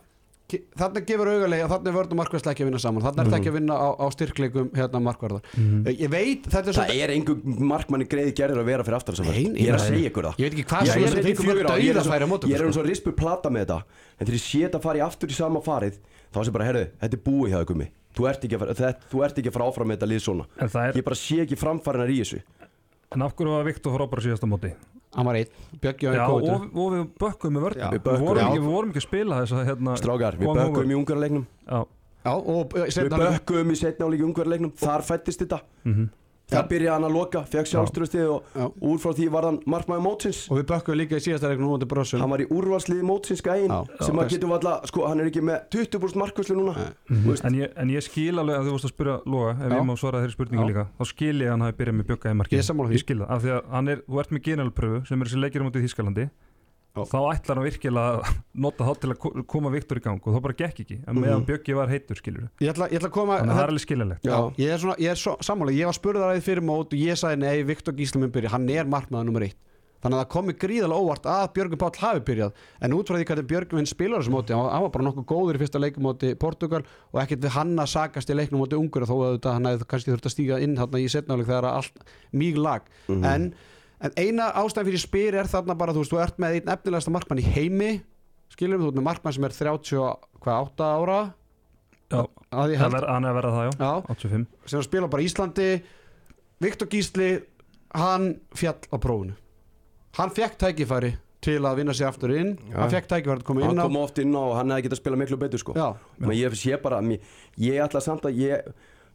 þarna 0.45 1.01
gefur 1.09 1.29
augalega 1.31 1.67
þarna 1.71 1.89
er 1.89 1.95
vörð 1.95 2.11
og 2.13 2.17
markvæðslega 2.19 2.53
ekki 2.53 2.63
að 2.65 2.67
vinna 2.69 2.81
saman 2.83 3.01
þarna 3.01 3.21
er 3.23 3.25
þetta 3.29 3.37
ekki 3.39 3.49
að 3.49 3.55
vinna 3.57 3.75
á, 3.81 3.87
á 3.97 4.05
styrkleikum 4.13 4.67
hérna 4.77 4.99
markvarðar 5.01 5.41
Mhm. 5.57 5.79
ég 5.89 6.09
veit 6.13 6.43
þetta 6.45 6.69
er 6.69 6.75
Það 6.75 6.77
svolítið 6.85 7.01
er 7.01 7.13
einhver 7.15 7.37
markmanni 7.71 8.05
greiði 8.05 8.33
gerður 8.37 8.61
að 8.61 8.65
vera 8.69 8.83
fyrir 8.85 8.99
Nei, 9.25 9.25
vörn. 9.25 9.53
nei, 9.53 9.61
Ég 9.65 9.67
er 9.69 9.75
að 9.75 9.81
nei. 9.81 9.89
segja 9.89 10.09
ykkur 10.11 10.23
það 10.29 10.35
ég 10.37 10.45
veit 10.45 10.53
ekki 10.53 10.65
hvað 10.69 10.85
svo 10.85 10.93
að 10.93 10.95
þetta 10.95 11.25
ég 11.25 11.89
er 11.89 11.97
eins 11.97 12.05
og- 12.05 12.05
dauðafæri 12.05 12.23
á 12.25 12.29
mótum 12.29 12.49
Ég 12.49 12.55
er 12.55 12.65
eins 12.65 12.75
sko. 12.75 12.81
og 12.81 12.89
rispu 12.89 13.11
plata 13.15 13.49
með 13.49 13.65
þetta 13.65 13.83
En 14.19 14.27
þegar 14.27 14.37
ég 14.37 14.45
sé 14.45 14.59
þetta 14.69 14.81
fara 14.85 14.97
í 14.97 15.01
aftur 15.01 15.27
í 15.29 15.33
sama 15.33 15.59
farið 15.65 15.97
Þá 16.35 16.39
sé 16.45 16.51
bara, 16.51 16.65
herðu, 16.65 16.87
þetta 17.01 17.13
er 17.13 17.23
búið 17.25 17.49
hjá 17.51 17.59
ykkur 17.65 17.75
mig 17.77 17.91
Þú 18.15 18.29
ert 18.29 18.41
ekki 18.45 18.55
að 18.55 18.59
fara, 18.59 18.73
þetta, 18.73 18.99
þú 19.11 19.23
ert 19.25 19.35
ekki 19.41 19.49
að 19.49 19.53
fara 19.57 19.65
áfram 19.65 19.87
með 19.89 19.97
þetta 19.97 20.09
lið 20.13 20.21
svona 20.21 20.45
það 20.61 20.87
er, 20.89 20.93
Ég 20.95 21.03
bara 21.03 21.15
sé 21.15 21.35
ekki 21.41 21.57
framfærinar 21.57 22.09
í 22.13 22.17
þessu 22.21 22.41
en 23.15 23.21
af 23.21 23.35
hverju 23.35 23.49
var 23.55 23.63
Viktor 23.65 23.91
frábæra 23.97 24.21
síðasta 24.23 24.47
móti? 24.47 24.73
Hann 25.15 25.25
var 25.29 25.35
einn. 25.39 25.47
Björki 25.81 26.05
Já, 26.07 26.21
á 26.21 26.27
og, 26.29 26.43
einn 26.43 26.69
og 26.75 26.91
við 26.95 27.03
bökkum 27.23 27.55
með 27.55 27.65
vörðum 27.65 27.81
við, 27.85 27.93
við 27.95 28.03
bökkum, 28.05 28.25
vorum 28.27 28.41
já. 28.41 28.47
ekki- 28.49 28.61
við 28.65 28.71
vorum 28.75 28.89
ekki 28.93 29.01
að 29.01 29.07
spila 29.07 29.39
þess 29.41 29.55
að 29.59 29.65
hérna, 29.69 29.95
Strákar, 30.01 30.37
við 30.41 30.53
bökkum 30.59 30.91
í 30.91 30.99
ungarleiknum 30.99 31.45
Já, 31.69 31.79
Já, 32.25 32.31
og 32.33 32.73
uh, 32.75 32.83
Við 32.85 32.93
seinna- 32.95 33.19
bökkum 33.21 33.71
í 33.71 33.75
setna 33.79 34.05
álíki 34.09 34.25
ungarleiknum 34.25 34.71
Þar 34.81 35.01
fættist 35.05 35.39
þetta. 35.45 35.59
Mhm. 35.85 36.09
Það 36.45 36.67
byrjaði 36.69 36.93
hann 36.93 37.05
að 37.07 37.13
loka, 37.15 37.39
fekk 37.49 37.69
sjálfströstið 37.71 38.27
og 38.29 38.49
Já. 38.53 38.65
úr 38.85 38.99
frá 39.01 39.11
því 39.17 39.25
var 39.33 39.47
hann 39.47 39.55
markmaður 39.65 40.03
mótsins 40.05 40.41
og 40.53 40.59
við 40.59 40.67
bökkum 40.69 40.97
líka 40.99 41.17
í 41.17 41.23
síðasta 41.25 41.49
leiknum 41.49 41.71
núna 41.71 41.81
til 41.81 41.89
Brössul 41.89 42.19
Hann 42.21 42.29
var 42.35 42.43
í 42.43 42.47
úrvalsliði 42.53 43.05
mótsins 43.09 43.41
gæinn 43.41 43.73
Já. 43.73 43.79
sem 44.05 44.21
að 44.21 44.29
getum 44.35 44.53
valla, 44.53 44.75
sko, 44.85 45.07
hann 45.09 45.23
er 45.23 45.31
ekki 45.31 45.41
með 45.41 45.65
20% 45.73 46.21
markvæslu 46.21 46.57
núna. 46.59 46.75
Þú 47.09 47.31
veist, 47.31 47.47
en, 47.49 47.57
ég, 47.57 47.73
en 47.81 47.89
ég 47.95 48.05
skil 48.05 48.37
alveg 48.37 48.59
að 48.61 48.69
þú 48.69 48.75
vorst 48.77 48.89
að 48.91 48.93
spyrja 48.93 49.17
Loga 49.25 49.55
ef 49.57 49.65
Já. 49.65 49.77
ég 49.79 49.87
má 49.89 49.95
svara 49.97 50.21
þeirri 50.21 50.37
spurningu 50.37 50.61
Já. 50.61 50.69
líka 50.69 50.85
þá 51.01 51.03
skil 51.15 51.35
ég 51.41 51.47
að 51.49 51.53
hann 51.55 51.65
hafi 51.65 51.77
byrjað 51.81 51.97
með 52.01 52.09
bjögga 52.13 52.29
í 52.35 52.39
markið 52.43 52.59
Ég 52.61 52.67
sammála 52.69 52.93
því. 52.93 52.99
Ég 52.99 53.05
skil 53.07 53.19
það, 53.23 53.29
af 53.35 53.41
því 53.41 53.55
að 53.57 53.61
hann 53.73 53.87
er, 53.95 54.03
þú 54.05 54.21
ert 54.21 54.35
með 54.37 54.45
genalpröfu 54.51 55.01
sem 55.09 55.21
er 55.25 55.31
þessi 55.33 55.41
leikir 55.41 55.61
á 55.61 55.65
mótið 55.65 55.85
Þískalandi 55.89 56.29
Já. 56.95 57.03
þá 57.11 57.17
ætlar 57.35 57.59
hann 57.59 57.65
virkilega 57.67 58.13
að 58.15 58.29
nota 58.65 58.87
þá 58.87 58.93
til 59.03 59.09
að 59.11 59.19
ko- 59.25 59.43
koma 59.51 59.71
Viktor 59.73 59.99
í 59.99 60.03
gang 60.05 60.21
og 60.23 60.37
þá 60.37 60.41
bara 60.47 60.57
gekk 60.63 60.79
ekki 60.85 60.97
en 61.03 61.19
meðan 61.19 61.43
Mhm. 61.43 61.47
bjöggi 61.49 61.75
var 61.75 61.91
heitur 61.91 62.15
skilur 62.21 62.47
ég 62.63 62.71
ætla, 62.73 62.87
ég 62.89 62.99
ætla 63.01 63.09
að 63.11 63.17
koma 63.19 63.39
þannig 63.41 63.51
að 63.51 63.59
það 63.59 63.63
er 63.67 63.73
alveg 63.75 63.85
skiljanlegt. 63.85 64.23
Já, 64.23 64.39
ég 64.63 64.73
er, 64.73 64.77
svona, 64.79 64.95
ég 65.03 65.11
er 65.11 65.19
svo, 65.19 65.35
sammála, 65.43 65.75
ég 65.75 65.85
var 65.91 65.99
spurðaræðið 65.99 66.47
fyrir 66.49 66.63
mót 66.71 66.93
og 66.95 66.99
ég 66.99 67.19
sagði 67.19 67.39
nei, 67.43 67.63
Viktor 67.67 67.93
Gísli 67.93 68.19
mun 68.23 68.31
byrja, 68.31 68.49
hann 68.55 68.69
er 68.69 68.85
markmaður 68.87 69.25
nummer 69.31 69.43
eitt. 69.49 69.57
Þannig 70.05 70.19
að 70.19 70.25
það 70.25 70.29
komi 70.35 70.53
gríðalega 70.61 71.01
óvart 71.01 71.23
að 71.25 71.45
Björgun 71.55 71.79
Páll 71.81 71.97
hafi 71.97 72.19
byrjað. 72.27 72.51
En 72.85 72.93
út 72.93 73.07
frá 73.09 73.15
því 73.17 73.25
hvernig 73.25 73.47
Björgun 73.49 73.79
vinn 73.79 73.87
spilar 73.89 74.21
þessu 74.21 74.33
móti 74.35 74.53
hann 74.53 74.83
var 74.83 74.91
bara 74.93 75.05
nokkuð 75.07 75.25
góður 75.31 75.57
í 75.57 75.61
fyrsta 75.63 75.81
leikumóti 75.81 76.35
Portugal 76.37 76.83
og 77.11 77.21
ekkert 77.23 77.41
við 77.41 77.55
hann 77.55 77.71
að 77.81 77.89
sakast 77.89 78.29
í 78.29 78.35
leiknum 78.37 78.61
móti 78.61 78.77
Ungur 78.77 79.01
þó 79.09 79.15
að 79.25 79.39
þetta 79.39 79.53
hann 79.55 79.65
hefði 79.71 79.87
kannski 79.89 80.11
þurft 80.13 80.27
að 80.29 80.35
stíga 80.35 80.59
inn 80.61 80.75
þarna 80.77 81.01
í 81.01 81.07
setnáleik 81.09 81.47
þegar 81.49 81.69
allt 81.71 82.05
mýg 82.37 82.59
lag. 82.61 82.85
En, 83.09 83.47
en 84.03 84.15
eina 84.19 84.49
ástæðan 84.61 84.89
fyrir 84.89 85.03
spyr 85.03 85.37
er 85.41 85.49
þarna 85.51 85.77
bara 85.79 85.95
þú 85.95 86.03
veist, 86.03 86.13
þú 86.13 86.21
ert 86.23 86.41
með 86.41 86.59
einn 86.59 86.71
efnilegasta 86.75 87.13
markmann 87.15 87.41
í 87.41 87.47
heimi 87.47 87.91
skilum 88.53 88.83
þú 88.83 88.91
ert 88.91 88.99
með 88.99 89.07
markmann 89.09 89.35
sem 89.37 89.47
er 89.47 89.55
38 89.55 90.89
ára? 90.89 91.19
Já, 92.11 92.21
hann 92.53 92.95
er 92.99 93.07
að 93.09 93.37
vera 93.39 93.53
það 93.55 93.65
já, 93.65 93.71
Já, 93.79 93.91
85 94.13 94.45
sem 94.69 94.79
að 94.79 94.85
spila 94.85 95.07
bara 95.09 95.23
í 95.23 95.29
Íslandi. 95.29 95.69
Viktor 96.61 96.87
Gísli 96.91 97.29
hann 97.97 98.35
fjall 98.55 98.77
á 98.93 98.97
prófunu 99.01 99.33
hann 100.19 100.31
fekk 100.35 100.59
tækifæri 100.61 101.15
til 101.45 101.59
að 101.61 101.77
vinna 101.81 101.93
sig 101.93 102.07
aftur 102.07 102.33
inn. 102.33 102.55
Já. 102.71 102.79
hann 102.79 102.93
fekk 102.93 103.09
tækifæri 103.11 103.41
að 103.41 103.47
koma 103.47 103.65
hann 103.65 103.75
inn 103.75 103.83
á 103.83 103.85
kom 103.85 103.97
oft 104.01 104.19
inn 104.21 104.33
á 104.33 104.41
og 104.41 104.53
hann 104.57 104.73
hefði 104.73 104.87
getað 104.87 104.97
að 104.97 105.01
spila 105.03 105.19
miklu 105.21 105.39
betur 105.41 105.61
sko. 105.61 105.75
Já, 105.77 105.87
Men 106.17 106.37
ég 106.37 106.55
sé 106.57 106.79
bara, 106.81 107.01
ég 107.61 107.81
ætla 107.83 108.01
samt 108.01 108.25
að 108.25 108.39
ég, 108.41 108.69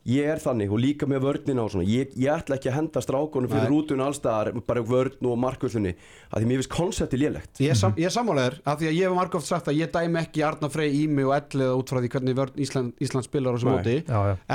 ég 0.08 0.28
er 0.32 0.40
þannig 0.40 0.72
og 0.72 0.80
líka 0.80 1.08
með 1.10 1.24
vörnina 1.26 1.64
og 1.64 1.72
svona, 1.74 1.86
ég, 1.88 2.14
ég 2.16 2.32
ætla 2.32 2.56
ekki 2.56 2.70
að 2.70 2.76
henda 2.78 3.02
strákonum 3.04 3.52
fyrir 3.52 3.68
rútun 3.68 4.02
allstaðar, 4.04 4.52
bara 4.66 4.84
vörn 4.86 5.28
og 5.28 5.40
markvöldunni, 5.42 5.92
að 6.30 6.40
því 6.40 6.50
mér 6.50 6.62
finnst 6.62 6.72
konsepti 6.72 7.20
lélegt. 7.20 7.52
Ég 7.60 7.74
er, 7.74 7.80
sam, 7.80 7.96
ég 8.00 8.14
sammálaður 8.14 8.60
af 8.64 8.80
því 8.80 8.90
að 8.90 8.96
ég 8.96 9.10
hef 9.10 9.18
margóft 9.18 9.48
sagt 9.48 9.68
að 9.68 9.82
ég 9.82 9.92
dæmi 9.92 10.22
ekki 10.22 10.44
Arna 10.46 10.70
Frey 10.72 11.02
Ími 11.02 11.26
og 11.28 11.34
Elliða 11.36 11.76
út 11.76 11.92
frá 11.92 12.00
því 12.00 12.12
hvernig 12.14 12.38
vörn 12.40 12.62
Ísland, 12.64 12.94
Ísland 13.02 13.28
spilar 13.28 13.52
á 13.52 13.56
þessu 13.58 13.70
móti. 13.70 13.98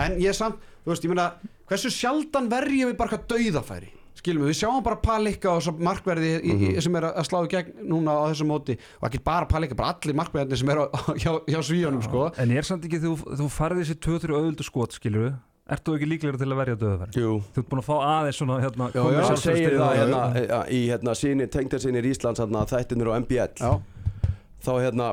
En 0.01 0.17
ég 0.17 0.31
er 0.33 0.37
samt, 0.37 0.65
þú 0.81 0.95
veist, 0.95 1.05
ég 1.05 1.13
meina 1.13 1.29
hversu 1.69 1.93
sjaldan 1.93 2.49
verjum 2.49 2.91
við 2.91 2.97
bara 2.99 3.15
hvað 3.15 3.29
dauðafæri 3.35 3.93
skilum 4.25 4.43
við, 4.47 4.51
við 4.51 4.59
sjáum 4.63 4.83
bara 4.89 4.99
Palika 5.05 5.53
og 5.53 5.63
svo 5.63 5.75
markverði 5.85 6.33
í, 6.41 6.57
í, 6.73 6.73
sem 6.81 6.97
er 6.99 7.07
að 7.13 7.25
slá 7.29 7.39
í 7.45 7.49
gegn 7.55 7.85
núna 7.93 8.17
á 8.17 8.23
þessu 8.33 8.49
móti. 8.49 8.75
Og 8.99 9.07
ekki 9.11 9.21
bara 9.25 9.45
Palika, 9.49 9.77
bara 9.77 9.93
allir 9.95 10.17
markverðinni 10.17 10.59
sem 10.59 10.71
er 10.73 10.81
á, 10.81 10.85
hjá, 11.21 11.31
hjá 11.47 11.59
svíjónum 11.69 12.03
sko. 12.05 12.27
en 12.41 12.51
ég 12.57 12.63
er 12.63 12.67
samt 12.73 12.87
ekki 12.89 12.99
þú, 13.05 13.15
þú 13.37 13.49
farið 13.53 13.83
þessi 13.85 13.99
2-3 14.09 14.39
auðvöldu 14.41 14.65
skot 14.67 14.97
skilur 14.97 15.29
við. 15.29 15.35
Ert 15.65 15.81
þú 15.81 15.93
ekki 15.97 16.07
líklegur 16.11 16.35
til 16.37 16.45
að 16.51 16.59
verja 16.59 16.75
döðafæri? 16.77 17.21
Jú, 17.23 17.29
Þú 17.55 17.61
ert 17.63 17.69
búin 17.71 17.79
að 17.81 17.87
fá 17.87 17.95
aðeins 18.05 18.37
svona 18.37 18.57
hérna, 18.61 18.89
Já, 18.93 18.99
já, 19.01 19.05
það 19.05 19.15
sjálfstraustið 19.15 19.55
segir 19.57 19.77
það 19.79 19.85
og- 19.87 19.95
hérna, 19.97 20.19
ja, 20.51 20.59
í 20.69 20.81
hérna, 20.91 21.15
síni, 21.17 21.47
tengdarsinir 21.55 22.05
Íslands 22.11 22.41
hérna, 22.43 22.61
þættinur 22.69 23.09
á 23.09 23.13
MBL 23.23 23.63
Já, 23.63 23.71
þá 24.61 24.69
hérna 24.83 25.07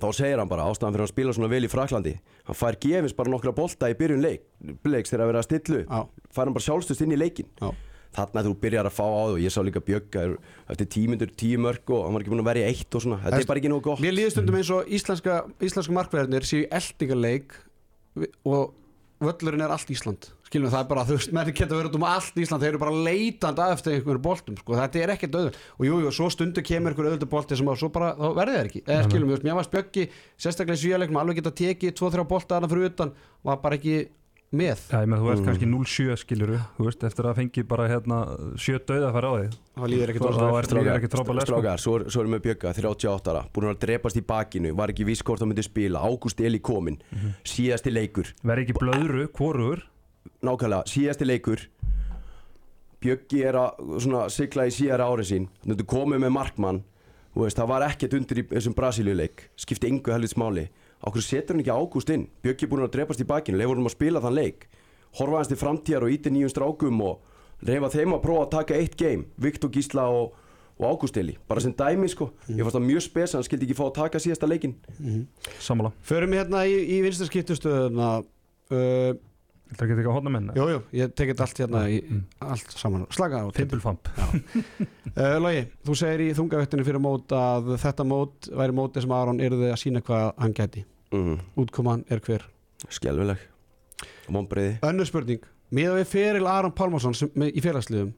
þá 0.00 0.08
segir 0.16 0.40
hann 0.40 0.48
bara 0.50 0.64
ástæðan 0.70 0.94
fyrir 0.96 1.06
að 1.06 1.12
spila 1.12 1.34
svona 1.36 1.50
vel 1.52 1.62
í 1.66 1.70
Fraklandi 1.70 2.14
hann 2.48 2.56
fær 2.58 2.78
gefins 2.80 3.14
bara 3.18 3.30
nokkra 3.32 3.52
bolta 3.56 3.90
í 3.92 3.96
byrjun 4.00 4.22
leik 4.24 4.42
leiks 4.88 5.12
þegar 5.12 5.24
að 5.26 5.30
vera 5.32 5.42
að 5.44 5.48
stillu. 5.50 5.80
Já, 5.86 6.00
fær 6.34 6.48
hann 6.48 6.56
bara 6.56 6.66
sjálfstust 6.66 7.04
inn 7.06 7.14
í 7.14 7.20
leikin 7.20 7.48
já. 7.60 7.70
Þarna 8.10 8.42
þú 8.42 8.52
byrjar 8.58 8.88
að 8.90 8.94
fá 8.96 9.04
á 9.06 9.22
og 9.30 9.36
ég 9.38 9.52
sá 9.54 9.60
líka 9.62 9.78
Bjögga 9.86 10.24
eftir 10.72 10.88
tímyndur, 10.90 11.30
tíu 11.38 11.60
mörg 11.62 11.92
og 11.94 12.08
hann 12.08 12.16
var 12.16 12.24
ekki 12.24 12.32
búin 12.32 12.42
að 12.42 12.48
verja 12.50 12.66
eitt 12.72 12.96
og 12.98 13.04
svona, 13.04 13.20
þetta 13.22 13.36
Þess- 13.36 13.44
er 13.46 13.50
bara 13.52 13.60
ekki 13.60 13.70
nógu 13.70 13.84
gott. 13.86 14.00
Mér 14.02 14.16
líður 14.16 14.32
stundum 14.34 14.56
eins 14.58 14.70
og 14.74 14.88
íslenska, 14.98 15.36
íslenska 15.62 15.94
markverðinir 15.94 16.42
séu 16.48 16.64
eldingarleik 16.74 17.54
og 18.50 18.74
völlurinn 19.22 19.62
er 19.62 19.70
allt 19.76 19.92
Ísland 19.94 20.26
skilum 20.50 20.70
það 20.72 20.80
er 20.82 20.88
bara, 20.90 21.04
þú 21.06 21.14
veist, 21.16 21.32
menn 21.36 21.52
geta 21.54 21.76
verið 21.78 21.90
út 21.92 21.98
um 22.00 22.06
allt 22.10 22.34
Ísland 22.42 22.62
þeir 22.64 22.72
eru 22.74 22.80
bara 22.82 22.94
leitandi 23.06 23.62
að 23.62 23.74
eftir 23.76 23.92
einhverjum 23.94 24.22
boltum 24.24 24.56
sko. 24.58 24.74
þetta 24.80 24.98
er 25.04 25.12
ekkert 25.14 25.36
auðvöld 25.38 25.58
og 25.78 25.84
jú, 25.86 25.98
jú, 26.02 26.10
svo 26.16 26.30
stundu 26.34 26.62
kemur 26.66 26.90
einhver 26.90 27.06
auðvöldu 27.12 27.30
bolti 27.30 27.56
sem 27.56 27.70
að 27.70 27.78
svo 27.84 27.88
bara, 27.94 28.12
þá 28.18 28.26
verði 28.34 28.56
það 28.58 28.66
ekki. 28.70 28.82
Eða 28.90 29.04
skilum 29.08 29.30
við, 29.30 29.44
mér 29.46 29.54
var 29.60 29.68
spjöggi, 29.70 30.08
sérstaklega 30.36 30.74
í 30.74 30.82
svíjarleiknum 30.82 31.20
alveg 31.22 31.38
geta 31.38 31.52
tekið 31.62 31.94
2-3 32.02 32.26
bolta 32.34 32.56
þarna 32.58 32.68
fyrir 32.74 32.90
utan 32.90 33.12
var 33.46 33.60
bara 33.62 33.78
ekki 33.78 34.08
með. 34.50 34.80
Já, 34.90 34.98
ég 34.98 35.06
með 35.06 35.20
þú 35.22 35.28
ert 35.30 35.38
Mm. 35.40 35.46
kannski 35.46 35.66
0-7 35.70 36.16
skilur 36.18 36.50
þú 36.74 36.82
veist, 36.88 37.04
eftir 37.06 37.22
að 37.30 37.36
fengi 37.38 37.62
bara 37.70 37.86
hérna 37.86 38.16
7 38.58 38.80
döðafæri 38.82 39.28
á 39.30 39.34
þig. 39.38 39.52
Það 39.78 39.86
líður 39.92 40.02
er- 40.02 40.10
ekki 40.10 40.18
frábærlega, 41.14 41.46
sko. 41.78 41.78
Svo, 41.78 41.94
er- 42.00 42.10
erum 42.24 42.34
við 42.34 42.42
Bjögga 42.48 42.74
38 42.74 43.30
ára, 43.30 43.44
búin 43.54 43.70
að 43.70 43.78
drepast 43.86 44.16
í 44.18 44.24
bakinu 44.26 44.74
var 44.74 44.88
ekki 44.90 45.06
viss 45.06 45.22
hvort 45.22 45.38
það 45.38 45.52
myndi 45.54 45.62
spila, 45.62 46.02
Ágúst 46.02 46.40
Eli 46.44 46.58
komin 46.58 46.98
Mhm. 47.12 47.34
síðasti 47.44 47.92
leikur. 47.94 48.26
Verði 48.42 48.66
ekki 48.66 48.78
blöðru, 48.82 49.28
hvorugur 49.30 49.82
nákvæmlega, 50.46 50.86
síðasti 50.90 51.28
leikur 51.28 51.66
Bjöggi 53.00 53.40
er 53.48 53.56
að 53.56 53.96
svona, 54.04 54.26
sigla 54.28 54.66
í 54.68 54.74
síðara 54.76 55.08
árin 55.08 55.28
sín 55.28 55.50
þetta 55.64 55.88
komið 55.88 56.24
með 56.26 56.34
markmann 56.36 56.82
þú 57.32 57.46
veist, 57.46 57.56
það 57.56 57.72
var 57.72 57.86
ekkert 57.86 58.16
undir 58.18 58.42
í 58.42 58.46
þessum 58.50 58.76
Brasilíuleik 58.76 59.46
skipti 59.60 59.88
engu 59.88 60.12
helvits 60.12 60.36
máli 60.40 60.68
okkur 61.06 61.24
setur 61.24 61.56
hann 61.56 61.64
ekki 61.64 61.72
Ágúst 61.72 62.12
inn? 62.12 62.28
Bjöggi 62.44 62.66
er 62.66 62.70
búin 62.70 62.84
að 62.84 62.94
drepast 62.96 63.22
í 63.22 63.26
bakinu, 63.28 63.58
leifur 63.60 63.78
hann 63.78 63.88
að 63.88 63.94
spila 63.94 64.22
þann 64.22 64.36
leik. 64.36 64.66
Horfa 65.18 65.40
hans 65.40 65.50
til 65.50 65.58
framtíðar 65.60 66.06
og 66.06 66.14
íti 66.14 66.32
nýjum 66.32 66.52
strákum 66.52 67.00
og 67.06 67.64
reyfa 67.66 67.90
þeim 67.94 68.14
að 68.16 68.22
prófa 68.26 68.44
að 68.44 68.52
taka 68.54 68.78
eitt 68.78 68.96
game 69.00 69.26
Viktor 69.40 69.72
Gísla 69.72 70.06
og, 70.12 70.36
og 70.78 70.84
Ágúst 70.90 71.16
Eli 71.20 71.38
bara 71.48 71.64
sem 71.64 71.74
dæmi 71.76 72.10
sko, 72.12 72.30
ég 72.48 72.62
fannst 72.62 72.76
það 72.76 72.86
mjög 72.86 73.06
spes 73.06 73.34
hann 73.36 73.46
skildi 73.46 73.68
ekki 73.68 73.78
fá 73.80 73.86
að 73.88 73.96
taka 74.02 74.22
síðasta 74.22 74.48
leikin 74.48 74.76
Sammála. 75.58 75.92
Förum 76.06 76.36
hérna 76.36 76.62
í, 76.68 76.76
í 76.96 77.00
vinstra 77.04 77.28
skiptustöðuna 77.30 78.12
uh, 78.20 79.10
Þetta 79.70 79.86
er 79.86 79.92
ekki 79.94 80.08
að 80.10 80.16
hodna 80.16 80.32
menn 80.34 80.48
Jú, 80.56 80.64
jú, 80.72 80.78
ég 80.98 81.12
tekið 81.14 81.42
allt 81.44 81.60
hérna 81.62 81.82
í 81.86 81.98
allt 82.42 82.72
saman, 82.74 83.04
slaka 83.14 83.44
á 83.44 83.48
Pimpulfamp 83.54 84.10
Uh, 85.10 85.36
Logi, 85.42 85.62
þú 85.86 85.94
segir 85.98 86.24
í 86.24 86.32
þungavettinu 86.38 86.84
fyrir 86.86 87.02
mót 87.02 87.32
að 87.34 87.72
þetta 87.82 88.06
mót 88.06 88.46
væri 88.54 88.74
móti 88.76 89.02
sem 89.02 89.14
Aron 89.14 89.42
yrði 89.42 89.72
að 89.72 89.80
sína 89.82 90.02
hvað 90.06 90.28
hann 90.38 90.54
gæti. 90.54 90.84
Mm. 91.10 91.40
útkoman 91.58 92.04
er 92.10 92.20
hver? 92.22 92.44
Skelvileg 92.86 93.40
vonbreiði 94.30 94.76
Önnur 94.86 95.08
spurning, 95.08 95.42
miða 95.74 95.96
við 95.98 96.12
feril 96.12 96.46
Aron 96.46 96.74
Pálmarsson 96.76 97.16
í 97.50 97.62
félagsliðum 97.64 98.12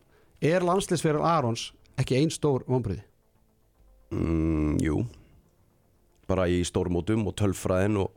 er 0.45 0.67
landsliðsferil 0.67 1.25
Arons 1.25 1.71
ekki 2.01 2.19
ein 2.21 2.33
stór 2.33 2.67
vonbriði? 2.69 3.05
Mm, 4.13 4.77
jú. 4.83 5.03
Bara 6.29 6.45
í 6.51 6.61
stórmótum 6.67 7.25
og 7.31 7.37
tölfræðin 7.41 8.01
og 8.05 8.13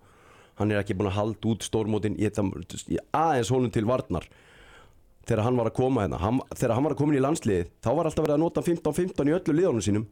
hann 0.60 0.72
er 0.72 0.82
ekki 0.82 0.98
búin 0.98 1.12
að 1.12 1.18
halda 1.20 1.52
út 1.52 1.66
stórmótin 1.66 2.18
það, 2.20 2.52
ég, 2.96 3.04
aðeins 3.16 3.52
honum 3.54 3.74
til 3.74 3.86
varnar. 3.88 4.28
Þegar 5.26 5.44
hann 5.48 5.58
var 5.58 5.72
að 5.72 5.78
koma 5.80 6.06
hérna 6.06 6.22
hann, 6.22 6.40
þegar 6.54 6.76
hann 6.78 6.86
var 6.86 6.94
að 6.94 7.02
koma 7.02 7.14
inn 7.14 7.20
í 7.20 7.26
landsliðið 7.26 7.70
þá 7.82 7.90
var 7.98 8.10
alltaf 8.10 8.26
verið 8.28 8.36
að 8.36 8.44
nota 8.44 8.64
15-15 8.66 9.32
í 9.32 9.36
öllu 9.40 9.56
liðunum 9.58 9.86
sínum. 9.86 10.08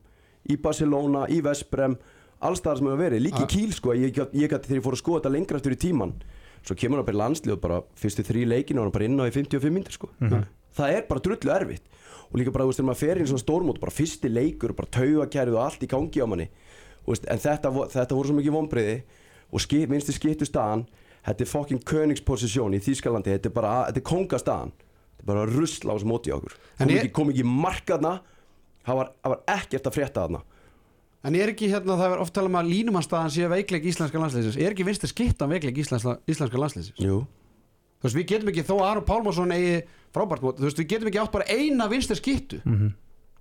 Í 0.49 0.58
Barcelona, 0.60 1.27
í 1.29 1.39
Vesprem 1.45 1.97
allstaðar 2.43 2.82
sem 2.82 2.89
hefur 2.89 3.03
verið, 3.06 3.23
líka 3.27 3.43
í 3.45 3.51
Kíl 3.53 3.75
sko 3.75 3.93
ég, 3.95 4.15
gæti 4.15 4.67
þegar 4.67 4.79
ég 4.79 4.88
fór 4.88 4.97
að 4.97 5.03
skoða 5.03 5.21
þetta 5.21 5.34
lengra 5.38 5.62
eftir 5.62 5.77
í 5.77 5.79
tíman 5.86 6.15
svo 6.63 6.75
kemur 6.79 6.99
hann 6.99 7.08
bara 7.08 7.17
í 7.17 7.21
landslið 7.21 7.56
og 7.58 7.63
bara 7.63 7.79
fyrstu 7.99 8.23
þrý 8.27 8.43
leikinu 8.47 8.82
og 8.82 8.88
hann 8.88 8.95
bara 8.95 9.08
inn 9.08 9.19
á 9.19 9.27
í 9.27 9.34
55 9.36 9.73
myndir 9.73 9.95
sko. 9.95 10.10
Það 10.73 10.95
er 10.95 11.08
bara 11.10 11.23
drullu 11.23 11.53
erfitt. 11.53 11.89
Og 12.32 12.39
líka 12.39 12.53
bara, 12.56 12.65
þú 12.65 12.71
veist, 12.71 12.79
þegar 12.79 12.88
maður 12.89 13.01
fer 13.01 13.19
inn 13.19 13.27
í 13.27 13.29
svona 13.29 13.43
stórmót 13.43 13.82
bara 13.84 13.93
fyrsti 13.93 14.32
leikur, 14.32 14.73
bara 14.77 14.89
taugakærið 14.95 15.58
og 15.58 15.63
allt 15.65 15.84
í 15.86 15.89
gangi 15.91 16.23
á 16.23 16.27
manni. 16.29 16.47
Veist, 17.06 17.27
en 17.29 17.41
þetta, 17.43 17.71
þetta 17.93 18.17
voru 18.17 18.32
svo 18.32 18.38
mikið 18.39 18.56
vonbreiði 18.56 18.95
og 19.54 19.62
skip, 19.63 19.89
minnstu 19.92 20.16
skiptu 20.16 20.48
staðan 20.50 20.88
þetta 21.24 21.46
er 21.46 21.52
fucking 21.52 21.84
königsposisjón 21.88 22.76
í 22.76 22.82
Þýskalandi 22.84 23.36
þetta 23.36 23.52
er 23.52 23.56
bara, 23.56 23.74
þetta 23.89 24.02
er 24.02 24.08
kongastaðan 24.10 24.74
þetta 24.74 25.24
er 25.24 25.30
bara 25.30 25.46
rusl 25.52 25.88
á 25.88 25.94
þessu 25.94 26.10
móti 26.10 26.34
á 26.34 26.36
okkur. 26.36 26.58
Kom, 26.80 26.96
ekki, 26.98 27.13
kom 27.16 27.32
ekki 27.32 27.46
markaðna 27.48 28.16
það 28.84 29.00
var, 29.00 29.13
það 29.22 29.36
var 29.36 29.46
ekkert 29.60 29.88
að 29.88 29.96
frétta 30.00 30.26
þarna. 30.26 30.44
En 31.24 31.38
er 31.39 31.54
ekki 31.54 31.70
hérna, 31.72 31.96
það 31.96 32.18
er 32.18 32.26
oft 32.26 32.34
talað 32.36 32.52
um 32.52 32.58
að 32.60 32.74
línumannstaðan 32.74 33.32
sé 33.32 33.48
veikleik 33.48 33.86
íslenska 33.88 34.20
landsliðsins. 34.20 34.58
Er 34.60 34.74
ekki 34.76 34.84
vinstri 34.84 35.08
skiptan 35.08 35.54
veikleik 35.54 35.78
íslenska, 35.80 36.18
íslenska 36.28 36.60
landsliðsins? 36.60 37.00
Jú, 37.00 37.22
Þú 38.04 38.10
veist, 38.10 38.18
við 38.18 38.26
getum 38.34 38.50
ekki, 38.52 38.63
þó 38.68 38.74
að 38.76 38.89
Aron 38.89 39.06
Pálmarsson 39.08 39.52
eigi 39.56 39.76
frábært 40.12 40.42
mót 40.44 40.58
Þú 40.60 40.68
veist, 40.68 40.80
við 40.82 40.88
getum 40.92 41.08
ekki 41.08 41.20
átt 41.22 41.32
bara 41.32 41.46
eina 41.48 41.86
vinstri 41.88 42.18
skiptu 42.20 42.60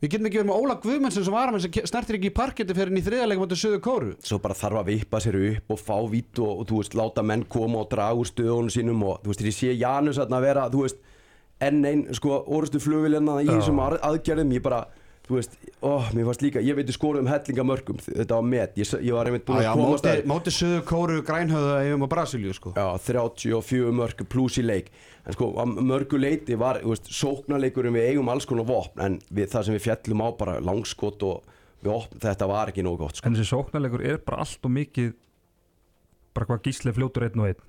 Við 0.03 0.11
getum 0.17 0.27
ekki 0.27 0.39
verið 0.41 0.49
með 0.51 0.61
Óla 0.65 0.75
Guðmundsson 0.83 1.25
sem 1.29 1.35
varamenn 1.37 1.63
sem 1.63 1.71
ke- 1.71 1.85
snertir 1.87 2.17
ekki 2.19 2.31
í 2.33 2.35
parketti 2.35 2.75
fyrir 2.75 2.97
í 2.99 3.03
þriðarleik 3.07 3.39
mótið 3.39 3.61
Suður 3.61 3.83
Kóru 3.85 4.09
svo 4.27 4.39
bara 4.43 4.57
þarf 4.59 4.81
að 4.81 4.89
vippa 4.91 5.21
sér 5.23 5.37
upp 5.53 5.71
og 5.77 5.79
fá 5.79 5.95
vít 6.11 6.41
og, 6.43 6.51
og 6.59 6.67
þú 6.67 6.81
veist, 6.81 6.97
láta 6.99 7.23
menn 7.23 7.45
koma 7.47 7.85
og 7.85 7.91
draga 7.93 8.17
úr 8.19 8.27
stöðunum 8.27 8.73
sínum 8.75 9.05
og 9.07 9.21
þú 9.23 9.31
veist, 9.31 9.45
ég 9.47 9.55
sé 9.61 9.71
Janus 9.79 10.19
að 10.19 10.35
vera, 10.43 10.65
þú 10.75 10.83
veist 10.89 10.99
enn 11.63 11.85
einn, 11.87 12.03
sko, 12.19 12.41
orustu 12.51 12.81
flugvilina 12.83 13.39
í 13.45 13.47
Já. 13.47 13.53
þessum 13.61 13.79
aðgerðum, 13.87 14.57
ég 14.59 14.65
bara 14.67 14.81
þú 15.27 15.37
veist, 15.39 15.55
ó, 15.81 16.03
mér 16.17 16.27
fannst 16.29 16.43
líka, 16.43 16.63
ég 16.65 16.77
veit 16.77 16.91
ég 16.91 16.97
skoruðum 16.97 17.31
hellinga 17.31 17.65
mörgum, 17.67 18.01
þetta 18.03 18.39
var 18.39 18.49
met 18.49 18.77
ég, 18.81 18.91
ég 19.07 19.15
var 19.15 19.31
einmitt 19.31 19.47
búin 19.47 19.61
að 19.63 19.69
komast 19.79 20.03
mótið 20.03 20.19
að 20.19 20.29
móti 20.33 20.55
Suður 20.57 20.85
Kóru 20.89 21.23
grænhöða 21.27 21.79
yfir 21.87 22.03
á 22.03 22.09
Brasilíu 22.15 22.57
sko. 22.57 22.75
Já, 22.75 22.87
34 23.07 23.95
mörg 23.95 24.25
pluss 24.33 24.59
í 24.59 24.67
leik. 24.67 24.91
En 25.23 25.37
sko, 25.37 25.53
að 25.63 25.79
mörgu 25.87 26.19
leiti 26.19 26.59
var 26.59 26.81
þú 26.83 26.95
veist, 26.97 27.11
sóknarleikurum 27.15 27.95
við 27.95 28.09
eigum 28.11 28.31
alls 28.33 28.49
konar 28.51 28.67
vopn 28.67 29.05
en 29.07 29.21
við, 29.31 29.53
það 29.55 29.69
sem 29.69 29.79
við 29.79 29.85
fjallum 29.87 30.25
á 30.27 30.29
bara 30.35 30.59
langskot 30.59 31.23
og 31.29 31.53
við 31.83 31.95
opn, 31.95 32.23
þetta 32.23 32.49
var 32.51 32.73
ekki 32.73 32.85
nógu 32.87 33.05
gott 33.05 33.19
sko. 33.19 33.29
en 33.29 33.39
þessi 33.39 33.53
sóknarleikur 33.55 34.03
er 34.07 34.19
bara 34.27 34.43
allt 34.43 34.67
og 34.67 34.75
mikið 34.75 35.13
bara 36.35 36.49
hvað 36.49 36.67
gísli 36.67 36.95
fljótur 36.97 37.29
einn 37.29 37.43
og 37.43 37.53
einn 37.53 37.63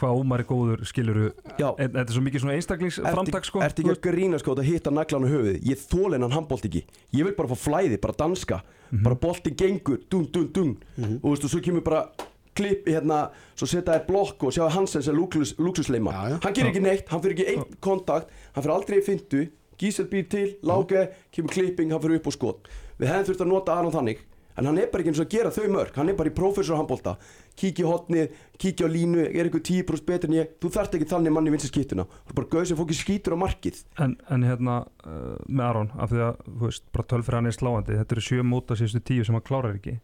hvað 0.00 0.20
ómar 0.20 0.42
er 0.42 0.48
góður 0.48 0.84
skiluru 0.88 1.26
Já, 1.58 1.68
en 1.74 1.90
þetta 1.92 2.04
er 2.04 2.14
svo 2.16 2.22
mikið 2.26 2.44
svona 2.44 2.56
einstaklingsframtak 2.58 3.48
sko. 3.48 3.62
Ertu 3.64 3.84
ekki 3.84 3.94
að 3.94 4.00
grína 4.08 4.40
sko 4.40 4.54
að 4.54 4.68
hitta 4.68 4.92
naglan 4.94 5.26
á 5.26 5.28
höfuð 5.32 5.60
Ég 5.68 5.84
þól 5.90 6.14
hennan 6.16 6.34
handbólt 6.34 6.64
ekki. 6.68 6.84
Ég 7.14 7.28
vil 7.28 7.34
bara 7.38 7.52
fá 7.52 7.58
flæði, 7.66 8.00
bara 8.00 8.16
danska. 8.18 8.62
Mhm. 8.90 9.02
Bara 9.04 9.20
bolti 9.20 9.54
gengur, 9.54 10.00
dung, 10.08 10.26
dung, 10.32 10.50
dung 10.52 10.74
Og 11.22 11.30
veistu, 11.34 11.50
svo 11.50 11.60
kemur 11.60 11.84
bara 11.84 12.06
klipp 12.54 12.88
hérna 12.88 13.28
Svo 13.54 13.66
setja 13.68 13.98
þér 13.98 14.06
blokk 14.08 14.48
og 14.48 14.54
sjá 14.56 14.68
Hansen 14.72 15.02
sem 15.02 15.14
luxus, 15.14 15.54
luxusleima 15.58 16.12
Já, 16.12 16.22
já. 16.32 16.38
Hann 16.42 16.54
gerir 16.54 16.72
ekki 16.72 16.82
neitt, 16.82 17.08
hann 17.08 17.22
fyrir 17.22 17.36
ekki 17.36 17.48
einn 17.54 17.78
kontakt 17.80 18.30
Hann 18.54 18.64
fyrir 18.64 18.74
aldrei 18.78 18.98
í 19.02 19.04
fintu 19.06 19.46
Gísel 19.78 20.08
býr 20.10 20.24
til, 20.26 20.56
láge, 20.66 21.04
kemur 21.30 21.52
klipping, 21.54 21.92
hann 21.94 22.02
fyrir 22.02 22.18
upp 22.18 22.26
og 22.26 22.34
skot. 22.34 22.66
Við 22.98 23.12
hefðum 23.12 23.28
þurft 23.28 23.42
að 23.44 23.50
nota 23.52 23.76
Aron 23.78 23.94
þannig 23.94 24.24
En 24.58 24.66
hann 24.66 24.78
er 24.82 24.88
bara 24.90 25.04
ekki 25.04 25.12
eins 25.12 25.20
og 25.22 25.26
að 25.28 25.34
gera 25.36 25.50
þau 25.54 25.68
mörg 25.70 25.94
Hann 26.00 26.08
er 26.10 26.16
bara 26.18 26.30
í 26.30 26.34
prófessor 26.34 26.76
handbólta 26.80 27.12
Kíkja 27.58 27.84
í 27.84 27.88
hotnið, 27.88 28.32
kíkja 28.58 28.86
á 28.86 28.90
línu 28.90 29.22
Er 29.30 29.46
eitthvað 29.48 29.64
10% 29.70 30.04
betur 30.08 30.30
en 30.32 30.36
ég? 30.38 30.50
Þú 30.62 30.70
þarft 30.74 30.96
ekki 30.98 31.08
þannig 31.12 31.34
manni 31.36 31.52
vinst 31.54 31.70
skýtuna 31.70 32.04
Þú 32.10 32.32
er 32.32 32.38
bara 32.40 32.50
gauð 32.56 32.66
sem 32.72 32.78
fólki 32.78 32.96
skýtur 32.98 33.34
á 33.34 33.42
markið. 33.44 33.80
En, 34.02 34.16
en 34.34 34.46
hérna 34.46 34.76
uh, 35.06 35.38
með 35.46 35.64
Aron 35.68 35.90
af 35.98 36.10
því 36.12 36.22
að 36.26 36.42
þú 36.48 36.62
veist 36.66 36.84
bara 36.94 37.06
tölfri 37.14 37.38
hann 37.38 37.50
er 37.50 37.56
sláandi. 37.56 37.96
Þetta 37.98 38.16
eru 38.18 38.24
sjö 38.28 38.44
móta 38.46 38.76
síðustu 38.78 39.02
tíu 39.12 39.24
sem 39.26 39.38
hann 39.38 39.46
klárar 39.46 39.78
ekki. 39.78 39.96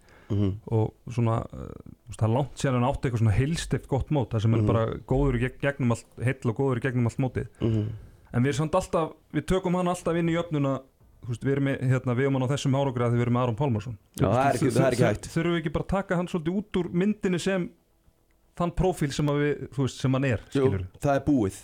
Og 0.75 0.95
svona 1.13 1.37
uh, 1.45 1.69
það 2.17 2.27
er 2.29 2.33
langt 2.39 2.59
síðan 2.63 2.79
hann 2.81 2.89
átti 2.89 3.07
eitthvað 3.11 3.23
svona 3.25 3.37
heilstift 3.37 3.87
gott 3.91 4.11
mót 4.15 4.33
það 4.35 4.47
sem 4.47 4.55
er 4.57 4.63
Mhm. 4.63 4.71
bara 4.71 4.85
góður 5.13 5.39
í 5.39 5.43
geg- 5.45 5.61
gegnum 5.63 5.93
allt 5.95 6.19
heill 6.25 6.51
og 6.51 6.57
góður 6.59 6.81
í 6.81 6.85
gegnum 6.89 7.11
allt 7.11 7.21
mótið. 7.23 7.51
En 8.35 8.43
við 8.43 8.51
erum 8.51 8.59
samt 8.65 8.75
alltaf, 8.75 9.13
við 9.37 9.45
tökum 9.47 9.77
hann 9.79 9.87
alltaf 9.93 10.17
inn 10.19 10.27
í 10.33 10.35
veist, 10.35 10.73
við 11.33 11.53
erum 11.55 11.65
með, 11.69 11.77
hérna, 11.91 12.15
við 12.19 12.27
erum 12.29 12.37
hann 12.39 12.47
á 12.49 12.53
þessum 12.55 12.77
árangri 12.79 13.05
að 13.07 13.15
við 13.17 13.23
erum 13.25 13.35
með 13.37 13.43
Aron 13.47 13.57
Pálmarsson. 13.59 13.97
Já, 14.21 14.27
það 14.29 14.45
er 14.49 14.59
ekki- 14.59 14.73
það 14.75 14.87
er 14.87 14.97
ekki 14.97 15.07
hægt. 15.09 15.29
þurfum 15.35 15.55
við 15.55 15.61
ekki 15.63 15.73
bara 15.77 15.85
að 15.85 15.93
taka 15.95 16.17
hann 16.21 16.29
svolítið 16.29 16.59
út 16.61 16.81
úr 16.81 16.89
myndinni 16.93 17.41
sem 17.41 17.69
þann 18.57 18.73
prófíl 18.79 19.13
sem, 19.13 19.27
að 19.33 19.39
við, 19.43 19.69
þú 19.75 19.87
veist, 19.87 20.01
sem 20.01 20.13
hann 20.13 20.25
er 20.25 20.41
Jú, 20.55 20.67
það 21.01 21.15
er 21.15 21.25
búið. 21.27 21.61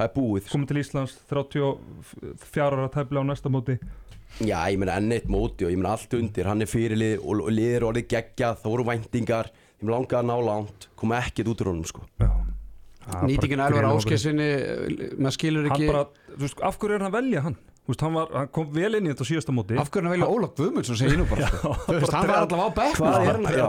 Það 0.00 0.04
er 0.08 0.12
búið. 0.16 0.48
Komið 0.50 0.68
til 0.70 0.80
Íslands 0.80 1.16
34 1.28 2.70
ára 2.70 2.88
tæplega 2.90 3.20
á 3.20 3.30
næsta 3.30 3.50
móti. 3.52 3.78
Já, 4.40 4.58
ég 4.70 4.78
meina 4.78 4.94
enn 4.96 5.10
eitt 5.12 5.26
móti 5.28 5.66
og 5.66 5.72
ég 5.74 5.76
meina 5.78 5.92
allt 5.96 6.14
undir. 6.14 6.46
Hann 6.46 6.62
er 6.62 6.70
fyrirlið 6.70 7.18
og, 7.20 7.42
og 7.44 7.50
liðir 7.50 7.82
orðið 7.88 8.06
geggjað 8.12 8.60
Það 8.62 8.70
voru 8.70 8.84
væntingar, 8.86 9.50
þeim 9.80 9.90
langaði 9.90 10.20
að 10.20 10.28
ná 10.30 10.36
langt 10.46 10.86
Koma 10.96 11.18
ekkert 11.20 11.50
út 11.50 11.60
úr 11.64 11.72
honum 11.72 11.84
sko. 11.88 12.04
Já. 12.22 12.30
Nýtingin 13.26 13.62
Elvar 13.64 13.88
Áskessinni 13.90 14.46
með 15.18 15.34
skilur 15.34 15.66
hann 15.66 15.74
ekki 15.74 15.88
bara, 15.90 16.04
þú 16.36 16.44
veist, 16.44 16.60
af 16.62 16.76
hverju 16.78 16.94
er 16.94 17.02
hann 17.02 17.10
að 17.10 17.16
velja 17.16 17.42
hann 17.48 17.56
veist, 17.88 18.04
hann, 18.04 18.14
var, 18.14 18.28
hann 18.36 18.52
kom 18.52 18.68
vel 18.74 18.92
inn 18.98 19.08
í 19.08 19.14
þetta 19.14 19.26
síðasta 19.30 19.54
móti 19.56 19.78
Af 19.80 19.90
hvernig 19.94 20.12
velja 20.16 20.28
Óla 20.28 20.50
Guðmundsson 20.58 20.98
segir 21.00 21.18
nú 21.20 21.26
bara 21.30 21.48
sko. 21.50 21.74
Þú 21.86 21.96
veist, 21.96 22.14
hann 22.14 22.28
var 22.28 22.44
allavega 22.44 22.68
á 22.68 22.76
bekk 22.76 23.00
hann, 23.00 23.50
já. 23.56 23.66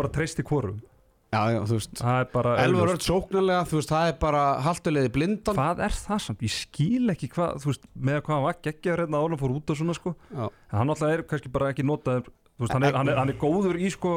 bara 0.00 0.12
treysti 0.16 0.44
Já, 1.34 1.50
já, 1.50 1.60
bara 2.30 2.52
Elvar. 2.62 2.92
Örd 2.94 3.02
sóknarlega, 3.02 3.64
veist, 3.80 3.90
það 3.90 4.08
er 4.10 4.16
bara 4.20 4.42
haltulegði 4.62 5.10
blindan 5.16 5.56
hvað 5.58 5.82
er 5.88 5.96
það 5.96 6.20
samt, 6.28 6.44
ég 6.46 6.52
skil 6.54 7.10
ekki 7.14 7.30
hvað 7.32 7.64
með 7.94 8.20
hvað 8.20 8.34
hann 8.36 8.44
var 8.46 8.58
geggjaður 8.68 9.02
hérna 9.04 9.22
hann 9.34 9.40
fór 9.42 9.54
út 9.56 9.72
og 9.74 9.80
svona 9.80 9.96
sko, 9.98 10.14
Já. 10.30 10.44
hann 10.76 10.94
alltaf 10.94 11.10
er 11.16 11.24
kannski 11.30 11.50
bara 11.54 11.72
ekki 11.74 11.86
veist, 12.60 12.76
hann 12.76 12.86
er, 12.86 12.94
hann 12.94 13.10
er, 13.10 13.18
hann 13.18 13.32
er 13.34 13.38
góður 13.40 13.80
í 13.82 13.90
sko 13.90 14.14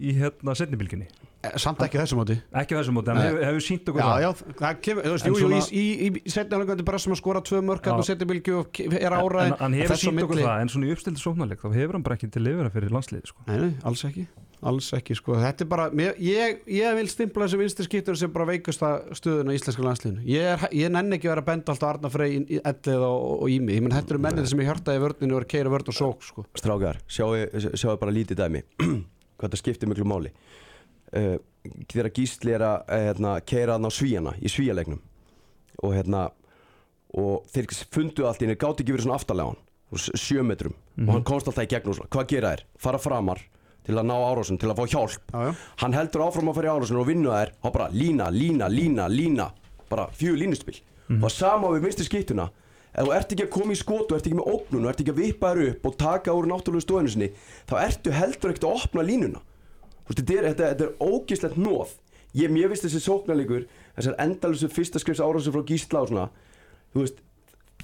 í 0.00 0.16
hérna 0.18 0.56
setnibilginni, 0.58 1.06
Samt 1.40 1.80
ekki 1.80 1.96
þessu 1.96 2.16
móti. 2.18 2.34
Ekki 2.52 2.76
á 2.76 2.78
þessum 2.82 2.96
móti, 2.98 3.08
hann 3.08 3.16
Nei. 3.16 3.26
hefur, 3.30 3.44
hefur 3.48 3.62
sínt 3.64 3.86
okkur 3.88 4.02
Já, 4.02 4.08
það. 4.10 4.20
já, 4.20 4.56
það 4.60 4.80
kemur, 4.84 5.06
þú 5.06 5.12
veist, 5.14 5.24
En 5.24 5.32
jú, 5.32 5.38
svona- 5.40 5.60
í, 5.72 5.80
í, 5.80 6.08
í 6.20 6.30
setni 6.34 6.52
álegandi 6.58 6.84
bara 6.84 6.98
sem 7.00 7.12
að 7.14 7.20
skora 7.22 7.40
tvö 7.40 7.60
mörk 7.64 7.84
Já. 7.88 7.92
og 7.96 8.04
setni 8.04 8.26
bylgju 8.28 8.58
og 8.60 8.80
er 8.84 9.06
en, 9.08 9.16
áraði 9.16 9.46
en 9.46 9.56
hann 9.62 9.72
hefur 9.78 9.96
sínt 10.02 10.20
okkur 10.26 10.36
það, 10.36 10.60
en 10.60 10.68
svona 10.74 10.84
í 10.84 10.92
uppstildi 10.92 11.20
sóknarleik 11.22 11.60
þá 11.64 11.72
hefur 11.78 11.96
hann 11.96 12.04
bara 12.04 12.16
ekki 12.18 12.28
til 12.30 12.42
lifira 12.44 12.68
fyrir 12.74 12.92
landsliði 12.92 13.26
sko. 13.32 13.40
Nei, 13.48 13.56
nei, 13.56 13.72
alls 13.88 14.04
ekki. 14.04 14.26
Alls 14.60 14.92
ekki, 14.92 15.16
sko, 15.16 15.32
þetta 15.40 15.64
er 15.64 15.68
bara 15.72 15.88
mér, 15.88 16.12
ég, 16.20 16.60
ég 16.68 16.92
vil 16.98 17.08
stimpla 17.08 17.46
þessi 17.48 17.56
vinstri 17.62 17.84
skiptur 17.88 18.12
sem 18.20 18.28
bara 18.30 18.44
veikusta 18.44 19.00
stöðuna 19.16 19.54
í 19.54 19.56
íslenska 19.56 19.80
landsliðinu. 19.80 20.20
Ég, 20.28 20.44
er, 20.44 20.68
ég 20.76 20.92
nenni 20.92 21.16
ekki 21.16 21.30
að 21.30 21.32
vera 21.32 21.40
að 21.40 21.48
benda 21.48 21.72
alltaf 21.72 21.88
Arna 21.94 22.10
Frey 22.12 22.36
í 22.36 22.44
í 22.44 22.60
ellið 22.60 23.00
og, 23.08 23.40
og, 23.40 23.48
í 23.48 23.56
mig. 23.64 23.80
Ég 23.80 23.88
þetta 23.88 24.12
eru 24.12 24.20
mennið 24.20 24.50
sem 24.52 24.60
ég 24.60 24.68
hjartaði 24.68 25.00
vörninu 25.08 25.40
og 31.12 31.20
og 31.20 31.38
uh, 31.38 31.38
Þegar 31.90 32.08
Gísli 32.16 32.54
er 32.56 32.62
að 32.64 32.76
uh, 32.88 33.00
hérna, 33.04 33.32
keira 33.44 33.76
hann 33.76 33.84
á 33.84 33.92
svíjana 33.92 34.34
Í 34.40 34.48
svíjalegnum 34.48 35.00
Og 35.84 35.94
hérna 35.94 36.30
Og 37.20 37.46
þeir 37.52 37.68
fundu 37.92 38.26
allt 38.26 38.42
í 38.42 38.46
henni 38.46 38.58
Gátt 38.60 38.80
ekki 38.80 38.94
verið 38.94 39.08
svona 39.08 39.18
aftarlega 39.20 39.52
hann 39.52 39.66
Sjö 39.98 40.44
metrum. 40.46 40.76
Og 41.02 41.08
hann 41.16 41.24
komst 41.26 41.48
alltaf 41.50 41.66
í 41.66 41.72
gegnum 41.72 41.96
svona 41.96 42.10
Hvað 42.14 42.28
gera 42.30 42.52
þær? 42.54 42.62
Fara 42.78 43.00
framar 43.02 43.42
Til 43.84 43.96
að 43.98 44.06
ná 44.06 44.14
árásun 44.14 44.60
Til 44.60 44.70
að 44.70 44.78
fá 44.78 44.84
hjálp. 44.92 45.32
Já, 45.32 45.40
já. 45.48 45.52
Hann 45.82 45.96
heldur 45.96 46.24
áfram 46.28 46.52
að 46.52 46.60
fara 46.60 46.70
í 46.70 46.72
árásun 46.76 47.00
Og 47.00 47.08
vinna 47.10 47.34
þær 47.40 47.52
Og 47.60 47.74
bara 47.74 47.90
lína, 47.92 48.30
lína, 48.30 48.70
lína, 48.70 49.08
lína. 49.10 49.50
Bara 49.90 50.06
fjögur 50.14 50.40
línuspil 50.44 50.78
Og 51.18 51.30
sama 51.34 51.72
við 51.74 51.88
minnstu 51.88 52.06
skiptuna 52.06 52.48
Ef 52.90 53.06
þú 53.06 53.12
ert 53.14 53.32
ekki 53.34 53.44
að 53.46 53.52
koma 53.54 53.74
í 53.74 53.78
skot 53.78 54.10
og 54.10 54.16
ert 54.16 54.26
ekki 54.26 54.38
með 54.38 54.48
ógnun 54.50 54.86
og 54.86 54.90
ert 54.90 55.02
ekki 55.02 55.12
að 55.12 55.20
vippa 55.20 55.52
þér 55.52 55.68
upp 55.68 55.84
og 55.86 55.98
taka 56.00 56.32
úr 56.34 56.48
náttúrulega 56.50 56.82
stóðinu 56.82 57.12
sinni 57.12 57.28
þá 57.70 57.74
ertu 57.84 58.14
heldur 58.16 58.50
ekkert 58.50 58.66
að 58.66 58.78
opna 58.80 59.04
línuna 59.06 59.42
þetta 60.10 60.36
er, 60.36 60.48
þetta, 60.50 60.70
þetta 60.74 60.86
er 60.88 61.10
ógislegt 61.14 61.58
nóð 61.60 61.96
ég, 62.36 62.52
mér 62.52 62.70
finnst 62.70 62.86
þessi 62.86 63.02
sóknarleikur 63.06 63.66
þessar 63.96 64.20
endalusu 64.22 64.70
fyrsta 64.72 65.02
skrifs 65.02 65.22
árásum 65.22 65.56
frá 65.56 65.66
Gísla 65.66 66.04
og 66.04 66.10
svona 66.10 66.28
veist, 66.94 67.20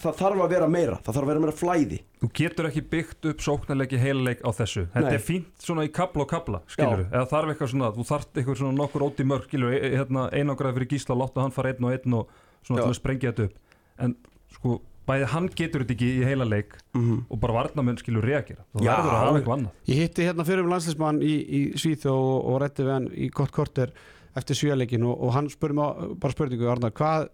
það 0.00 0.18
þarf 0.20 0.42
að 0.44 0.52
vera 0.52 0.68
meira 0.70 0.96
það 1.04 1.16
þarf 1.16 1.24
að 1.24 1.30
vera 1.30 1.42
meira 1.42 1.56
flæði. 1.56 1.98
Þú 2.20 2.30
getur 2.40 2.68
ekki 2.68 2.82
byggt 2.92 3.28
upp 3.30 3.44
sóknarleiki 3.44 4.00
heilaleik 4.00 4.42
á 4.44 4.50
þessu. 4.56 4.86
Þetta 4.92 5.12
Nei. 5.12 5.16
er 5.18 5.24
fínt 5.24 5.66
svona 5.66 5.86
í 5.86 5.92
kapla 5.92 6.26
og 6.26 6.72
skilur 6.72 7.04
eða 7.06 7.28
þarf 7.30 7.52
eitthvað 7.52 7.72
svona, 7.72 7.92
þú 7.96 8.06
þarft 8.10 8.40
eitthvað 8.40 8.60
svona 8.62 8.76
nokkur 8.80 9.06
óti 9.06 9.26
mörg 9.28 9.46
skilur, 9.48 9.76
e, 9.76 9.92
hérna, 9.94 10.26
einangrað 10.32 10.76
fyrir 10.78 10.92
gísla 10.92 11.16
láta 11.18 11.44
hann 11.44 11.54
fara 11.54 11.72
einn 11.72 11.88
og 11.88 11.94
einn 11.96 12.18
og 12.18 12.36
svona 12.66 12.86
að 12.88 12.98
sprengja 12.98 13.32
þetta 13.32 13.48
upp. 13.48 13.80
En 14.04 14.16
sko, 14.56 14.80
bæði 15.06 15.28
hann 15.32 15.48
getur 15.54 15.84
þetta 15.84 15.94
ekki 15.94 16.10
í 16.10 16.26
heilaleik 16.26 16.76
mm 16.96 17.24
og 17.30 17.40
bara 17.42 17.56
varnamenn 17.60 17.98
skilur 18.00 18.24
reagera. 18.26 18.64
Þú 18.74 18.84
Já. 18.84 18.92
verður 18.92 19.14
að 19.14 19.22
hafa 19.22 19.40
eitthvað 19.40 19.56
annað. 19.56 19.80
Ég 19.90 20.02
hitti 20.02 20.26
hérna 20.26 20.46
fyrir 20.48 20.64
um 20.64 20.72
landslismann 20.72 21.22
í, 21.22 21.34
í 21.46 21.60
Svíþjó 21.78 22.14
og, 22.14 22.38
og 22.50 22.60
rætti 22.62 22.86
við 22.86 22.94
hann 22.94 23.08
í 23.14 23.28
gott 23.34 23.54
korter 23.54 23.92
eftir 24.36 24.58
svíjarleikin 24.58 25.06
og, 25.06 25.14
og 25.26 25.34
hann 25.36 25.50
spurði 25.52 25.78
mig 25.78 26.16
bara 26.22 26.36
spurningu 26.36 26.68
Arnar, 26.70 26.92
hvað, 26.96 27.28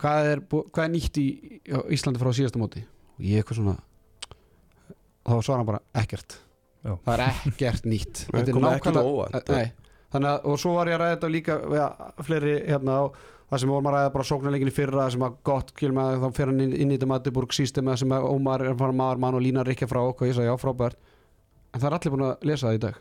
hvað, 0.00 0.30
er, 0.32 0.44
hvað 0.48 0.84
er 0.86 0.94
nýtt 0.94 1.20
í 1.20 1.26
á 1.68 1.78
Íslandi 1.92 2.22
frá 2.22 2.32
síðasta 2.36 2.62
móti? 2.62 2.84
Og 3.18 3.26
ég 3.28 3.42
eitthvað 3.42 3.60
svona 3.60 3.76
þá 5.24 5.36
svara 5.40 5.60
hann 5.60 5.70
bara 5.70 5.82
ekkert. 6.00 6.38
Já. 6.84 6.96
það 7.04 7.14
er 7.14 7.22
ekkert 7.50 7.86
nýtt. 7.88 8.24
Á 8.28 9.00
óvart. 9.00 9.52
nei, 9.52 9.70
þannig 10.12 10.30
að 10.30 10.50
og 10.50 10.58
svo 10.60 10.74
var 10.76 10.90
ég 10.90 10.98
að 10.98 11.04
ræða 11.04 11.14
þetta 11.14 11.30
líka 11.32 11.56
við 11.64 12.26
fleiri 12.28 12.56
hérna 12.68 12.98
og, 13.06 13.22
það 13.50 13.60
sem 13.60 13.68
vorum 13.70 13.86
að 13.90 13.94
ræða 13.98 14.12
bara 14.14 14.24
sóknarleikin 14.30 14.70
í 14.70 14.74
fyrra 14.74 15.10
sem 15.12 15.20
var 15.20 15.34
gott, 15.44 15.72
skilum 15.76 15.98
að 16.02 16.20
þá 16.24 16.28
fer 16.38 16.46
hann 16.50 16.60
inn, 16.64 16.72
inn 16.74 16.90
í 16.92 16.96
þetta 16.98 17.06
Matiburg 17.10 17.52
sístema 17.52 17.96
sem 18.00 18.08
að 18.16 18.28
Ómar 18.30 18.64
er 18.64 18.74
fara 18.80 18.92
maður 18.92 19.18
mann 19.24 19.34
og 19.38 19.42
línar 19.44 19.68
ekki 19.74 19.86
frá 19.90 20.00
okkur, 20.08 20.28
ég 20.30 20.34
sagði 20.38 20.48
já, 20.50 20.56
frábært 20.62 20.96
en 21.74 21.80
það 21.80 21.88
er 21.90 21.96
allir 21.98 22.14
búin 22.14 22.26
að 22.30 22.46
lesa 22.50 22.66
það 22.70 22.74
í 22.78 22.82
dag 22.86 22.94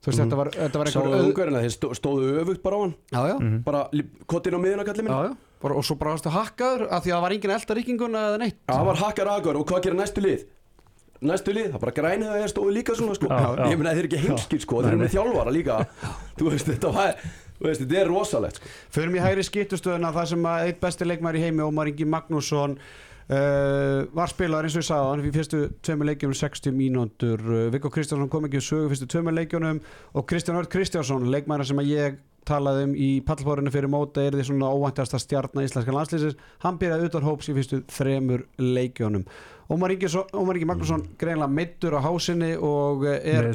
þú 0.00 0.06
veist, 0.08 0.18
Mhm. 0.20 0.24
þetta 0.30 0.36
var, 0.40 0.48
þetta 0.50 0.78
var 0.80 0.86
auð- 0.90 1.26
ungarina, 1.28 1.60
þeir 1.60 1.74
stó, 1.76 1.88
stóðu 1.94 2.28
öfugt 2.40 2.62
bara 2.62 2.76
á 2.76 2.80
hann 2.80 2.94
já, 3.12 3.20
já, 3.28 3.36
Mhm. 3.40 3.64
Bara 3.64 3.88
kottin 4.26 4.54
á 4.56 4.60
miðuna 4.60 4.84
kallið 4.84 5.04
minn 5.04 5.12
já, 5.12 5.28
já. 5.28 5.36
Bara, 5.60 5.74
og 5.76 5.84
svo 5.84 5.94
bara 5.98 6.10
varstu 6.16 6.30
hakkaður 6.32 6.88
af 6.90 7.04
því 7.04 7.10
að 7.10 7.16
það 7.16 7.20
var 7.22 7.30
engin 7.32 7.50
elda 7.50 7.74
ríkinguna 7.76 8.20
eða 8.30 8.38
neitt 8.38 8.56
Það 8.66 8.84
var 8.86 8.96
hakkar 8.96 9.26
aðgar 9.28 9.56
og 9.60 9.66
hvað 9.66 9.82
gerir 9.82 9.98
næstu 10.00 10.20
lið? 10.24 10.44
Næstu 11.20 11.52
lið, 11.52 11.72
það 11.74 11.80
bara 11.80 11.92
grænið 11.92 12.28
að 12.32 12.38
þeir 12.40 12.52
stóðu 12.54 12.72
líka 12.72 12.94
svona 12.96 13.14
sko 13.14 13.26
Já, 13.28 13.56
já. 13.56 13.64
Ég 13.68 13.76
meina 13.76 13.92
þeir 13.92 13.98
eru 14.00 14.08
ekki 14.08 14.20
heimskir 14.24 14.60
sko, 14.64 14.80
þeir 14.80 14.88
eru 14.94 15.00
með 15.04 15.12
þjálfara 15.12 15.52
líka 15.52 15.86
Þú 16.40 16.44
veist, 16.50 16.64
þetta 16.70 16.92
var, 16.96 17.14
veist, 17.68 17.84
þetta 17.84 18.00
er 18.00 18.10
rosalegt 18.10 18.60
sko. 18.60 18.72
Förum 18.96 19.18
í 19.18 19.22
hægri 19.22 19.44
skiptustöðuna 19.46 20.14
það 20.16 20.32
sem 20.32 20.50
að 20.50 20.66
eitt 20.70 20.80
besti 20.82 21.08
leikmæri 21.08 21.40
í 21.40 21.46
heimi 21.46 21.66
Ómar 21.66 21.90
Ingi 21.90 22.08
Magnússon 22.08 22.78
uh, 22.78 24.08
var 24.16 24.32
spilaðar 24.32 24.68
eins 24.68 24.78
og 24.78 24.84
ég 24.84 24.88
sagði 24.88 25.10
hann 25.10 25.24
fyrir 25.24 25.36
fyrstu 25.38 25.60
tveimur 25.84 26.10
leikjunum 26.10 26.40
60 26.40 26.76
mínútur. 26.76 27.44
Uh, 27.44 27.68
Viggo 27.74 27.92
Kristjánsson 27.92 28.32
kom 28.32 28.48
ekki 28.48 28.60
í 28.62 28.64
sögu 28.64 28.90
fyrstu 28.92 29.10
tveimur 29.10 29.36
leikjunum 29.36 29.84
og 30.14 30.26
Kristján 30.30 30.58
Ört 30.60 30.72
Kristjánsson 30.72 31.30
leikmæri 31.32 31.68
sem 31.68 31.82
að 31.82 31.92
ég 31.92 32.18
talaði 32.48 32.86
um 32.88 32.92
í 32.96 33.08
pallbórinu 33.24 33.70
fyrir 33.72 33.90
móta 33.92 34.22
er 34.24 34.34
því 34.34 34.46
svona 34.48 34.70
óvæntasta 34.72 35.20
stjarnar 35.20 35.66
íslenska 35.66 35.92
landslýsins 35.94 36.38
hann 36.64 36.78
byrjaði 36.80 37.10
utan 37.10 37.26
hóps 37.26 37.50
í 37.50 37.56
fyrstu 37.56 37.82
þremur 37.92 38.46
leikjunum. 38.58 39.26
Ómar 39.70 39.92
Ingi, 39.94 40.08
Ómar 40.34 40.58
Ingi 40.58 40.66
Magnússon 40.66 41.04
greinlega 41.20 41.52
meittur 41.52 41.94
á 41.94 42.00
hásinni 42.02 42.56
og 42.56 43.04
uh, 43.04 43.20
er 43.20 43.52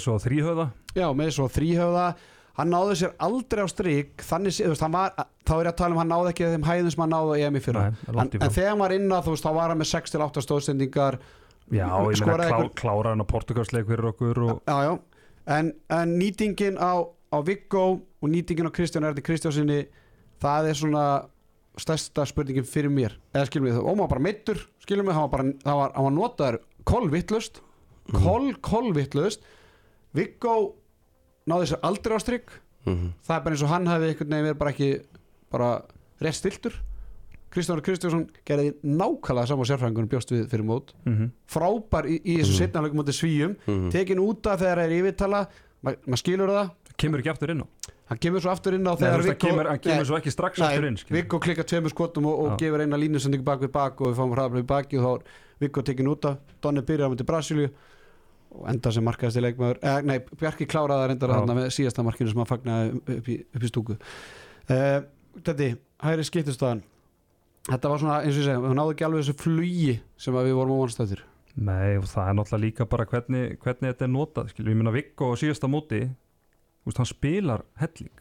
með 1.18 1.34
svo 1.36 1.50
þrýhöða 1.52 2.14
Hann 2.56 2.72
náði 2.72 2.94
sér 3.02 3.16
aldrei 3.20 3.66
á 3.66 3.68
strik 3.68 4.24
þannig, 4.24 4.62
hann 4.80 4.94
var, 4.96 5.16
þá 5.44 5.54
er 5.58 5.68
ég 5.68 5.72
að 5.74 5.80
tala 5.82 5.96
um 5.96 6.00
hann 6.00 6.12
náði 6.14 6.30
ekki 6.32 6.52
þeim 6.54 6.68
hæðum 6.70 6.94
sem 6.94 7.02
hann 7.04 7.12
náði 7.12 7.42
í 7.44 7.64
fyrra. 7.66 7.82
Nei, 7.90 8.14
en, 8.14 8.30
en 8.40 8.54
þegar 8.56 8.70
hann 8.70 8.84
var 8.84 8.96
inn 8.96 9.12
á 9.12 9.20
þú 9.26 9.34
veist, 9.34 9.48
þá 9.48 9.58
var 9.58 9.74
hann 9.74 9.82
með 9.82 9.90
6-8 9.92 10.44
stóðsendingar 10.46 11.18
Já, 11.74 11.90
ég 11.90 12.22
meina 12.22 12.48
klá, 12.48 12.70
klára 12.78 13.12
hann 13.12 13.26
á 13.26 13.28
portugalsleik 13.28 13.88
fyrir 13.90 14.08
okkur 14.12 14.42
og 14.46 14.58
já, 14.70 14.76
já. 14.86 14.94
En, 15.56 15.72
en 15.94 16.16
nýtingin 16.20 16.78
á, 16.78 17.02
á 17.10 17.38
Viggo 17.46 17.86
og 18.22 18.30
nýtingin 18.30 18.70
á 18.70 18.74
Kristján 18.74 19.08
Erdi 19.10 19.24
Kristjánsinni 19.26 19.82
það 20.42 20.70
er 20.70 20.78
svona 20.78 21.06
stærsta 21.82 22.24
spurningin 22.30 22.68
fyrir 22.70 22.94
mér. 22.94 23.18
Eða 23.34 23.50
skilum 23.50 23.68
við 23.68 23.82
Ómar 23.82 24.06
var 24.06 24.14
bara 24.16 24.26
meittur 24.30 24.62
skilum 24.86 25.10
við, 25.10 25.18
hann 25.18 25.26
var 25.28 25.34
bara, 25.34 25.48
það 25.66 25.80
var, 25.82 25.94
hann 25.98 26.08
var 26.08 26.16
notaður 26.16 26.60
kolvittlust, 26.86 27.62
kol, 28.14 28.52
kolvittlust 28.64 29.46
Viggo 30.16 30.56
náði 31.50 31.70
sér 31.72 31.80
aldrei 31.84 32.18
á 32.18 32.20
strik. 32.22 32.50
Mhm. 32.86 33.14
það 33.26 33.36
er 33.36 33.42
bara 33.46 33.56
eins 33.56 33.64
og 33.66 33.70
hann 33.70 33.88
hefði 33.90 34.10
einhvern 34.12 34.30
veginn 34.30 34.46
verið 34.46 34.58
bara 34.62 34.72
ekki 34.76 34.90
bara 35.52 35.70
rétt 36.22 36.38
stiltur 36.38 36.74
Kristján 37.56 37.80
Kristjánsson 37.82 38.26
gerði 38.46 38.74
nákvæmlega 38.84 39.48
saman 39.48 39.66
sérfræðingunum 39.70 40.10
bjóst 40.12 40.32
við 40.34 40.50
fyrir 40.52 40.66
mót. 40.68 40.92
Mm 41.08 41.30
frábær 41.48 42.04
í, 42.10 42.18
í 42.20 42.36
þessu 42.42 42.52
mm. 42.52 42.60
setnafleikum 42.60 43.00
móti 43.00 43.16
svíjum 43.16 43.56
Mhm. 43.66 43.90
tekin 43.94 44.20
út 44.20 44.46
af 44.52 44.60
þegar 44.60 44.78
það 44.82 44.86
er 44.86 44.96
yfirtala. 45.00 45.48
Ma- 45.82 45.96
maður 46.06 46.20
skilur 46.20 46.50
það, 46.52 46.70
kemur 46.98 47.20
ekki 47.22 47.32
aftur 47.32 47.50
inn 47.54 47.62
á? 47.64 47.68
Hann 48.10 48.18
kemur 48.20 48.42
svo 48.42 48.52
aftur 48.52 48.74
inn 48.76 48.84
á 48.86 48.94
Nei, 48.94 48.98
þegar 49.02 49.24
hann 49.26 49.38
kemur, 49.40 49.66
hann 49.70 49.80
kemur 49.80 50.06
svo 50.06 50.18
ekki 50.20 50.32
strax 50.36 50.60
aftur 50.60 50.86
inn. 50.86 50.98
Viggo 51.10 51.40
klikkar 51.40 51.64
tveimur 51.66 51.90
skotum 51.96 52.26
og, 52.28 52.40
og 52.46 52.58
gefur 52.60 52.82
eina 52.84 52.98
línusendingu 52.98 53.44
bak 53.46 53.62
við 53.62 53.72
bak 53.72 54.02
og 54.02 54.08
við 54.12 54.18
fáum 54.20 54.36
hraðabla 54.36 54.60
við 54.62 54.68
baki 54.68 54.98
og 55.00 55.04
þá 55.06 55.12
er 55.16 55.22
Viggo 55.60 55.82
tekin 55.82 56.08
út 56.12 56.26
af. 56.26 56.38
Donni 56.62 56.82
byrjar 56.82 57.08
á 57.08 57.12
myndi 57.14 57.24
Brasilíu 57.26 57.70
og 58.56 58.66
enda 58.72 58.92
sem 58.96 59.06
markaðist 59.06 59.38
í 59.40 59.44
leikmaður 59.46 59.80
eh, 59.84 60.02
nei, 60.08 60.18
Bjarki 60.40 60.68
kláraði 60.72 61.04
að 61.06 61.10
reynda 61.12 61.30
þarna 61.34 61.56
með 61.60 61.70
síðasta 61.76 62.06
markinu 62.08 62.32
sem 62.32 62.42
hann 62.42 62.50
fagnaði 62.50 62.92
upp 63.20 63.30
í, 63.32 63.38
upp 63.56 63.64
í 63.68 63.72
stúku. 63.72 63.98
Uh, 64.66 65.00
þetta, 65.44 65.70
hægri 66.06 66.26
skiptustæðan 66.32 66.84
þetta 67.70 67.92
var 67.92 68.02
svona, 68.02 68.18
eins 68.24 68.36
og 68.36 68.42
ég 68.42 68.48
segi, 68.50 68.62
við 68.66 68.76
náðu 68.80 68.94
ekki 68.96 69.06
alveg 69.08 69.24
þessu 69.26 69.38
flugi 69.42 69.96
sem 70.26 70.38
að 70.40 70.48
við 70.50 70.58
vorum 70.60 70.76
á 70.78 70.82
vonstættir 70.84 71.24
Nei, 71.56 71.96
og 72.00 72.06
það 72.12 72.28
er 72.30 72.36
náttúrulega 72.36 72.64
líka 72.66 72.86
bara 72.92 73.06
hvernig, 73.08 73.44
hvernig 73.64 73.94
þetta 73.94 74.04
er 74.08 74.12
notað, 74.12 74.50
skilur, 74.52 74.74
ég 74.74 74.80
minna 74.82 74.92
Viggo 74.92 75.30
á 75.32 75.40
síðasta 75.40 75.70
móti, 75.72 76.02
þú 76.84 76.90
veist, 76.92 77.00
hann 77.00 77.08
spilar 77.08 77.64
helling, 77.80 78.12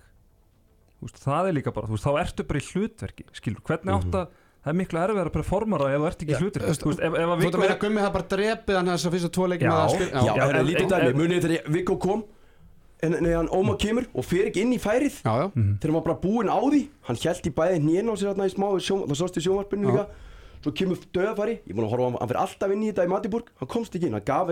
þú 1.00 1.08
veist, 1.08 1.18
það 1.24 1.48
er 1.50 1.56
líka 1.58 1.72
bara, 1.74 1.90
þú 1.90 1.96
veist, 1.96 2.06
þá 2.06 2.20
ertu 2.22 2.46
bara 2.46 2.60
í 2.62 2.68
hlutverki, 2.68 3.26
skilur, 3.34 3.64
hvernig 3.66 3.90
Mhm. 3.90 3.98
átt 3.98 4.18
að, 4.20 4.36
það 4.64 4.70
er 4.72 4.78
miklu 4.80 5.00
erfið 5.04 5.20
að 5.24 5.32
performara 5.34 5.90
ef 5.92 6.00
þú 6.00 6.06
ert 6.08 6.22
ekki 6.24 6.34
veist, 6.40 6.82
þú 6.84 6.90
veist, 6.90 7.02
ef, 7.04 7.12
ef 7.14 7.28
að 7.28 7.34
Þú 7.34 7.40
veit 7.40 7.44
Viggo 7.44 7.58
að 7.58 7.64
meina 7.64 7.76
Gummi 7.84 8.00
það 8.04 8.12
bara 8.16 8.28
drepið 8.34 8.78
hann 8.78 8.90
þess 8.94 9.08
að 9.08 9.14
fyrsta 9.16 9.30
tvo 9.36 9.48
leikin 9.52 9.68
Já. 9.68 9.74
Já, 9.74 10.22
Já, 10.24 10.32
það 10.34 10.48
er 10.48 10.58
en- 10.60 10.68
lítið 10.70 10.88
dæmi, 10.94 11.12
munið 11.20 11.44
þegar 11.44 11.70
Viggo 11.76 11.96
kom 12.00 12.24
en 13.04 13.16
nei, 13.20 13.32
hann 13.36 13.48
Óma 13.52 13.74
kemur 13.76 14.06
og 14.14 14.24
fer 14.24 14.46
ekki 14.48 14.62
inn 14.64 14.72
í 14.72 14.80
færið. 14.80 15.18
Já, 15.24 15.32
já. 15.42 15.46
Mhm. 15.52 15.72
þegar 15.80 15.90
hann 15.92 15.98
var 16.00 16.06
bara 16.08 16.20
búinn 16.24 16.48
á 16.48 16.56
því 16.64 16.82
hann 17.08 17.16
held 17.24 17.44
í 17.44 17.52
bæði 17.52 17.80
hnén 17.84 18.08
á 18.08 18.14
sér 18.16 18.32
þarna 18.32 18.46
í 18.48 18.54
smá 18.54 18.68
sjó, 18.80 18.96
það 19.04 19.18
sást 19.20 19.36
í 19.36 19.44
sjónvarpinu 19.44 19.90
líka. 19.92 20.06
Svo 20.64 20.72
kemur 20.72 20.96
döðafæri, 21.12 21.58
ég 21.60 21.68
er 21.68 21.76
búin 21.76 21.84
að 21.84 21.92
horfa 21.92 22.00
á 22.00 22.08
hann 22.08 22.16
hann 22.24 22.28
fyrir 22.30 22.40
alltaf 22.40 22.70
inn 22.72 22.80
í 22.80 22.88
þetta 22.88 23.04
í 23.04 23.10
Matiburg, 23.12 23.50
hann 23.60 23.68
komst 23.68 23.92
ekki 23.92 24.06
inn 24.08 24.14
hann 24.16 24.24
gaf 24.24 24.48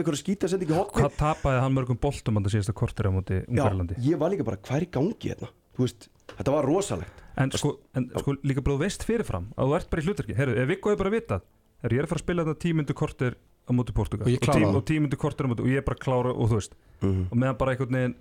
sendi 0.53 0.67
ekki 0.69 0.77
hotni 0.77 1.01
hvað 1.01 1.17
tapaði 1.17 1.61
hann 1.65 1.73
mörgum 1.73 1.97
boltum 1.97 2.37
hann 2.37 2.45
það 2.45 2.53
síðasta 2.59 2.75
kortir 2.77 3.09
á 3.09 3.13
móti 3.17 3.39
Ungarlandi, 3.49 3.97
ég 4.05 4.19
var 4.21 4.29
líka 4.29 4.45
bara, 4.45 4.59
hvað 4.61 4.77
er 4.77 4.85
í 4.85 4.91
gangi 4.93 5.33
hérna? 5.33 5.49
Þú 5.73 5.87
veist, 5.87 6.09
þetta 6.37 6.53
var 6.53 6.69
rosalegt 6.69 7.22
en 7.37 7.53
sko, 7.57 7.79
en 7.97 8.11
sko 8.19 8.35
líka 8.43 8.63
bara 8.65 8.77
þú 8.77 8.83
veist 8.85 9.07
fyrirfram 9.09 9.47
að 9.57 9.71
þú 9.71 9.77
ert 9.79 9.91
bara 9.93 10.03
í 10.03 10.07
hlutverki, 10.09 10.37
herru, 10.37 10.57
ef 10.59 10.69
Viggo 10.69 10.91
er 10.93 10.97
bara 11.01 11.11
vitað, 11.15 11.47
herru, 11.83 11.97
ég 11.97 12.03
er 12.03 12.09
að 12.09 12.13
fara 12.13 12.21
að 12.21 12.27
spila 12.27 12.45
þetta 12.45 12.63
tímundu 12.67 12.95
kortir 12.99 13.39
á 13.63 13.71
móti 13.73 13.95
Portugal? 13.95 14.27
Og 14.27 14.43
klára 14.43 14.67
það. 14.67 14.77
og 14.77 14.85
tímundu 14.91 15.17
kortir 15.17 15.47
á 15.47 15.49
móti 15.53 15.63
og 15.65 15.71
ég 15.73 15.81
er 15.83 15.87
bara 15.87 15.97
að 15.97 16.05
klára 16.05 16.35
og 16.35 16.51
þú 16.51 16.59
veist, 16.61 16.77
og 17.03 17.35
meðan 17.39 17.59
bara 17.59 17.73
einhvern 17.77 17.97
veginn 17.99 18.15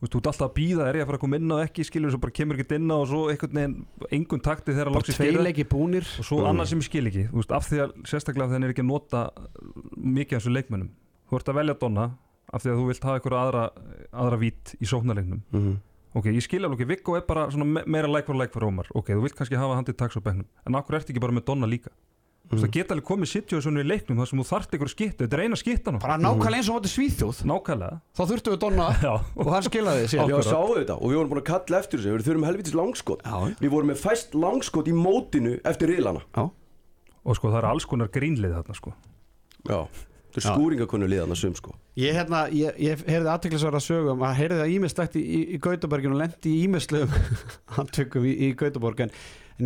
þú 0.00 0.04
veist, 0.06 0.12
þú 0.14 0.20
ert 0.20 0.28
alltaf 0.30 0.46
að 0.48 0.54
býða, 0.56 0.84
er 0.88 0.96
ég 0.96 1.02
að 1.04 1.08
fara 1.10 1.18
að 1.18 1.24
koma 1.26 1.36
inn 1.40 1.50
á 1.52 1.56
ekki 1.60 1.84
skilur, 1.84 2.12
svo 2.14 2.20
bara 2.22 2.32
kemur 2.38 2.56
ekki 2.60 2.76
inn 2.78 2.88
á 2.88 2.96
og 2.96 3.08
svo 3.10 3.20
einhvern 3.28 3.58
veginn 3.58 3.74
engun 4.16 4.40
takti 4.40 4.72
þegar 4.72 4.88
að 4.88 4.94
tvei 5.10 5.16
fyrir 5.18 5.40
og 6.20 6.24
svo 6.30 6.38
annað 6.48 6.70
sem 6.70 6.80
ég 6.80 6.88
skil 6.88 7.06
ekki, 7.10 7.24
þú 7.32 7.36
veist, 7.42 7.52
af 7.52 7.68
því 7.68 7.80
að 7.84 7.92
sérstaklega 8.08 8.54
hann 8.54 8.64
er 8.64 8.72
ekki 8.72 8.84
að 8.84 8.88
nota 8.88 9.24
mikið 9.96 10.36
af 10.38 10.40
þessu 10.44 10.54
leikmönnum. 10.56 10.90
Þú 11.28 11.36
ert 11.40 11.50
að 11.52 11.58
velja 11.60 11.76
Donna 11.84 12.06
af 12.50 12.64
því 12.64 12.70
að 12.72 12.80
þú 12.80 12.86
vilt 12.88 13.04
hafa 13.06 13.18
einhverja 13.20 13.42
aðra, 13.44 13.64
aðra 14.24 14.38
vít 14.40 14.72
í 14.80 14.88
sóknarleiknum. 14.88 15.42
Mhm. 15.52 15.76
Ok, 16.14 16.30
ég 16.34 16.42
skil 16.44 16.62
alveg, 16.64 16.80
ok, 16.80 16.88
Viggo 16.90 17.16
er 17.18 17.26
bara 17.28 17.48
meira 17.86 18.08
like 18.10 18.26
for 18.26 18.36
like 18.38 18.52
for 18.54 18.66
Ómar, 18.66 18.88
ok, 18.94 19.12
þú 19.14 19.22
vilt 19.26 19.36
kannski 19.38 19.58
hafa 19.60 19.76
hann 19.78 19.86
til 19.88 19.94
taks 19.94 20.16
á 20.18 20.20
bekknum, 20.24 20.46
en 20.66 20.78
akkur 20.80 20.98
ert 20.98 21.10
ekki 21.12 21.22
bara 21.22 21.36
með 21.36 21.46
Donna 21.52 21.68
líka? 21.70 21.92
Þú 22.50 22.56
veist, 22.56 22.64
það 22.66 22.72
geta 22.74 22.94
alveg 22.96 23.06
komið 23.06 23.28
situation 23.30 23.78
í 23.78 23.82
leiknum 23.86 24.18
þar 24.18 24.26
sem 24.26 24.40
þú 24.40 24.44
þarft 24.48 24.72
einhverju 24.74 24.90
skittu, 24.90 25.22
þetta 25.22 25.36
er 25.38 25.42
eina 25.44 25.58
skittan 25.60 26.00
bara 26.02 26.16
nákvæmlega 26.18 26.58
eins 26.58 26.70
og 26.72 26.80
móti 26.80 26.90
Svíþjóð. 26.90 27.42
Nákvæmlega, 27.46 28.00
þá 28.18 28.22
þurftum 28.26 28.56
við 28.56 28.60
Donna 28.64 28.88
já. 29.06 29.12
og 29.38 29.50
hann 29.54 29.66
skilaði 29.68 30.02
Já, 30.02 30.08
sér 30.10 30.22
Akkurat. 30.24 30.48
sáðu 30.50 30.74
þetta? 30.80 30.96
Og 30.98 31.12
við 31.12 31.20
vorum 31.20 31.30
búin 31.30 31.42
að 31.44 31.46
kalla 31.52 31.78
eftir 31.84 32.02
þessu 32.02 32.16
við 32.16 32.26
þurfum 32.26 32.48
helvitis 32.48 32.74
langskot. 32.74 33.22
Já. 33.22 33.54
við 33.62 33.70
vorum 33.76 33.92
með 33.92 34.02
fæst 34.02 34.34
langskot 34.34 34.90
í 34.90 34.96
mótinu 34.98 35.54
eftir 35.62 35.92
riðlana. 35.94 36.26
Já. 36.34 36.50
og 37.22 37.38
sko 37.38 38.98
það 40.34 40.40
er 40.40 40.46
skúringakunnu 40.46 41.08
liðana 41.10 41.36
sum 41.38 41.54
sko. 41.58 41.74
Ég, 42.00 42.14
hérna, 42.16 42.44
ég, 42.54 42.76
ég 42.82 43.04
heyrði 43.08 43.30
aðteklisverða 43.34 43.80
sögum 43.84 44.24
að 44.26 44.36
heyrði 44.40 44.58
það 44.62 44.74
ímislegt 44.76 45.18
í, 45.20 45.22
í, 45.24 45.40
í 45.56 45.60
Gautaborgin 45.64 46.14
og 46.16 46.20
lendi 46.22 46.52
í 46.54 46.62
ímislegum 46.66 47.14
handtökum 47.76 48.26
í, 48.28 48.34
í 48.46 48.50
Gautaborg 48.58 49.04
en, 49.06 49.14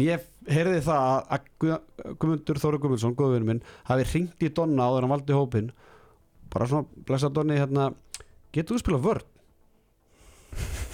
ég 0.04 0.24
heyrði 0.50 0.80
það 0.86 1.10
að, 1.10 1.20
að 1.36 1.50
Guð- 1.64 2.16
Guðmundur 2.22 2.62
Þóru 2.64 2.80
Guðmundsson, 2.82 3.16
góðvinur 3.18 3.48
minn 3.52 3.62
hafi 3.90 4.08
ringt 4.12 4.42
í 4.48 4.50
Donna 4.56 4.88
áður 4.90 5.06
hann 5.06 5.14
valdi 5.16 5.36
hópin 5.36 5.70
bara 6.54 6.66
svona, 6.70 6.88
blessa 7.06 7.30
Donni 7.34 7.60
hérna, 7.60 7.90
getur 8.54 8.76
þú 8.78 8.82
spilað 8.84 9.06
vörn? 9.08 9.30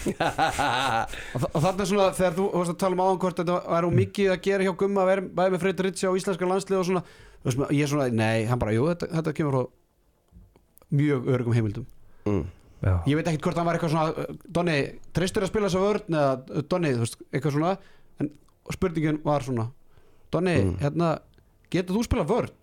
og, 1.37 1.43
og 1.53 1.59
þarna 1.61 1.85
svona 1.89 2.07
þegar 2.17 2.37
þú 2.39 2.45
varst 2.55 2.73
að 2.73 2.79
tala 2.81 2.97
um 2.97 3.03
áðan 3.05 3.19
hvort 3.21 3.41
þetta 3.43 3.81
um 3.89 3.97
mikið 3.99 4.31
að 4.33 4.39
gera 4.47 4.65
hjá 4.65 4.73
Gumma 4.81 5.03
að 5.05 5.11
vera 5.11 5.51
með 5.53 5.59
Freyr 5.65 5.83
Ritsi 5.87 6.09
á 6.09 6.17
íslenska 6.17 6.49
landslið 6.49 6.79
og 6.81 6.87
svona, 6.89 7.03
þú 7.05 7.11
veist, 7.45 7.61
ég 7.73 7.85
er 7.85 7.91
svona, 7.91 8.09
nei, 8.13 8.47
hann 8.51 8.61
bara, 8.61 8.75
jú, 8.77 8.87
þetta, 8.91 9.09
þetta 9.19 9.35
kemur 9.37 9.57
frá 9.57 9.63
mjög 11.01 11.29
örugum 11.31 11.57
heimildum 11.57 11.87
mm. 12.27 12.45
já, 12.83 12.95
ég 13.07 13.19
veit 13.19 13.27
ekkert 13.31 13.49
hvort 13.49 13.61
hann 13.61 13.69
var 13.69 13.79
eitthvað 13.79 13.95
svona 13.95 14.13
uh, 14.13 14.39
Donni, 14.59 14.79
treystur 15.17 15.47
að 15.47 15.53
spila 15.53 15.69
þess 15.69 15.81
að 15.81 15.87
vörn 15.89 16.21
eða 16.21 16.33
uh, 16.39 16.65
Donni, 16.73 16.95
þú 16.97 17.05
veist, 17.05 17.21
eitthvað 17.31 17.57
svona 17.57 17.75
en 18.21 18.33
spurningin 18.77 19.21
var 19.27 19.47
svona 19.47 19.69
Donni, 20.31 20.57
Mm. 20.63 20.75
hérna, 20.79 21.13
getur 21.75 21.97
þú 21.97 22.05
spila 22.07 22.27
vörn? 22.27 22.57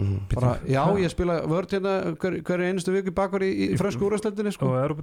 Mm. 0.00 0.20
Bara, 0.32 0.54
já, 0.64 0.80
ég 0.96 1.12
spila 1.12 1.42
vörn 1.44 1.68
hérna 1.74 1.94
hver, 2.16 2.38
hverju 2.40 2.68
einustu 2.70 2.94
viku 2.94 3.12
bakvar 3.12 3.44
í, 3.44 3.50
í 3.52 3.76
frönsku 3.76 4.06
úrastöldinni 4.08 4.52
sko. 4.54 4.70
og 4.72 4.78
er 4.80 4.94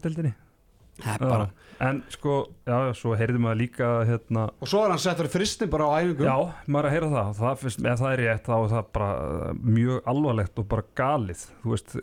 bara 1.22 1.48
en 1.80 2.00
sko, 2.10 2.36
já, 2.66 2.78
svo 2.98 3.12
heyrði 3.20 3.38
maður 3.44 3.60
líka 3.60 3.88
hérna, 4.10 4.48
og 4.64 4.70
svo 4.72 4.80
er 4.86 4.90
hann 4.96 5.02
settur 5.04 5.28
fristin 5.30 5.70
bara 5.70 5.86
á 5.94 6.02
æfingum. 6.02 6.26
Já, 6.26 6.38
maður 6.74 6.88
er 6.88 6.90
að 6.90 6.96
heyra 6.96 7.10
það, 7.12 7.28
það 7.38 7.60
finnst, 7.62 7.84
ef 7.86 8.00
það 8.02 8.14
er 8.16 8.22
rétt 8.24 8.48
þá 8.50 8.56
er 8.58 8.72
það 8.72 8.88
bara 8.98 9.10
uh, 9.28 9.52
mjög 9.78 10.10
alvarlegt 10.14 10.62
og 10.64 10.68
bara 10.72 10.86
galið, 10.98 11.44
þú 11.62 11.76
veist 11.76 11.94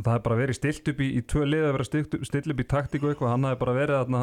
það 0.00 0.12
er 0.14 0.22
bara 0.28 0.38
verið 0.38 0.58
stilt 0.60 0.92
upp 0.92 1.02
í, 1.02 1.08
í 1.18 1.24
tvö 1.26 1.42
lið 1.50 1.66
að 1.66 1.74
vera 1.74 1.88
stilt, 1.90 2.14
upp- 2.20 2.28
stilt 2.30 2.46
upp 2.54 2.62
í 2.62 2.68
taktík 2.70 3.02
og 3.02 3.10
eitthvað, 3.14 3.32
hann 3.34 3.48
hafi 3.50 3.60
bara 3.64 3.74
verið 3.80 3.98
þarna 4.04 4.22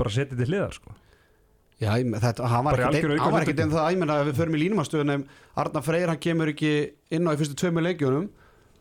bara 0.00 0.14
setið 0.16 0.40
til 0.40 0.48
hliðar 0.54 0.78
sko. 0.78 0.94
Já, 1.82 1.90
þetta, 1.98 2.46
hann 2.48 2.64
var 2.64 2.80
ekkert 3.42 3.60
einn- 3.60 3.72
það 3.74 3.84
að 3.90 3.96
menna 4.00 4.16
að 4.22 4.28
við 4.30 4.36
förum 4.40 4.56
í 4.56 4.62
línumastöðunum 4.64 5.26
Arna 5.58 5.82
Freyr, 5.84 6.08
hann 6.14 6.20
kemur 6.22 6.50
ekki 6.54 6.72
inn 7.12 7.28
á 7.28 7.34
í 7.34 7.38
fyrstu 7.40 7.58
tveimur 7.60 7.84
leikjunum. 7.90 8.28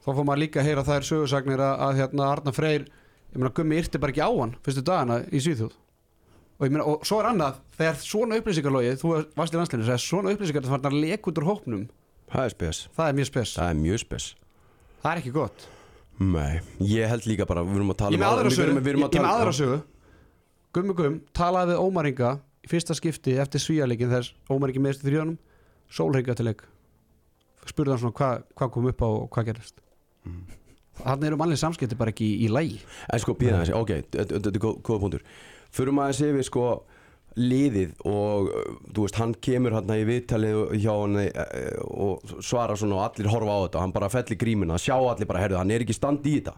Þá 0.06 0.10
fór 0.16 0.26
maður 0.26 0.42
líka 0.46 0.62
að 0.62 0.68
heyra 0.70 0.84
þær 0.88 1.06
sögursagnir 1.10 1.62
að, 1.62 1.74
að 1.88 2.00
hérna, 2.00 2.28
Arna 2.32 2.54
Freyr, 2.56 2.86
ég 3.32 3.38
meina 3.40 3.54
Gummi 3.56 3.78
yrti 3.82 4.00
bara 4.02 4.12
ekki 4.14 4.24
á 4.26 4.30
hann 4.32 4.56
fyrstu 4.66 4.84
dagana 4.84 5.22
í 5.32 5.40
Svíþjóð. 5.42 5.74
Og, 6.62 6.66
ég 6.68 6.72
meina, 6.76 6.86
og 6.86 7.06
svo 7.08 7.18
er 7.22 7.30
annað, 7.32 7.56
þegar 7.78 7.96
svona 8.06 8.38
upplýsingarlogi 8.38 8.92
þú 9.02 9.14
varst 9.36 9.54
í 9.56 9.58
landsleinu, 9.58 9.86
þegar 9.88 10.02
svona 10.04 10.34
upplýsingar 10.36 10.66
það 10.68 10.76
var 10.76 10.92
að 10.92 11.00
leka 11.02 11.32
út 11.32 11.40
úr 11.42 11.48
hópnum, 11.50 11.88
Það 12.32 12.44
er 12.46 12.50
spes. 12.54 12.78
það 12.96 13.08
er 13.10 13.16
mjög 13.18 13.28
spes. 13.32 13.54
Það 13.58 13.70
er 13.72 13.80
mjög 13.82 14.00
spes. 14.06 14.28
Það 15.02 15.12
er 15.12 15.18
ekki 15.24 15.32
gott. 15.36 15.66
Nei, 16.22 16.60
ég 16.86 17.08
held 17.10 17.26
líka 17.26 17.48
bara, 17.50 17.64
við 17.66 17.76
erum 17.82 17.90
að 17.92 17.98
tala 17.98 18.12
ég 18.14 18.20
með 18.22 18.28
um- 18.28 18.38
aðra 18.38 18.46
við 18.52 18.56
sögu, 18.56 18.68
erum- 18.70 18.84
við 18.86 18.92
erum 18.94 19.02
að 19.02 19.10
ég 19.10 19.12
með 19.12 19.26
tala- 19.26 19.34
aðra 19.42 19.54
sögu. 19.58 19.82
Gummi 20.74 20.94
Gumm 20.96 21.22
talaði 21.34 21.72
við 21.74 21.82
Ómar 21.82 22.08
Inga 22.08 22.40
í 22.64 22.68
fyrsta 22.70 22.94
skipti 22.96 23.34
eftir 23.42 23.60
svíjarleikin 23.60 24.12
þess 24.14 24.34
Ómar 24.50 24.70
Ingi 24.70 24.80
meðist 24.86 25.04
í 25.04 25.10
þrjónum 25.10 25.38
sólreika 25.90 26.36
til 26.36 26.46
leik. 26.46 26.62
Spurði 27.66 27.90
hann 27.90 28.00
svona 28.00 28.14
hvað 28.14 28.44
hva 28.56 29.44
þannig 31.06 31.28
eru 31.32 31.38
mannlega 31.42 31.62
samskipti 31.64 31.98
bara 32.00 32.14
ekki 32.14 32.28
í, 32.46 32.50
lægi 32.52 32.80
En 33.14 33.22
sko, 33.24 33.36
býða 33.40 33.62
þessi, 33.62 33.76
ok, 33.78 33.94
þetta 34.16 34.52
er 34.52 34.60
góð- 34.64 34.82
góða 34.88 35.02
punktur. 35.06 35.24
Förum 35.72 36.02
aðeins 36.04 36.22
yfir 36.28 36.48
sko 36.48 36.66
liðið 37.40 37.94
og 38.12 38.50
uh, 38.52 38.74
þú 38.92 39.06
veist, 39.06 39.20
hann 39.22 39.34
kemur 39.40 39.78
hann 39.78 39.94
í 39.96 40.04
viðtalið 40.10 40.58
hjá 40.84 40.92
hann 40.92 41.16
uh, 41.22 41.32
og 41.88 42.34
svarar 42.44 42.76
svona 42.80 42.98
og 43.00 43.06
allir 43.08 43.30
horfa 43.32 43.56
á 43.56 43.60
þetta 43.68 43.84
hann 43.86 43.94
bara 43.96 44.10
fellir 44.12 44.40
grímuna, 44.42 44.80
sjá 44.82 44.98
allir 45.00 45.30
bara, 45.30 45.44
herðu, 45.46 45.60
hann 45.62 45.72
er 45.72 45.86
ekki 45.86 45.96
standi 45.96 46.36
í 46.36 46.42
þetta. 46.42 46.58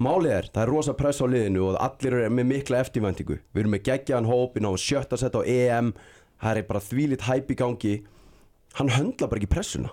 Málið 0.00 0.32
er, 0.32 0.46
það 0.52 0.62
er 0.64 0.70
rosa 0.72 0.92
press 0.96 1.20
á 1.20 1.26
liðinu 1.28 1.66
og 1.70 1.78
allir 1.80 2.14
eru 2.22 2.28
með 2.32 2.46
mikla 2.54 2.78
eftirvæntingu. 2.84 3.36
Við 3.52 3.60
erum 3.62 3.74
með 3.76 3.82
geggjaðan 3.88 4.28
hópin 4.30 4.68
á 4.68 4.72
sjötta 4.80 5.18
sett 5.20 5.36
á 5.36 5.44
EM 5.44 5.92
Það 6.40 6.56
er 6.56 6.64
bara 6.70 6.80
þvílitt 6.80 7.24
hæp 7.28 7.50
í 7.52 7.56
gangi. 7.60 7.90
Hann 8.78 8.88
höndla 8.94 9.26
bara 9.28 9.42
ekki 9.42 9.50
pressuna 9.52 9.90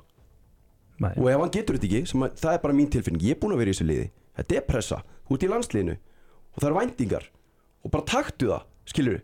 Nei, 0.98 1.12
og 1.14 1.30
ef 1.30 1.42
hann 1.44 1.54
getur 1.54 1.78
þetta 1.78 1.88
ekki, 1.92 2.10
sem 2.10 2.26
að, 2.26 2.38
það 2.42 2.56
er 2.58 2.62
bara 2.64 2.76
mín 2.78 2.92
tilfinning 2.94 3.26
ég 3.28 3.36
er 3.36 3.42
búinn 3.42 3.54
að 3.54 3.62
vera 3.62 3.70
í 3.70 3.76
þessu 3.76 3.86
liði, 3.86 4.06
þetta 4.40 4.58
er 4.58 4.64
pressa 4.66 5.02
þú 5.28 5.38
ert 5.38 5.46
í 5.46 5.52
landsliðinu 5.52 5.98
og 5.98 6.62
það 6.64 6.70
er 6.70 6.78
væntingar. 6.80 7.28
Og 7.86 7.94
bara 7.94 8.08
taktu 8.10 8.50
það, 8.50 8.68
skilur 8.90 9.20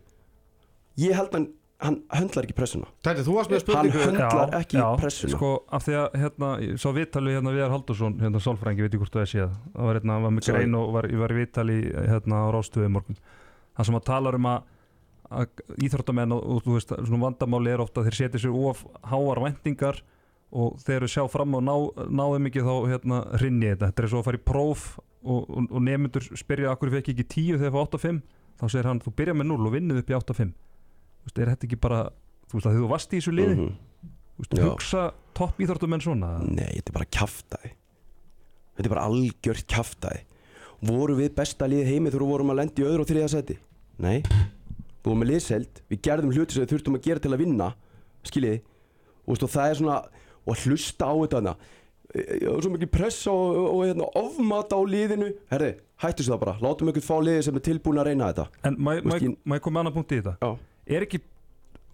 ég 1.02 1.16
held 1.18 1.34
að 1.34 1.48
hann 1.84 1.98
höndlar 2.14 2.46
ekki 2.48 2.56
pressuna. 2.56 2.88
Þú 3.04 3.34
með 3.50 3.72
hann 3.76 3.90
höndlar 3.92 4.54
ekki 4.60 4.78
já, 4.80 4.86
pressuna. 5.00 5.34
Sko 5.36 5.50
af 5.74 5.84
því 5.88 5.96
að 6.00 6.18
hérna, 6.22 6.52
ég 6.64 6.78
sá 6.80 6.88
viðtali 6.96 7.34
hérna 7.36 7.54
Viðar 7.56 7.74
Haldursson, 7.74 8.16
hérna 8.24 8.42
sálfrængi, 8.44 8.86
veit 8.86 8.96
ég 8.96 9.02
hvort 9.02 9.18
það 9.18 9.26
er 9.26 9.32
séð. 9.34 9.58
Það 9.74 9.90
var 9.90 10.00
hérna, 10.00 10.16
hann 10.16 10.28
var 10.28 10.36
með 10.36 10.48
Sorry. 10.48 10.62
grein 10.62 10.78
og 10.80 10.94
var, 10.96 11.08
ég 11.12 11.24
var 11.24 11.34
í 11.34 11.40
viðtali 11.42 11.78
hérna 12.08 12.40
á 12.40 12.48
Rástuði 12.56 12.92
morgun. 12.94 13.20
Hann 13.76 13.90
sem 13.90 14.00
að 14.00 14.06
talar 14.08 14.38
um 14.40 14.48
að, 14.54 14.72
að 15.42 15.64
íþróttamenn 15.90 16.36
og, 16.38 16.46
og 16.56 16.64
þú 16.64 16.78
veist, 16.78 16.96
svona 17.02 17.24
vandamáli 17.26 17.74
er 17.74 17.84
ofta 17.84 18.00
að 18.00 18.10
þeir 18.10 18.20
setja 18.22 18.44
sér 18.46 18.58
of 18.72 18.86
háar 19.12 19.44
væntingar 19.44 20.00
og 20.54 20.78
þegar 20.84 21.06
við 21.08 21.14
sjá 21.16 21.24
fram 21.34 21.56
og 21.58 21.64
ná, 21.66 21.74
náðum 22.14 22.50
ekki 22.50 22.64
þá 22.66 22.74
hérna 22.92 23.20
hrinni 23.42 23.72
þetta, 23.72 23.90
þetta 23.90 24.04
er 24.04 24.12
svo 24.12 24.22
að 24.22 24.28
fara 24.28 24.40
í 24.40 24.44
próf 24.46 24.84
og, 25.00 25.40
og, 25.50 25.70
og 25.70 25.82
nemyndur 25.82 26.28
spyrja 26.38 26.74
akkur 26.74 26.92
fekk 26.94 27.14
ekki 27.14 27.26
10 27.26 27.62
þegar 27.64 27.74
það 27.74 27.88
8-5 27.88 28.20
þá 28.60 28.66
segir 28.68 28.90
hann, 28.92 29.02
þú 29.04 29.16
byrja 29.18 29.38
með 29.40 29.50
0 29.50 29.70
og 29.70 29.74
vinnið 29.74 30.04
upp 30.04 30.14
í 30.14 30.18
8-5 30.20 30.54
Þú 31.24 31.30
veist, 31.30 31.40
er 31.40 31.50
þetta 31.54 31.68
ekki 31.70 31.80
bara 31.80 32.00
þú 32.52 32.58
veist 32.58 32.68
að 32.68 32.78
þú 32.82 32.88
varst 32.92 33.14
í 33.14 33.20
þessu 33.22 33.32
liði? 33.34 33.54
Mhm. 33.56 34.12
Þú 34.34 34.44
veist, 34.44 34.56
Já. 34.60 34.64
hugsa 34.68 35.04
topp 35.38 35.62
íþróttumenn 35.64 36.04
svona? 36.04 36.32
Nei, 36.44 36.74
þetta 36.76 36.92
er 36.92 36.98
bara 36.98 37.10
kjaftaði 37.18 37.72
þetta 38.74 38.88
er 38.88 38.94
bara 38.94 39.06
algjört 39.08 39.68
kjaftaði 39.70 40.24
voru 40.84 41.16
við 41.18 41.32
besta 41.38 41.68
lið 41.70 41.88
heimi 41.88 42.12
þegar 42.12 42.26
við 42.26 42.34
vorum 42.34 42.52
að 42.52 42.60
lendi 42.60 42.84
í 42.84 42.88
öðru 42.88 43.06
og 43.06 43.10
þriða 43.10 43.30
seti 43.32 43.56
nei, 44.04 44.20
við 44.26 45.08
vorum 45.08 45.22
með 45.24 45.32
liðseld 45.32 45.82
við 45.92 46.02
gerðum 46.10 46.34
hluti 46.34 46.56
sem 46.58 46.66
við 46.66 46.74
þurftum 46.74 46.98
að 46.98 47.06
gera 47.08 47.24
til 47.24 47.32
að 47.32 47.44
vinna 47.44 47.70
skiljiði 48.28 48.60
og 49.24 49.46
það 49.46 49.70
er 49.70 49.80
svona 49.80 49.98
og 50.46 50.60
hlusta 50.64 51.10
á 51.10 51.14
þetta 51.14 51.42
hana. 51.42 51.56
Ég 52.14 52.46
var 52.46 52.62
svo 52.62 52.72
mikið 52.76 52.92
pressa 52.94 53.32
og, 53.34 53.56
og, 53.58 53.68
og 53.74 53.86
hérna, 53.88 54.08
ofmata 54.20 54.78
á 54.78 54.82
liðinu. 54.86 55.32
Herri, 55.50 55.72
hættu 56.04 56.26
sér 56.26 56.36
það 56.36 56.42
bara, 56.44 56.56
látum 56.62 56.92
ykkur 56.92 57.06
fá 57.08 57.16
liði 57.26 57.46
sem 57.48 57.58
er 57.58 57.66
tilbúin 57.66 58.02
að 58.04 58.10
reyna 58.12 58.30
þetta. 58.30 58.46
En 58.70 58.78
veist, 58.86 59.26
ég 59.26 59.64
koma 59.66 59.80
með 59.80 59.86
annan 59.86 59.96
punkt 59.96 60.14
í 60.14 60.20
þetta? 60.22 60.36
Já, 60.44 60.52
Er 60.94 61.06
ekki, 61.06 61.22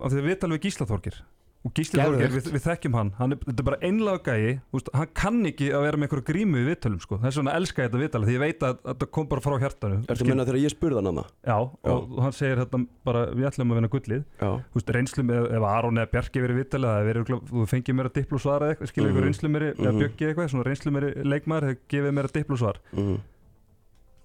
af 0.02 0.10
því 0.12 0.24
að 0.24 0.28
við 0.32 0.40
talum 0.42 0.58
við 0.58 0.64
Gísla 0.66 0.88
Þorgir 0.90 1.20
og 1.68 1.74
Gísli. 1.76 2.00
Þorgir, 2.00 2.32
við, 2.32 2.46
við 2.56 2.62
þekkjum 2.64 2.94
hann, 2.96 3.10
hann 3.18 3.34
er, 3.36 3.40
þetta 3.44 3.60
er 3.64 3.66
bara 3.68 3.80
einlega 3.84 4.20
gæi. 4.24 4.62
Úst, 4.78 4.88
hann 4.96 5.10
kann 5.14 5.40
ekki 5.50 5.68
að 5.76 5.82
vera 5.84 5.98
með 6.00 6.06
einhverju 6.08 6.26
grímu 6.30 6.56
við 6.62 6.70
viðtölum 6.72 7.02
sko. 7.04 7.18
þess 7.20 7.40
vegna 7.42 7.56
elska 7.60 7.84
ég 7.84 7.90
þetta 7.90 8.00
viðtala 8.04 8.30
því 8.30 8.36
ég 8.38 8.44
veit 8.46 8.64
að, 8.64 8.78
að 8.80 8.94
þetta 8.94 9.08
kom 9.18 9.28
bara 9.34 9.44
frá 9.44 9.56
hjartanu. 9.60 9.98
Ertu 10.08 10.24
að 10.24 10.30
menna 10.32 10.46
þegar 10.48 10.60
ég 10.64 10.72
spurði 10.74 10.96
hann 11.02 11.10
hana 11.12 11.26
Já, 11.50 11.58
og, 11.60 12.00
og 12.16 12.22
hann 12.24 12.36
segir 12.40 12.62
þetta 12.64 12.82
bara 13.10 13.26
við 13.36 13.50
ætlum 13.52 13.74
að 13.76 13.80
vinna 13.82 13.92
gullið. 13.98 14.24
Já, 14.40 14.50
Úst, 14.80 14.94
reynslu 14.96 15.26
með, 15.28 15.50
ef 15.60 15.68
Aron 15.74 16.00
eða 16.00 16.12
Bjarki 16.16 16.46
verið 16.46 16.62
viðtalið 16.64 16.94
það 16.96 17.10
verið, 17.10 17.34
þú 17.52 17.68
fengið 17.74 18.00
mér 18.00 18.10
að 18.12 18.16
diplosvar 18.22 18.64
eða 18.64 18.78
eitthvað, 18.78 18.92
skilur 18.94 19.10
Mhm. 19.10 19.18
ykkur 19.20 19.28
reynslu 19.30 19.52
mér 19.58 19.68
eða 19.74 19.92
Mhm. 19.92 20.00
Björki 20.00 20.30
eitthvað, 20.32 20.50
svona 20.56 20.68
reynslu 20.70 20.96
mér 20.96 21.10
leikmaður 21.28 21.68
hefur 21.70 21.80
gefið 21.92 22.16
mér 22.16 22.30
að 22.32 22.38
diplosvar 22.40 22.80
mm 22.96 23.20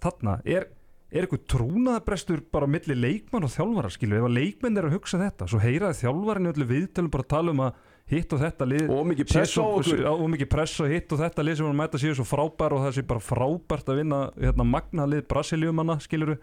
þarna, 0.05 0.35
er, 0.45 0.67
er 1.15 1.25
eitthvað 1.25 1.45
trúnaðabrestur 1.53 2.43
bara 2.53 2.67
á 2.67 2.75
milli 2.75 2.95
leikmann 2.99 3.47
og 3.47 3.53
þjálfara 3.55 3.91
skilur, 3.95 4.19
ef 4.19 4.29
að 4.29 4.39
leikmenn 4.39 4.79
er 4.81 4.89
að 4.89 4.97
hugsa 4.97 5.21
þetta 5.21 5.47
svo 5.51 5.61
heyraði 5.63 6.01
þjálfarin 6.01 6.51
öllu 6.51 6.67
viðtölum 6.73 7.13
bara 7.15 7.27
að 7.27 7.31
tala 7.31 7.55
um 7.55 7.63
að 7.69 7.83
hitt 8.11 8.35
og 8.35 8.41
þetta 8.43 8.67
lið 8.69 8.91
og 8.93 9.07
mikið 9.09 9.31
sé 9.31 9.39
pressa 9.39 9.65
á 9.65 9.69
okkur. 9.69 10.03
Og 10.11 10.25
mikið 10.35 10.51
press 10.53 10.81
og 10.83 10.91
hitt 10.93 11.15
og 11.15 11.21
þetta 11.23 11.45
lið 11.47 11.59
sem 11.61 11.69
hann 11.69 11.79
mæta 11.79 12.01
séu 12.03 12.17
svo 12.19 12.27
frábær 12.29 12.75
og 12.77 12.83
það 12.85 12.97
sé 12.99 13.05
bara 13.15 13.25
frábært 13.25 13.93
að 13.93 14.01
vinna 14.03 14.21
hérna, 14.37 14.67
magna 14.69 15.07
lið 15.09 15.23
Brasilíumanna 15.31 15.97
skilur 16.05 16.35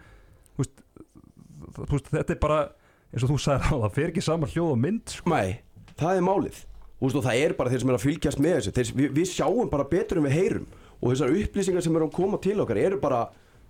veist, 0.58 0.82
veist, 1.78 2.08
þetta 2.10 2.34
er 2.34 2.40
bara 2.42 2.62
eins 3.12 3.26
og 3.26 3.34
þú 3.34 3.38
sagði 3.44 3.76
að 3.76 3.84
það 3.84 3.96
fer 3.98 4.10
ekki 4.10 4.24
saman 4.24 4.52
hljóð 4.54 4.72
og 4.72 4.80
mynd 4.82 5.14
sko. 5.14 5.34
Nei, 5.34 5.60
það 6.00 6.16
er 6.16 6.26
málið. 6.26 6.62
Veist, 7.02 7.18
og 7.18 7.26
það 7.26 7.44
er 7.44 7.54
bara 7.58 7.70
þeir 7.70 7.84
sem 7.84 7.92
er 7.92 7.98
að 7.98 8.06
fylgjast 8.06 8.42
með 8.42 8.56
þessu. 8.56 8.74
Þeir, 8.78 8.90
við, 8.98 9.14
við 9.20 9.30
sjáum 9.30 9.70
bara 9.70 9.86
betur 9.90 10.18
en 10.18 10.26
við 10.26 10.36
heyrum. 10.38 10.66
Og 11.02 11.12
þessar 11.12 11.36
upplýsingar 11.36 11.84
sem 11.84 11.96
eru 11.98 12.08
að 12.08 12.16
koma 12.16 12.38
til 12.42 12.56
okkar 12.62 12.78
eru 12.78 12.98
bara, 13.02 13.22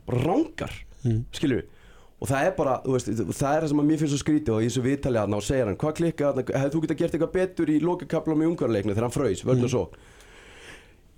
rángar 0.09 0.75
mm. 1.05 1.21
skilur 1.37 1.63
við? 1.63 1.79
Og 2.23 2.29
það 2.31 2.47
er 2.47 2.53
bara, 2.55 2.77
veist, 2.87 3.09
það 3.11 3.57
er 3.57 3.65
það 3.65 3.71
sem 3.73 3.81
að 3.83 3.89
mér 3.89 3.99
finnst 3.99 4.15
svo 4.15 4.21
skrítið 4.23 4.55
og 4.55 4.63
í 4.63 4.67
þessu 4.69 4.83
viðtali 4.85 5.19
aðna 5.19 5.39
og 5.41 5.47
segir 5.47 5.67
hann 5.67 5.79
hvað 5.81 5.95
klikka 5.99 6.29
aðna, 6.29 6.45
hefðu 6.55 6.75
þú 6.77 6.83
getað 6.85 7.01
gert 7.01 7.17
eitthvað 7.17 7.33
betur 7.35 7.73
í 7.73 7.79
lokakapla 7.83 8.37
með 8.39 8.51
ungarleiknu 8.53 8.95
þegar 8.95 9.07
hann 9.09 9.15
fröys, 9.17 9.43
völd 9.43 9.67
og 9.67 9.73
svo. 9.73 9.83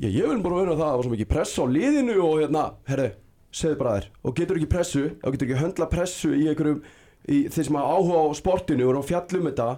Já, 0.00 0.08
ég 0.08 0.30
vil 0.30 0.40
bara 0.46 0.62
vera 0.62 0.78
það 0.78 0.80
að 0.80 0.88
það 0.88 0.96
var 0.96 1.06
svo 1.06 1.12
mikið 1.12 1.30
press 1.34 1.52
á 1.60 1.64
liðinu 1.74 2.16
og 2.24 2.40
hérna, 2.40 2.62
herðu, 2.88 3.10
segðu 3.54 3.78
bara 3.82 3.92
þér 3.98 4.08
og 4.24 4.36
getur 4.40 4.60
ekki 4.62 4.70
pressu, 4.72 5.04
og 5.20 5.36
getur 5.36 5.50
ekki 5.50 5.60
höndla 5.60 5.90
pressu 5.92 6.32
í 6.32 6.48
einhverjum, 6.48 6.80
í 7.28 7.42
þeir 7.52 7.68
sem 7.68 7.78
hafa 7.78 7.98
áhuga 8.00 8.24
á 8.24 8.28
sportinu 8.40 8.88
og 8.88 8.94
eru 8.94 9.02
að 9.04 9.10
fjalla 9.12 9.42
um 9.42 9.50
þetta 9.50 9.68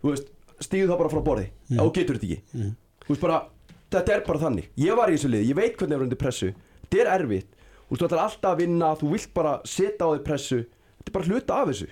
þú 0.00 0.14
veist, 0.14 0.32
stíðu 0.64 0.90
það 0.90 1.00
bara 1.02 1.12
frá 1.12 1.22
borði 1.28 1.46
mm. 1.50 1.80
og 1.84 1.92
getur 1.96 2.18
þetta 2.18 2.28
ekki. 2.30 2.72
Þú 3.04 3.14
veist 3.14 3.24
bara, 3.24 3.38
þetta 3.94 4.16
er 4.16 4.26
bara 4.26 4.42
þannig. 4.44 4.68
Ég 4.80 4.98
var 4.98 5.12
í 5.12 5.16
þessu 5.16 5.30
liði, 5.32 5.50
ég 5.50 5.60
veit 5.60 5.76
hvernig 5.76 5.94
það 5.94 6.00
er 6.00 6.06
undir 6.06 6.20
pressu. 6.20 6.50
Þetta 6.82 7.02
er 7.04 7.12
erfitt, 7.14 7.59
þú 7.98 8.06
ætlar 8.06 8.22
alltaf 8.26 8.52
að 8.54 8.60
vinna 8.62 8.92
þú 9.00 9.10
vilt 9.14 9.32
bara 9.34 9.54
setja 9.64 10.06
á 10.06 10.12
þig 10.14 10.24
pressu. 10.24 10.60
Þetta 11.00 11.08
er 11.10 11.14
bara 11.16 11.28
hluta 11.30 11.54
af 11.62 11.68
þessu. 11.70 11.86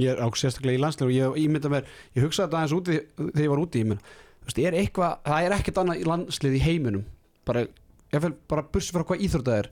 Ég 0.00 0.08
er 0.14 0.18
á 0.24 0.26
sérstaklega 0.32 0.78
í 0.78 0.80
landslegu 0.82 1.10
og 1.28 1.36
ég 1.36 1.44
ímynda 1.44 1.68
mér, 1.70 1.84
ég 2.16 2.24
hugsaði 2.24 2.48
þetta 2.48 2.58
aðeins 2.58 2.76
úti 2.78 2.96
þegar 3.18 3.44
ég 3.44 3.50
var 3.52 3.60
úti 3.62 3.82
í 3.82 3.84
mér 3.90 3.98
Þú 3.98 4.48
veist, 4.48 4.58
er 4.64 4.76
eitthvað, 4.80 5.18
það 5.28 5.44
er 5.44 5.54
ekkert 5.58 5.78
annað 5.82 5.98
í 6.00 6.04
landslið 6.08 6.54
í 6.56 6.60
heiminum. 6.64 7.02
Bara, 7.44 7.66
ég 8.14 8.22
fel 8.24 8.32
bara 8.48 8.62
bursi 8.72 8.94
frá 8.96 9.02
hvað 9.04 9.20
íþrótt 9.26 9.44
það 9.50 9.58
er. 9.60 9.68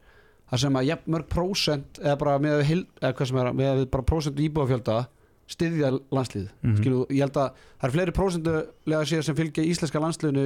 Það 0.51 0.61
sem 0.63 0.77
að 0.77 0.85
jafn 0.91 1.11
mörg 1.17 1.29
prósent 1.33 1.99
eða 2.03 2.17
bara 2.21 2.35
með 2.39 2.59
við, 2.61 2.83
eða 3.01 3.13
hvað 3.17 3.27
sem 3.31 3.39
er, 3.41 3.49
með 3.57 3.73
við 3.81 3.87
bara 3.97 4.05
prósent 4.13 4.43
íbúafjölda 4.45 4.99
styðja 5.49 5.91
landslið 6.13 6.45
mm 6.51 6.69
Mhm. 6.69 6.77
skilu, 6.83 7.01
ég 7.11 7.21
held 7.25 7.37
að 7.41 7.51
það 7.81 7.89
er 7.89 7.95
fleiri 7.97 8.13
prósentulega 8.13 9.01
sér 9.09 9.23
sem 9.25 9.37
fylgja 9.39 9.65
íslenska 9.65 10.01
landsliðinu 10.03 10.45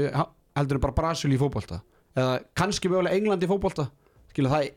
heldur 0.56 0.76
en 0.78 0.80
bara 0.86 0.92
Brasil 0.94 1.32
í 1.34 1.38
fótbolta. 1.40 1.80
Eða 2.14 2.40
kannski 2.54 2.88
mögulega 2.88 3.16
England 3.16 3.42
í 3.42 3.48
fótbolta. 3.50 3.90
Skilu, 4.30 4.48
það, 4.48 4.70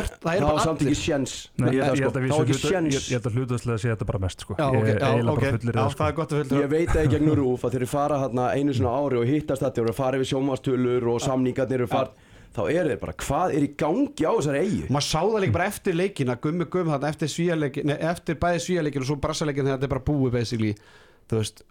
ert, 0.00 0.16
það 0.20 0.30
er 0.34 0.40
það 0.40 0.46
var 0.46 0.50
bara 0.50 0.64
samt 0.64 0.80
allir 0.80 0.92
ekki 0.92 1.00
sjens 1.00 1.34
Nei, 1.56 1.66
Ég 1.70 1.74
ég, 1.74 1.80
það, 1.80 1.90
ég, 1.90 2.00
sko. 2.00 2.10
það 2.10 2.22
við 2.22 2.30
hluta- 2.30 2.50
ég, 2.50 2.60
sjens 2.70 2.96
ég 3.00 3.16
held 3.16 3.26
að 3.30 3.36
hlutastlega 3.40 3.76
að 3.76 3.82
segja 3.84 3.94
þetta 3.96 4.08
bara 4.10 4.20
mest 4.24 4.40
sko. 4.44 4.54
Já, 4.60 4.64
ég 4.70 4.80
ok, 4.80 4.88
er 4.90 4.98
já, 5.00 5.06
eiginlega 5.10 5.32
ok, 5.32 5.40
bara 5.40 5.50
já, 5.50 5.80
það 5.80 5.90
sko. 5.90 6.26
það 6.30 6.60
Ég 6.60 6.68
veit 6.70 6.90
að 6.94 7.04
í 7.04 7.12
gegnum 7.14 7.36
rúf 7.40 7.64
að 7.64 7.70
þeir 7.74 7.80
eru 7.80 7.90
fara 7.90 8.18
hérna 8.24 8.44
einu 8.54 8.72
svona 8.76 8.92
ári 9.00 9.16
og 9.20 9.26
hittast 9.30 9.62
þetta 9.64 9.86
og 9.88 9.94
fara 9.96 10.20
yfir 10.20 10.30
sjómastölu 10.34 10.96
og 11.14 11.20
samningarnir 11.24 11.80
eru 11.80 11.88
fara 11.90 12.10
þá 12.50 12.62
er 12.66 12.88
þeir 12.90 12.98
bara, 13.00 13.12
hvað 13.14 13.52
er 13.54 13.62
í 13.62 13.70
gangi 13.78 14.24
á 14.26 14.32
þessari 14.34 14.60
eigu? 14.66 14.86
maður 14.90 15.06
sá 15.06 15.20
það 15.22 15.40
líka 15.44 15.54
bara 15.54 15.66
eftir 15.70 15.94
leikin 15.94 16.32
að 16.34 16.40
gummi 16.42 16.64
gummi 16.66 16.90
þarna 16.90 17.10
eftir 17.14 17.30
svíjarleikin 17.30 17.86
nei, 17.86 17.96
eftir 18.10 18.34
bæði 18.42 18.62
svíjarleikin 18.64 19.04
og 19.04 19.06
svo 19.06 19.16
brassaleikin 19.22 19.64
þegar 19.68 19.78
þetta 19.78 19.86
er 19.86 19.92
bara 19.94 20.06
búið 20.10 20.32
basically 20.34 20.72
þú 21.30 21.38
veist 21.38 21.62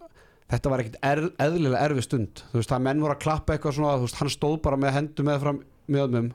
þetta 0.50 0.72
var 0.72 0.80
ekkit 0.86 0.96
er, 1.04 1.22
eðlilega 1.36 1.82
erfið 1.84 2.06
stund 2.08 2.44
þú 2.54 2.62
veist 2.62 2.72
það 2.72 2.86
menn 2.88 3.04
voru 3.04 3.16
að 3.18 3.24
klappa 3.26 3.58
eitthvað 3.58 3.76
svona 3.76 3.98
þú 4.00 4.08
veist 4.08 4.20
hann 4.24 4.32
stóð 4.38 4.56
bara 4.70 4.80
með 4.80 4.96
hendu 4.96 5.28
með 5.28 5.44
fram 5.44 5.60
mjöðmum 5.92 6.32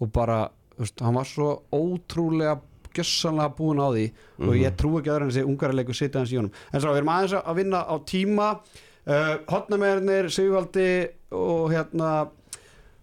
og 0.00 0.12
bara 0.16 0.38
veist 0.78 1.00
hann 1.04 1.14
var 1.18 1.28
svo 1.28 1.48
ótrúlega 1.74 2.58
gjössanlega 2.94 3.50
búin 3.58 3.80
á 3.82 3.88
því 3.90 4.04
og 4.46 4.54
ég 4.60 4.76
trú 4.78 4.92
ekki 5.00 5.10
aðra 5.10 5.26
en 5.26 5.32
þessi 5.32 5.46
ungarilegu 5.48 5.94
sitja 5.98 6.20
hans 6.22 6.32
í 6.32 6.38
honum. 6.38 6.52
En 6.72 6.80
svo 6.82 6.92
við 6.94 7.00
erum 7.02 7.10
aðeins 7.14 7.34
að 7.40 7.56
vinna 7.58 7.80
á 7.82 7.94
tíma. 8.06 8.48
Uh, 9.04 9.34
hotnamæðurnir 9.50 10.30
Sigvaldi 10.32 10.86
og 11.34 11.72
hérna 11.74 12.12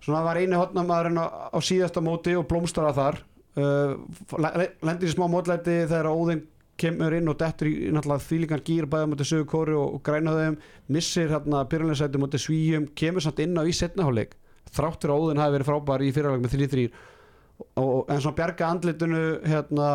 svona 0.01 0.23
var 0.25 0.39
eini 0.41 0.57
hotnamaðurinn 0.57 1.19
á, 1.21 1.51
á 1.53 1.57
síðasta 1.61 2.01
móti 2.01 2.33
og 2.39 2.47
blómstara 2.49 2.93
þar. 2.95 3.19
Uh, 3.53 3.99
le- 4.39 4.71
lendir 4.81 5.11
í 5.11 5.13
smá 5.13 5.27
mótlæti 5.29 5.83
þegar 5.91 6.09
Óðinn 6.09 6.45
kemur 6.81 7.13
inn 7.13 7.27
og 7.29 7.37
dettur 7.37 7.67
í 7.69 7.91
náttúrulega 7.93 8.25
þvílíkan 8.25 8.63
gýr 8.65 8.87
bæða 8.89 9.09
mútið 9.11 9.27
sögur 9.29 9.49
kóri 9.51 9.75
og, 9.77 9.97
og 9.99 10.01
grænaðum 10.07 10.55
missir 10.89 11.29
hérna 11.29 11.65
byrjunleysæti 11.69 12.21
mútið 12.23 12.41
svíjum 12.47 12.87
kemur 12.97 13.21
samt 13.21 13.43
inn 13.43 13.59
á 13.59 13.61
í 13.67 13.75
setnaháleik 13.75 14.33
þráttur 14.71 15.11
að 15.13 15.25
Óðinn 15.27 15.41
hafi 15.43 15.53
verið 15.59 15.67
frábær 15.69 16.01
í 16.07 16.09
fyrirháleik 16.15 16.45
með 16.47 16.55
3-3 16.55 16.85
og, 17.75 17.87
og, 17.87 18.03
en 18.11 18.21
svona 18.21 18.37
bjarga 18.37 18.69
andlitinu 18.73 19.21
hérna 19.47 19.89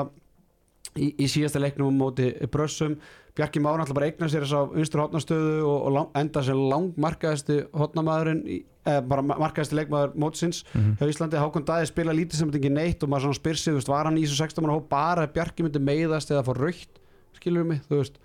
í, 0.97 1.13
í 1.19 1.27
síðasta 1.31 1.61
leiknum 1.63 1.97
móti 2.01 2.31
Brössum 2.53 2.97
Bjarki 3.37 3.61
Már 3.61 3.77
náttúrulega 3.77 3.99
bara 3.99 4.07
eignar 4.09 4.31
sér 4.33 4.47
þess 4.47 4.57
á 4.57 4.63
vinstur 4.73 5.03
hotnastöðu 5.03 5.57
og, 5.69 5.81
og 5.87 5.93
lang, 5.93 6.07
enda 6.17 6.43
sem 6.47 6.57
langmarkaðasti 6.73 7.59
hotnamaðurinn 7.77 8.41
eh, 8.49 9.01
bara 9.05 9.21
ma- 9.27 9.37
markaðasti 9.43 9.77
leikmaður 9.77 10.15
mótsins 10.23 10.63
Mhm. 10.73 10.95
hjá 11.01 11.11
Íslandi, 11.13 11.37
Hákon 11.43 11.67
Dæði 11.69 11.91
spila 11.91 12.15
lítið 12.17 12.39
sem 12.41 12.49
þetta 12.49 12.63
ekki 12.63 12.73
neitt 12.73 13.03
og 13.05 13.13
maður 13.13 13.37
spyr 13.37 13.61
sig, 13.61 13.77
var 13.91 14.09
hann 14.09 14.17
í 14.17 14.25
þessu 14.25 14.41
16 14.41 14.65
manna 14.65 14.79
hóp 14.79 14.89
bara 14.89 15.27
Bjarki 15.29 15.67
myndi 15.67 15.83
meiðast 15.85 16.33
eða 16.33 16.47
fá 16.49 16.55
raukt 16.57 17.03
skilur 17.37 17.65
mig, 17.69 17.83
þú 17.91 18.01
veist? 18.01 18.17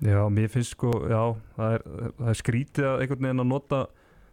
Já, 0.00 0.22
mér 0.32 0.48
finnst 0.48 0.76
sko, 0.78 0.92
já, 1.10 1.22
það 1.58 1.74
er, 1.74 1.82
það 2.20 2.28
er 2.30 2.38
skrítið 2.38 2.86
að 2.92 3.00
einhvern 3.02 3.26
veginn 3.26 3.42
að 3.42 3.50
nota 3.50 3.80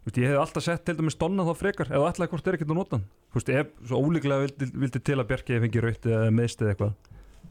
veist, 0.06 0.18
ég 0.22 0.30
hef 0.30 0.44
alltaf 0.46 0.64
sett 0.70 0.86
til 0.86 0.96
dæmis 1.02 1.18
Donna 1.20 1.44
þá 1.50 1.56
frekar 1.60 1.90
eða 1.90 2.12
ætlaði 2.14 2.30
hvort 2.32 2.48
er 2.48 2.56
ekkert 2.60 2.70
að 2.72 2.78
nota 2.78 3.00
hann 3.02 3.08
Þú 3.28 3.40
veist, 3.40 3.50
ef 3.50 3.68
svo 3.90 4.00
ólíklega 4.02 4.40
vildi, 4.46 4.68
vildi 4.74 5.00
til 5.04 5.18
að 5.20 5.28
Bjarki 5.32 5.58
fengi 5.64 5.82
rautt 5.84 6.06
eða 6.08 6.30
meðst 6.34 6.62
eða 6.64 6.74
eitthvað 6.76 6.94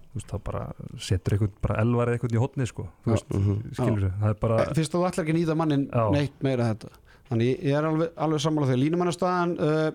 Þú 0.06 0.20
veist, 0.20 0.30
þá 0.32 0.36
bara 0.46 0.62
setur 0.98 1.34
einhvern, 1.36 1.52
bara 1.60 1.80
elvar 1.82 2.08
einhvern 2.14 2.36
í 2.36 2.40
hotni 2.40 2.66
sko 2.66 2.86
Þú 3.04 3.12
veist, 3.12 3.34
Mhm. 3.36 3.58
skilur 3.76 4.12
það 4.22 4.30
er 4.30 4.38
bara, 4.40 4.56
fyrst 4.74 4.92
þú 4.96 5.02
ætlar 5.10 5.24
ekki 5.26 5.34
að 5.34 5.40
nýta 5.40 5.56
mannin 5.56 5.86
Já. 5.90 6.10
neitt 6.12 6.42
meira 6.42 6.70
þetta. 6.74 6.88
Þannig 7.30 7.46
ég- 7.60 7.74
er 7.76 7.84
alveg, 7.84 8.10
alveg 8.16 8.40
sammála 8.40 8.66
þegar 8.70 8.82
línumannastæðan 8.84 9.52
uh, 9.60 9.90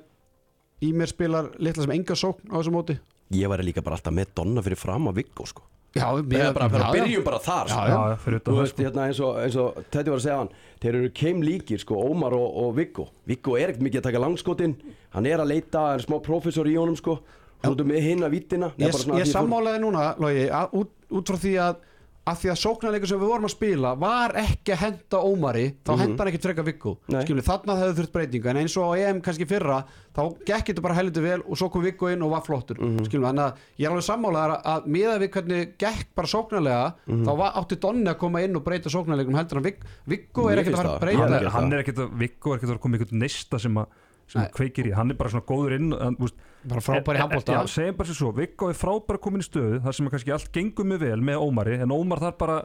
í 0.81 0.93
mér 0.93 1.07
spilar 1.07 1.49
litla 1.59 1.83
sem 1.83 1.91
enga 1.95 2.13
sókn 2.15 2.51
á 2.51 2.55
þessu 2.59 2.71
móti. 2.75 2.99
Ég 3.31 3.47
væri 3.49 3.63
líka 3.63 3.81
bara 3.83 3.95
alltaf 3.95 4.13
með 4.13 4.27
Donna 4.35 4.61
fyrir 4.61 4.77
fram 4.77 5.07
að 5.07 5.15
Viggo 5.15 5.45
sko 5.47 5.63
já, 5.95 6.05
Við 6.15 6.53
bara, 6.55 6.67
bara 6.71 6.91
byrjum 6.95 7.23
bara 7.25 7.39
þar 7.43 7.67
Já, 7.67 7.73
sko. 7.75 7.87
já, 7.91 7.99
já, 8.11 8.15
fyrir 8.25 8.43
Þú 8.45 8.55
veist, 8.59 8.73
sko. 8.75 8.85
hérna 8.85 9.07
eins 9.09 9.19
og, 9.25 9.39
eins 9.43 9.57
og 9.59 9.81
Teddy 9.91 10.13
var 10.13 10.21
að 10.21 10.25
segja 10.25 10.39
hann 10.41 10.51
Þeir 10.81 10.95
eru 11.01 11.11
keim 11.21 11.43
líkir, 11.45 11.81
sko, 11.83 11.99
Ómar 12.09 12.33
og, 12.33 12.47
og 12.63 12.71
Viggo. 12.77 13.07
Viggo 13.29 13.57
er 13.59 13.69
ekkert 13.73 13.83
mikið 13.85 14.01
að 14.01 14.07
taka 14.09 14.23
langskotin 14.23 14.75
Hann 15.13 15.27
er 15.29 15.43
að 15.43 15.51
leita, 15.51 15.83
hann 15.91 15.99
er 15.99 16.05
smá 16.07 16.17
prófessor 16.23 16.69
í 16.71 16.77
honum, 16.79 16.95
sko. 16.97 17.19
Þú 17.61 17.75
veist, 17.75 17.87
með 17.91 18.05
hinn 18.07 18.25
að 18.25 18.33
vittina 18.37 18.71
ég, 18.81 18.95
ég 19.19 19.27
sammálaði 19.29 19.83
núna 19.83 20.07
Logi, 20.21 20.47
að, 20.49 20.77
út, 20.81 20.93
út 21.11 21.29
frá 21.33 21.37
því 21.43 21.53
að 21.67 21.87
að 22.21 22.37
því 22.37 22.49
að 22.53 22.57
sóknarleikur 22.61 23.09
sem 23.09 23.19
við 23.21 23.31
vorum 23.31 23.47
að 23.47 23.53
spila 23.55 23.91
var 23.97 24.35
ekki 24.37 24.73
að 24.75 24.81
henda 24.83 25.21
Ómari 25.25 25.63
þá 25.81 25.91
henda 26.03 26.21
hann 26.21 26.29
ekki 26.29 26.41
frekar 26.43 26.67
Viggo. 26.67 26.93
Nei. 27.09 27.23
skilur, 27.25 27.45
þarna 27.47 27.77
hefði 27.79 27.95
þurft 27.97 28.13
breytingu. 28.13 28.49
En 28.51 28.59
eins 28.61 28.75
og 28.77 28.91
á 28.93 29.01
EM 29.01 29.21
kannski 29.25 29.47
í 29.47 29.49
fyrra 29.49 29.79
þá 30.13 30.21
gekk 30.45 30.69
þetta 30.69 30.83
bara 30.85 30.97
heldur 30.99 31.25
vel 31.25 31.39
og 31.41 31.57
svo 31.57 31.71
kom 31.73 31.85
Viggo 31.85 32.11
inn 32.13 32.21
og 32.25 32.33
var 32.35 32.45
flottur. 32.45 32.77
Skilur, 33.07 33.25
þannig 33.31 33.47
að 33.47 33.65
ég 33.81 33.87
er 33.87 33.95
alveg 33.95 34.05
sammálaðar 34.05 34.55
að 34.75 34.87
miða 34.93 35.17
við 35.23 35.33
hvernig 35.37 35.73
gekk 35.81 36.13
bara 36.19 36.31
sóknarlega 36.35 36.85
þá 37.09 37.33
var, 37.41 37.57
átti 37.63 37.79
Donni 37.81 38.13
að 38.13 38.21
koma 38.21 38.45
inn 38.45 38.59
og 38.59 38.65
breyta 38.67 38.93
sóknarleikum 38.93 39.39
heldur 39.39 39.61
en 39.63 39.67
Vig, 39.71 39.81
Viggo 40.13 40.47
er 40.51 40.61
ekkert 40.61 40.77
að 40.77 40.81
fara 40.83 40.93
að 40.93 40.97
það. 40.99 41.03
breyta 41.07 41.25
hann 41.25 41.51
hann 41.57 41.75
það. 41.81 42.05
að, 42.05 42.15
Viggo 42.21 42.53
er 42.53 42.61
ekkert 42.61 42.75
að 42.75 42.81
koma 42.85 42.99
einhvern 42.99 43.21
neista 43.25 43.61
sem 43.61 43.81
að 43.81 43.99
sem 44.31 44.41
að 44.45 44.53
kveikir 44.55 44.87
í, 44.87 44.95
hann 44.95 45.11
er 45.11 45.19
bara 45.19 45.31
svona 45.33 45.47
góður 45.47 45.75
inn 45.75 45.91
en, 45.95 46.17
úst, 46.23 46.37
bara 46.63 46.83
frábæri 46.85 47.21
handbólta 47.21 47.55
Já, 47.55 47.61
segjum 47.67 47.97
bara 47.97 48.11
sér 48.11 48.19
svo, 48.19 48.33
Viggo 48.37 48.69
er 48.69 48.77
frábæra 48.77 49.21
komin 49.21 49.43
í 49.43 49.47
stöðu 49.47 49.81
þar 49.85 49.97
sem 49.97 50.11
kannski 50.13 50.35
allt 50.35 50.53
gengur 50.53 50.87
mig 50.87 51.01
vel 51.01 51.17
með 51.25 51.41
Ómari 51.47 51.79
en 51.81 51.93
Ómar 51.95 52.21
þarf 52.21 52.39
bara 52.41 52.61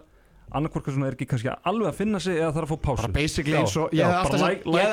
annarkvort 0.54 0.86
svona 0.92 1.08
er 1.08 1.16
ekki 1.16 1.26
kannski 1.26 1.50
alveg 1.50 1.88
að 1.90 1.96
finna 1.98 2.20
sig 2.22 2.36
eða 2.38 2.52
þarf 2.54 2.68
að 2.68 2.76
fá 2.76 2.84
pásu 2.84 3.02
bara 3.02 3.14
basically 3.16 3.56
eins 3.58 3.72
og 3.80 3.94
ég 3.96 4.06
hef 4.06 4.28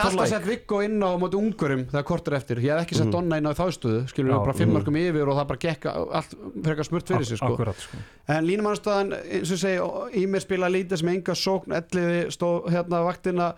alltaf 0.08 0.32
sett, 0.32 0.48
Viggo 0.48 0.80
inn 0.82 0.98
á 0.98 1.14
móti 1.22 1.38
ungurum 1.38 1.84
þegar 1.92 2.08
kortur 2.10 2.38
eftir, 2.40 2.62
ég 2.64 2.74
hef 2.74 2.88
ekki 2.88 2.98
sett 2.98 3.12
Donna 3.14 3.38
inn 3.38 3.50
á 3.50 3.54
þá 3.54 3.68
stöðu 3.76 4.02
skilur 4.10 4.34
við 4.34 4.40
bara 4.48 4.56
fimm 4.58 4.72
mhm. 4.72 4.80
mörgum 4.80 4.98
yfir 5.04 5.30
og 5.30 5.38
það 5.38 5.48
bara 5.52 5.64
gekk 5.68 5.88
allt 5.92 6.36
frekar 6.66 6.90
smurt 6.90 7.14
fyrir 7.14 7.30
sig 7.30 7.42
sko. 7.42 7.70
Sko. 7.84 8.02
en 8.34 8.50
línumannstæðan, 8.50 9.14
eins 9.38 9.54
og 9.54 9.62
segi 9.62 10.24
í 10.24 10.26
mér 10.34 10.46
spila 10.48 10.72
lítið 10.74 11.04
sem 11.04 11.14
enga 11.14 11.38
sókn 11.38 11.78
elliði 11.78 12.26
stóð 12.34 12.72
hérna 12.74 13.06
vaktina 13.06 13.54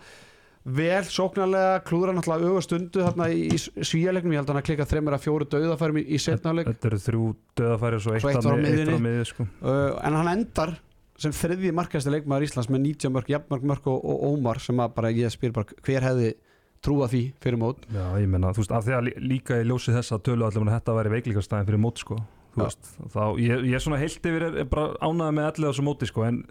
vel 0.66 1.04
sóknarlega, 1.06 1.82
klúðra 1.86 2.14
náttúrulega 2.16 2.50
ögu 2.50 2.62
stundu 2.64 3.04
þarna 3.04 3.28
í, 3.30 3.44
í 3.54 3.58
svíjalegnum 3.86 4.34
ég 4.34 4.40
held 4.40 4.50
hann 4.50 4.58
að 4.60 4.66
klika 4.66 4.86
þreymur 4.90 5.14
að 5.14 5.26
fjóru 5.26 5.46
döðafærum 5.52 6.00
í, 6.00 6.02
í 6.10 6.18
setnáleik 6.22 6.70
Þetta 6.72 6.88
eru 6.90 6.98
þrjú 7.04 7.28
döðafæri 7.60 8.00
og 8.00 8.02
svo 8.02 8.16
eitt, 8.16 8.26
eitt 8.32 8.42
á 8.42 8.50
á 8.50 8.98
miðju 9.06 9.28
sko. 9.30 9.46
uh, 9.62 9.94
en 10.02 10.18
hann 10.18 10.32
endar 10.32 10.74
sem 11.22 11.32
þriðji 11.32 11.70
markaðasti 11.76 12.12
leikmaður 12.16 12.48
Íslands 12.48 12.68
með 12.72 12.82
90 12.90 13.14
mörg, 13.14 13.30
jafnmörg 13.30 13.70
mörg 13.70 13.86
og, 13.92 14.02
og 14.02 14.26
Ómar 14.32 14.60
sem 14.60 14.82
að 14.82 14.92
bara 14.98 15.14
ég 15.14 15.32
spyr 15.32 15.54
bara 15.54 15.78
hver 15.86 16.04
hefði 16.10 16.34
trúa 16.84 17.08
því 17.10 17.22
fyrir 17.42 17.60
mót 17.62 17.86
Já, 17.94 18.04
ég 18.20 18.28
menna, 18.30 18.50
þú 18.52 18.64
veist, 18.64 18.74
af 18.76 18.84
því 18.86 18.96
að 18.98 19.06
lí- 19.06 19.16
líka 19.36 19.60
í 19.62 19.64
ljósi 19.70 19.94
þess 19.94 20.12
að 20.12 20.26
tölu 20.28 20.46
allir 20.46 20.66
að 20.66 20.74
þetta 20.74 20.96
væri 20.98 21.14
veiklikastæðin 21.14 21.70
fyrir 21.70 21.82
mót 21.82 22.02
sko. 22.02 22.18
Veist, 22.56 22.92
þá, 23.12 23.22
ég, 23.40 23.64
ég 23.70 23.78
er 23.78 23.82
svona 23.84 23.98
heilt 24.00 24.28
yfir 24.28 24.44
er, 24.50 24.60
er 24.62 24.68
bara 24.70 24.92
ánæði 25.04 25.36
með 25.38 25.48
allir 25.50 25.70
þessu 25.70 25.84
móti 25.86 26.08
sko, 26.10 26.26
en, 26.28 26.42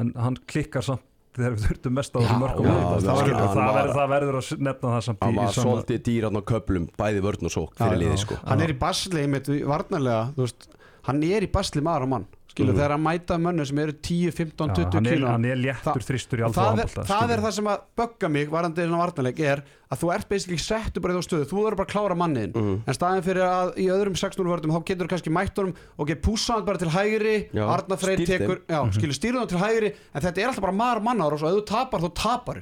en 0.00 0.12
hann 0.20 0.38
klikkar 0.50 0.84
samt 0.84 1.04
þegar 1.34 1.54
við 1.56 1.64
þurftum 1.66 1.96
mest 1.98 2.14
á 2.14 2.18
þessu 2.20 2.38
mörgum 2.42 2.66
það, 2.66 2.74
það 2.74 2.84
var- 2.84 3.00
það, 3.04 3.34
hann 3.34 3.48
það, 3.48 3.56
var- 3.56 3.74
verður, 3.74 3.94
það 3.98 4.12
verður 4.14 4.38
að 4.40 4.62
nefna 4.68 4.92
það 4.94 5.02
samt 5.08 5.18
Hann 5.24 5.34
í, 5.34 5.36
var 5.36 5.48
í 5.50 5.54
sama- 5.54 5.66
svolítið 5.70 6.02
dýran 6.08 6.38
á 6.38 6.42
köplum 6.52 6.88
Bæði 6.98 7.20
vörn 7.26 7.44
og 7.50 7.52
sók 7.56 7.74
fyrir 7.74 7.92
Já, 7.94 8.00
liði, 8.04 8.14
já. 8.14 8.22
sko. 8.24 8.34
Hann 8.46 8.60
er 8.60 8.68
í 8.74 8.78
basli 8.78 9.20
einmitt 9.24 9.50
varnarlega 9.66 10.22
þú 10.36 10.46
veist, 10.46 10.68
hann 11.10 11.22
er 11.24 11.42
í 11.42 11.50
basli 11.52 11.82
maður 11.82 12.06
á 12.06 12.08
mann 12.14 12.26
skilur 12.54 12.70
Mhm. 12.70 12.78
þegar 12.78 12.90
hann 12.94 13.02
mæta 13.02 13.34
mönnu 13.42 13.66
sem 13.66 13.78
eru 13.82 13.92
10, 13.98 14.30
15, 14.30 14.68
Já, 14.70 14.74
20 14.74 14.94
hann, 14.94 15.06
er, 15.06 15.16
kíló 15.18 15.26
hann 15.26 15.44
er 15.44 15.56
léttur 15.58 16.02
þristur 16.06 16.38
í 16.38 16.44
alfa 16.46 16.62
það, 16.62 16.78
er, 16.78 17.04
það 17.10 17.30
er 17.34 17.40
það 17.42 17.52
sem 17.52 17.64
að 17.66 17.80
bögga 17.98 18.28
mig 18.30 18.48
varandi 18.50 18.84
svona 18.86 19.00
varnarleik 19.02 19.40
er 19.40 19.62
að 19.94 20.00
þú 20.02 20.10
ert 20.14 20.28
basically 20.28 20.58
settu 20.58 21.00
bara 21.04 21.14
í 21.14 21.18
þá 21.20 21.26
stöðu, 21.28 21.46
þú 21.50 21.58
verður 21.62 21.78
bara 21.80 21.86
að 21.88 21.92
klára 21.94 22.16
mannin 22.18 22.52
Mhm. 22.54 22.74
en 22.86 22.94
staðin 22.98 23.22
fyrir 23.22 23.44
að 23.46 23.72
í 23.78 23.86
öðrum 23.94 24.16
6-0 24.18 24.44
vörðum 24.50 24.74
þá 24.74 24.84
getur 24.90 25.08
kannski 25.08 25.30
mætt 25.30 25.54
honum 25.56 25.74
og 25.98 26.08
getur 26.10 26.22
púsa 26.28 26.54
hann 26.58 26.64
bara 26.66 26.78
til 26.78 26.88
hægri. 26.90 27.36
Já, 27.54 27.64
Arna 27.68 27.96
Freyr 27.96 28.18
stýrt 28.18 28.28
þeim. 28.28 28.42
tekur, 28.44 28.58
já, 28.68 28.80
skilur 28.98 29.16
stýrðu 29.18 29.38
hann 29.38 29.48
til 29.54 29.58
hægri 29.62 29.92
en 30.14 30.20
þetta 30.22 30.38
er 30.42 30.48
alltaf 30.50 30.60
bara 30.66 30.72
maður 30.72 31.02
mannar 31.06 31.32
og 31.32 31.38
svo 31.38 31.48
ef 31.48 31.54
þú 31.60 31.66
tapar 31.70 32.00
þá 32.00 32.10
tapar 32.14 32.58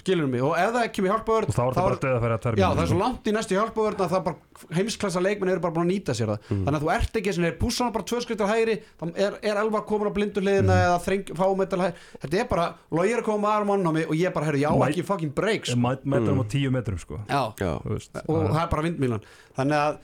skilur 0.00 0.28
mig? 0.28 0.40
Og 0.42 0.54
ef 0.56 0.72
það 0.72 0.84
ekki 0.88 1.02
með 1.04 1.10
hjálpavörð 1.14 1.48
og 1.50 1.54
þá 1.54 1.62
er 1.66 1.74
það 1.74 1.84
bara 1.84 2.00
döðafæri 2.00 2.32
að 2.32 2.40
Já, 2.40 2.40
tverjum 2.40 2.76
það 2.76 2.82
er 2.82 2.90
svo 2.90 2.98
langt 3.00 3.24
í 3.24 3.32
næstu 3.36 3.54
hjálpavörð 3.58 4.00
að 4.00 4.10
það 4.14 4.24
bara 4.24 4.36
heimsklassa 4.76 5.20
leikmenn 5.24 5.50
eru 5.50 5.60
bara 5.60 5.72
búin 5.74 5.88
að 5.88 5.92
nýta 5.94 6.12
sér 6.16 6.28
það. 6.30 6.38
Þannig 6.50 6.78
að 6.78 6.84
þú 6.84 6.90
ert 6.94 7.14
ekki 7.20 7.34
sem 7.34 7.44
er 7.44 7.52
púsa 7.60 7.84
hann 7.84 7.92
bara 7.92 8.04
tvö 8.04 8.20
skriftar 8.24 8.48
hægri 8.50 8.74
þá 9.00 9.04
er, 9.16 9.32
er 9.42 9.56
elva 9.60 9.80
komin 9.88 10.10
á 10.10 10.12
blindu 10.14 10.40
hliðina 10.40 10.76
eða 10.84 10.98
þreng, 11.04 11.26
fáum 11.36 11.60
þetta 11.64 11.80
hægri 11.80 11.94
þetta 12.20 12.40
er 12.40 12.48
bara, 12.50 12.66
logið 12.92 13.12
er 13.16 13.20
að 13.22 13.24
koma 13.24 13.48
maður 13.48 13.66
mann 13.70 13.86
á 13.88 13.92
mig 13.92 14.06
og 14.10 14.14
ég 14.16 14.32
bara, 14.34 14.46
herru, 14.46 14.60
já, 14.60 14.70
Mæ- 14.70 14.88
ekki 14.90 15.04
fucking 15.04 15.34
breaks. 15.34 15.74
Metrum 15.76 16.38
og 16.40 16.48
tíu 16.48 16.69
metrum 16.74 16.98
sko. 16.98 17.20
Já, 17.28 17.42
Já, 17.60 17.72
Þú 17.84 17.92
veist, 17.96 18.16
og 18.26 18.40
það- 18.50 18.62
er 18.62 18.68
bara 18.74 18.82
vindmílan. 18.82 19.22
Þannig 19.56 19.78
að 19.84 19.98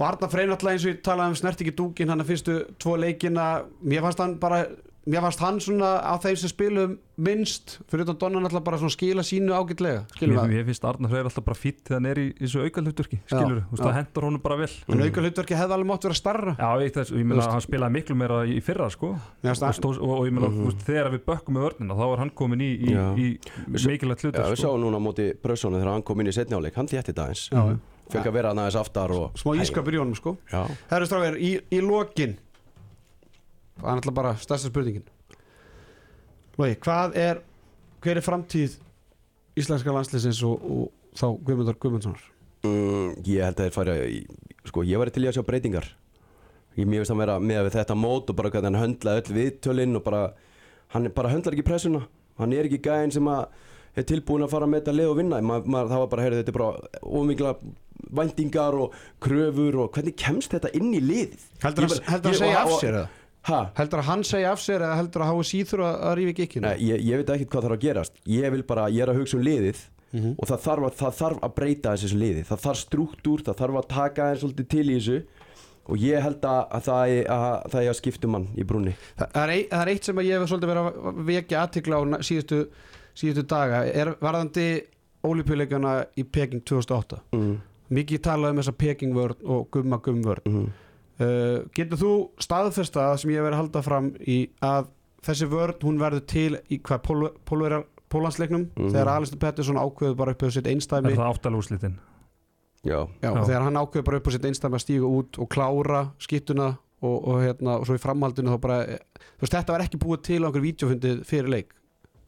og 0.00 0.06
Arna 0.06 0.28
Freyr 0.32 0.48
náttúrulega 0.48 0.72
eins 0.78 0.84
og 0.86 0.92
ég 0.94 1.02
talaði 1.04 1.28
um 1.28 1.34
snert 1.36 1.60
ekki 1.60 1.74
dúkin 1.76 2.08
hann 2.08 2.20
að 2.22 2.30
fyrstu 2.30 2.54
tvo 2.80 2.96
leikina. 2.96 3.64
Mér 3.84 4.00
fannst 4.06 4.18
hann 4.22 4.38
bara 4.40 4.66
mér 5.08 5.22
fannst 5.24 5.40
hann 5.40 5.58
svona 5.64 5.90
á 6.04 6.12
þeim 6.20 6.36
sem 6.36 6.50
spilum 6.52 6.98
minnst 7.20 7.78
fyrir 7.88 8.04
utan 8.04 8.18
Donna 8.20 8.40
náttúrulega 8.44 8.64
bara 8.66 8.78
svona 8.80 8.92
skila 8.92 9.22
sínu 9.24 9.54
ágætlega 9.56 10.02
skilum 10.12 10.36
við 10.42 10.50
mér 10.52 10.66
finnst 10.68 10.84
Arnar 10.84 11.10
Freyr 11.12 11.28
alltaf 11.28 11.44
bara 11.46 11.56
fýtt 11.56 11.80
þegar 11.88 11.96
hann 12.00 12.08
er 12.10 12.20
í 12.20 12.26
þessu 12.40 12.64
auka 12.66 12.82
hlutverki 12.84 13.18
skilur, 13.24 13.62
þú 13.64 13.72
veist, 13.72 13.80
já. 13.80 13.84
það 13.86 13.96
hendur 13.96 14.26
honum 14.28 14.42
bara 14.44 14.58
vel. 14.60 14.70
En 14.92 15.04
auka 15.06 15.24
hlutverki 15.24 15.56
hefði 15.56 15.76
alveg 15.76 15.90
mátt 15.90 16.06
vera 16.08 16.18
starra 16.20 16.54
Já, 16.58 16.68
ég, 16.84 16.92
þess, 16.96 17.14
ég 17.16 17.24
meina 17.24 17.40
veist- 17.40 17.54
hann 17.56 17.64
spilaði 17.64 17.96
miklu 17.96 18.16
meira 18.20 18.40
í 18.44 18.58
fyrra 18.64 18.90
sko. 18.92 19.12
Mér 19.44 19.54
og, 19.54 19.60
það- 19.62 19.78
stóð, 19.80 20.00
og, 20.00 20.12
og 20.18 20.26
ég 20.28 20.36
meina, 20.36 20.50
þú 20.52 20.66
veist, 20.68 20.84
þegar 20.88 21.10
við 21.16 21.24
bökkum 21.30 21.56
með 21.56 21.66
vörnina 21.68 21.96
þá 21.96 22.04
var 22.12 22.18
hann 22.24 22.30
komin 22.36 22.60
í, 22.60 22.70
í, 22.76 22.92
Já. 22.92 23.06
í 23.16 23.28
mikilvægt 23.68 24.20
Já, 24.20 24.28
hlutur 24.28 24.44
við 24.52 24.60
sko. 24.60 24.66
sáum 24.68 24.84
núna 24.84 25.00
á 25.00 25.02
móti 25.08 25.30
Brössónu 25.40 25.80
þegar 25.80 25.92
hann 25.96 26.02
kom 26.04 26.20
inn 26.20 26.28
í 26.28 26.36
setnjáleik 26.36 26.76
Hann 26.76 26.88
eins 26.90 27.48
Já. 27.48 27.64
Fekk 28.10 28.26
að 28.26 28.32
vera 28.34 28.50
hann 28.50 28.58
aðeins 28.58 28.78
aftar 28.80 29.12
og 29.14 29.36
smá 29.38 29.54
ískapur 29.62 29.94
í 29.94 30.00
honum 30.02 30.16
sko. 30.18 30.36
Já, 30.50 30.64
Herru 30.90 31.06
strákar, 31.06 31.36
í, 31.38 31.60
í 31.70 31.78
lokin 31.84 32.36
það 33.80 33.90
er 33.90 33.98
náttúrulega 34.00 34.18
bara 34.20 34.34
stærsta 34.40 34.70
spurningin. 34.70 35.06
Logi, 36.60 36.76
hvað 36.84 37.16
er 37.20 37.40
hver 38.04 38.16
er 38.20 38.24
framtíð 38.24 38.76
íslenska 39.60 39.92
landsliðsins 39.94 40.42
og, 40.48 40.62
og 40.64 41.16
þá 41.16 41.26
Guðmundar 41.46 41.78
Guðmundssonar? 41.80 42.22
Mm, 42.66 43.14
ég 43.24 43.40
held 43.44 43.56
að 43.56 43.66
þeir 43.66 43.74
fara 43.76 43.96
í, 44.04 44.20
Sko, 44.68 44.82
ég 44.84 45.00
væri 45.00 45.12
til 45.14 45.24
í 45.24 45.28
að 45.30 45.38
sjá 45.38 45.44
breytingar. 45.46 45.86
Ég 46.76 46.84
mér 46.86 47.00
finnst 47.00 47.14
að 47.14 47.22
vera 47.22 47.38
með 47.42 47.62
við 47.66 47.76
þetta 47.78 47.96
mót 47.98 48.28
og 48.30 48.36
bara 48.36 48.50
hvernig 48.52 48.68
hann 48.70 48.82
höndlaði 48.82 49.22
öll 49.24 49.36
viðtölinn 49.38 49.96
og 49.98 50.04
bara, 50.04 50.20
hann 50.92 51.08
er- 51.08 51.14
bara 51.16 51.30
höndlar 51.32 51.56
ekki 51.56 51.64
pressuna. 51.66 52.02
Hann 52.38 52.52
er 52.52 52.68
ekki 52.68 52.78
gæðin 52.84 53.12
sem 53.16 53.24
að 53.32 53.46
er 53.96 54.04
tilbúin 54.06 54.44
að 54.44 54.52
fara 54.52 54.68
með 54.70 54.82
þetta 54.84 54.94
lið 54.98 55.08
og 55.10 55.16
vinna. 55.18 55.40
Ma, 55.40 55.56
ma, 55.64 55.82
það 55.88 56.02
var 56.04 56.10
bara, 56.12 56.26
heyrðu, 56.26 56.42
þetta 56.42 56.52
er 56.52 56.58
bara 56.60 57.00
ómikla 57.20 57.54
væntingar 58.20 58.76
og 58.84 58.94
kröfur 59.24 59.80
og 59.86 59.90
hvernig 59.96 60.16
kemst 60.20 60.52
þetta 60.54 60.70
inn 60.78 60.92
í 60.94 61.00
liðið? 61.00 61.48
Heldur 61.64 61.88
hann 61.88 62.22
ég- 62.30 62.38
segja 62.38 62.60
af 62.62 62.76
sér 62.80 63.00
eða? 63.00 63.08
Ha? 63.48 63.60
heldur 63.78 64.02
að 64.02 64.08
hann 64.10 64.22
segja 64.26 64.50
af 64.52 64.60
sér 64.60 64.82
eða 64.84 64.98
heldur 64.98 65.22
að 65.24 65.30
háa 65.30 65.44
síður 65.48 65.82
að, 65.86 65.94
að 66.10 66.16
rífi 66.18 66.44
ekki 66.44 66.60
Nei, 66.60 66.74
ég, 66.84 67.04
ég 67.08 67.22
veit 67.22 67.30
ekki 67.32 67.46
hvað 67.48 67.66
þarf 67.66 67.76
að 67.78 67.84
gerast. 67.86 68.18
Ég 68.28 68.52
vil 68.52 68.62
bara, 68.68 68.90
ég 68.92 69.06
er 69.06 69.12
að 69.14 69.22
hugsa 69.22 69.38
um 69.38 69.46
liðið 69.46 69.80
og 70.10 70.48
það 70.48 70.62
þarf, 70.64 70.86
að, 70.88 70.94
það 70.98 71.18
þarf 71.20 71.44
að 71.46 71.52
breyta 71.54 71.92
þessu 71.94 72.18
liði 72.18 72.42
það 72.48 72.62
þarf 72.64 72.80
struktúr, 72.80 73.44
það 73.46 73.60
þarf 73.62 73.78
að 73.78 73.88
taka 73.92 74.26
eins 74.26 74.40
svolítið 74.42 74.68
til 74.74 74.84
í 74.84 74.96
þessu 74.96 75.18
og 75.90 76.02
ég 76.02 76.24
held 76.24 76.46
að, 76.50 76.60
að 76.76 76.86
það 76.86 77.12
er 77.14 77.28
að, 77.34 77.46
það 77.72 77.80
er 77.80 77.90
að 77.90 77.98
skiptum 77.98 78.34
mann 78.34 78.48
í 78.54 78.66
brúnni. 78.66 78.94
Það, 79.18 79.36
er 79.42 79.52
ein, 79.54 79.64
það 79.70 79.82
er 79.84 79.92
eitt 79.94 80.08
sem 80.08 80.20
að 80.20 80.28
ég 80.28 80.42
hef 80.42 80.50
svolítið 80.50 80.72
verið 80.72 80.90
að 80.90 81.22
vekja 81.30 81.62
aðtikla 81.64 81.98
á 81.98 82.02
síðustu, 82.26 82.60
síðustu 83.22 83.46
daga. 83.50 83.80
Er 83.86 84.12
varðandi 84.22 84.66
ólípjuleikana 85.26 85.94
í 86.18 86.26
Peking 86.26 86.62
2008 86.68 87.22
mm. 87.36 87.56
mikið 87.96 88.22
talað 88.26 88.54
um 88.54 88.62
þessa 88.62 88.76
Peking 88.82 89.16
vörn 89.16 89.50
og 89.56 89.66
gumma 89.74 90.00
gumm 90.04 90.22
vörn 90.26 90.46
Mm. 90.50 90.70
Uh, 91.20 91.62
getur 91.76 92.00
þú 92.00 92.12
staðfesta 92.40 93.06
það 93.10 93.16
sem 93.22 93.30
ég 93.30 93.40
hef 93.40 93.46
verið 93.48 93.56
að 93.58 93.62
halda 93.64 93.82
fram 93.86 94.10
í 94.26 94.38
að 94.64 94.90
þessi 95.26 95.48
vörn 95.52 95.82
hún 95.84 95.98
verður 96.00 96.26
til 96.32 96.52
í 96.72 96.78
hvað 96.80 97.02
pól, 97.08 97.30
pólverjar 97.48 97.84
Pólandsleiknum 98.10 98.64
Mhm. 98.74 98.88
þegar 98.90 99.08
Alistair 99.12 99.38
Pettersson 99.38 99.76
ákveður 99.78 100.16
bara 100.18 100.32
upp 100.34 100.42
á 100.42 100.50
sitt 100.50 100.66
einstæmi 100.66 101.12
Er 101.12 101.16
það 101.20 101.28
áttalúslitin? 101.36 101.92
Já, 102.82 103.06
Já, 103.22 103.30
Já. 103.36 103.44
þegar 103.46 103.62
hann 103.68 103.76
ákveður 103.78 104.04
bara 104.08 104.16
upp 104.18 104.26
á 104.26 104.30
sitt 104.34 104.44
einstæmi 104.48 104.74
að 104.74 104.82
stíga 104.82 105.06
út 105.06 105.38
og 105.38 105.48
klára 105.52 106.00
skiptuna 106.18 106.78
og, 107.02 107.28
og, 107.28 107.36
hérna, 107.44 107.76
og 107.78 107.86
svo 107.86 107.94
í 107.94 108.00
framhaldinu 108.02 108.50
þá 108.50 108.58
bara 108.60 108.78
þú 108.86 109.44
veist, 109.44 109.54
þetta 109.54 109.72
var 109.76 109.84
ekki 109.86 110.00
búið 110.02 110.22
til 110.26 110.40
á 110.42 110.46
einhver 110.48 110.64
vídeofundið 110.64 111.22
fyrir 111.28 111.48
leik 111.54 111.70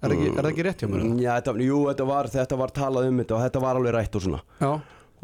er, 0.03 0.09
það 0.09 0.14
ekki, 0.16 0.28
er 0.30 0.43
það 0.45 0.51
ekki 0.53 0.66
rétt 0.68 0.80
hjá 0.84 0.88
mér? 0.93 1.03
eða? 1.03 1.18
Já, 1.24 1.32
þetta, 1.40 1.57
jú, 1.66 1.78
þetta 1.90 2.07
var, 2.12 2.30
þetta 2.36 2.59
var 2.62 2.68
talað 2.78 3.09
um 3.09 3.18
þetta 3.24 3.34
og 3.36 3.43
þetta 3.49 3.61
var 3.66 3.80
alveg 3.80 3.95
rætt 3.99 4.14
og 4.20 4.22
svona 4.22 4.40
Já, 4.62 4.70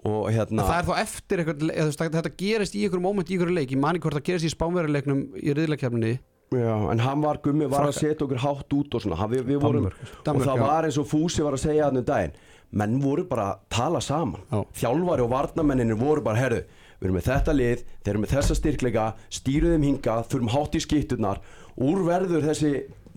hérna 0.04 0.64
það 0.68 0.78
er 0.78 0.86
þá 0.88 0.94
eftir 1.02 1.42
eitthvað, 1.42 2.12
þetta 2.16 2.34
gerist 2.38 2.74
í 2.78 2.84
einhverjum 2.86 3.02
moment 3.08 3.30
í 3.30 3.34
einhverju 3.36 3.54
leik, 3.56 3.72
ég 3.74 3.80
mani 3.82 3.98
hvort 4.02 4.14
það 4.18 4.26
gerist 4.30 4.46
í 4.48 4.52
spánverjuleiknum 4.54 5.22
í 5.42 5.54
riðleikjafninni 5.58 6.12
já, 6.54 6.74
en 6.92 7.02
hann 7.04 7.20
var 7.24 7.40
gummi 7.44 7.66
var 7.68 7.88
að 7.88 7.96
setja 7.98 8.24
okkur 8.24 8.38
hátt 8.44 8.72
út 8.78 8.94
og 8.94 9.02
svona 9.04 9.26
við, 9.28 9.42
við 9.50 9.58
vorum, 9.60 9.88
Danmörk. 9.88 10.22
Danmörk, 10.24 10.46
og 10.46 10.48
það 10.48 10.62
já. 10.62 10.66
var 10.70 10.84
eins 10.88 10.98
og 11.02 11.08
Fúsi 11.10 11.42
var 11.44 11.52
að 11.58 11.64
segja 11.66 11.88
hann 11.90 11.98
um 12.00 12.06
daginn 12.08 12.32
menn 12.70 12.98
voru 13.00 13.24
bara 13.24 13.46
að 13.54 13.60
tala 13.72 14.00
saman 14.04 14.42
Já. 14.52 14.58
þjálfari 14.82 15.22
og 15.24 15.30
varnamenninir 15.32 15.96
voru 15.96 16.20
bara 16.22 16.36
herðu, 16.36 16.62
við 17.00 17.06
erum 17.08 17.16
með 17.16 17.28
þetta 17.30 17.54
lið 17.56 17.84
þeir 18.04 18.10
eru 18.12 18.20
með 18.22 18.32
þessa 18.36 18.56
styrkleika, 18.58 19.04
stýruðum 19.32 19.86
hingað 19.88 20.26
þurfum 20.28 20.50
hátt 20.52 20.76
í 20.76 20.82
skipturnar 20.84 21.40
úr 21.80 22.02
verður 22.04 22.44
þessi 22.44 22.72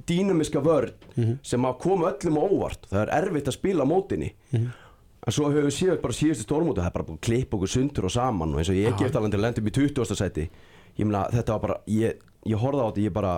dýnamiska 0.07 0.61
vörn 0.63 0.93
Mhm. 1.17 1.39
sem 1.43 1.61
að 1.67 1.77
koma 1.83 2.11
öllum 2.13 2.39
á 2.39 2.43
óvart 2.47 2.87
það 2.89 3.01
er 3.03 3.11
erfitt 3.21 3.47
að 3.51 3.57
spila 3.59 3.85
mótinni 3.85 4.31
Mhm. 4.53 4.71
En 5.21 5.35
svo 5.35 5.51
höfum 5.51 5.67
við 5.69 5.77
séð 5.77 6.01
bara 6.01 6.17
síðustu 6.17 6.47
stórmóti 6.47 6.81
það 6.81 6.89
er 6.89 6.95
bara 6.97 7.07
búin 7.07 7.19
að 7.19 7.25
klippa 7.27 7.57
okkur 7.57 7.71
sundur 7.75 8.07
og 8.09 8.13
saman 8.15 8.55
og 8.55 8.61
eins 8.61 8.71
og 8.73 8.79
ég 8.79 8.93
eftir 8.95 9.19
alveg 9.19 9.39
lendum 9.41 9.69
í 9.69 9.73
20. 9.75 10.15
seti 10.17 10.47
ég 10.97 11.05
meina 11.05 11.27
þetta 11.31 11.55
var 11.57 11.65
bara 11.67 11.79
ég, 11.91 12.21
ég 12.49 12.61
horfði 12.61 12.81
á 12.81 12.87
þetta 12.89 13.05
ég 13.05 13.15
bara 13.15 13.35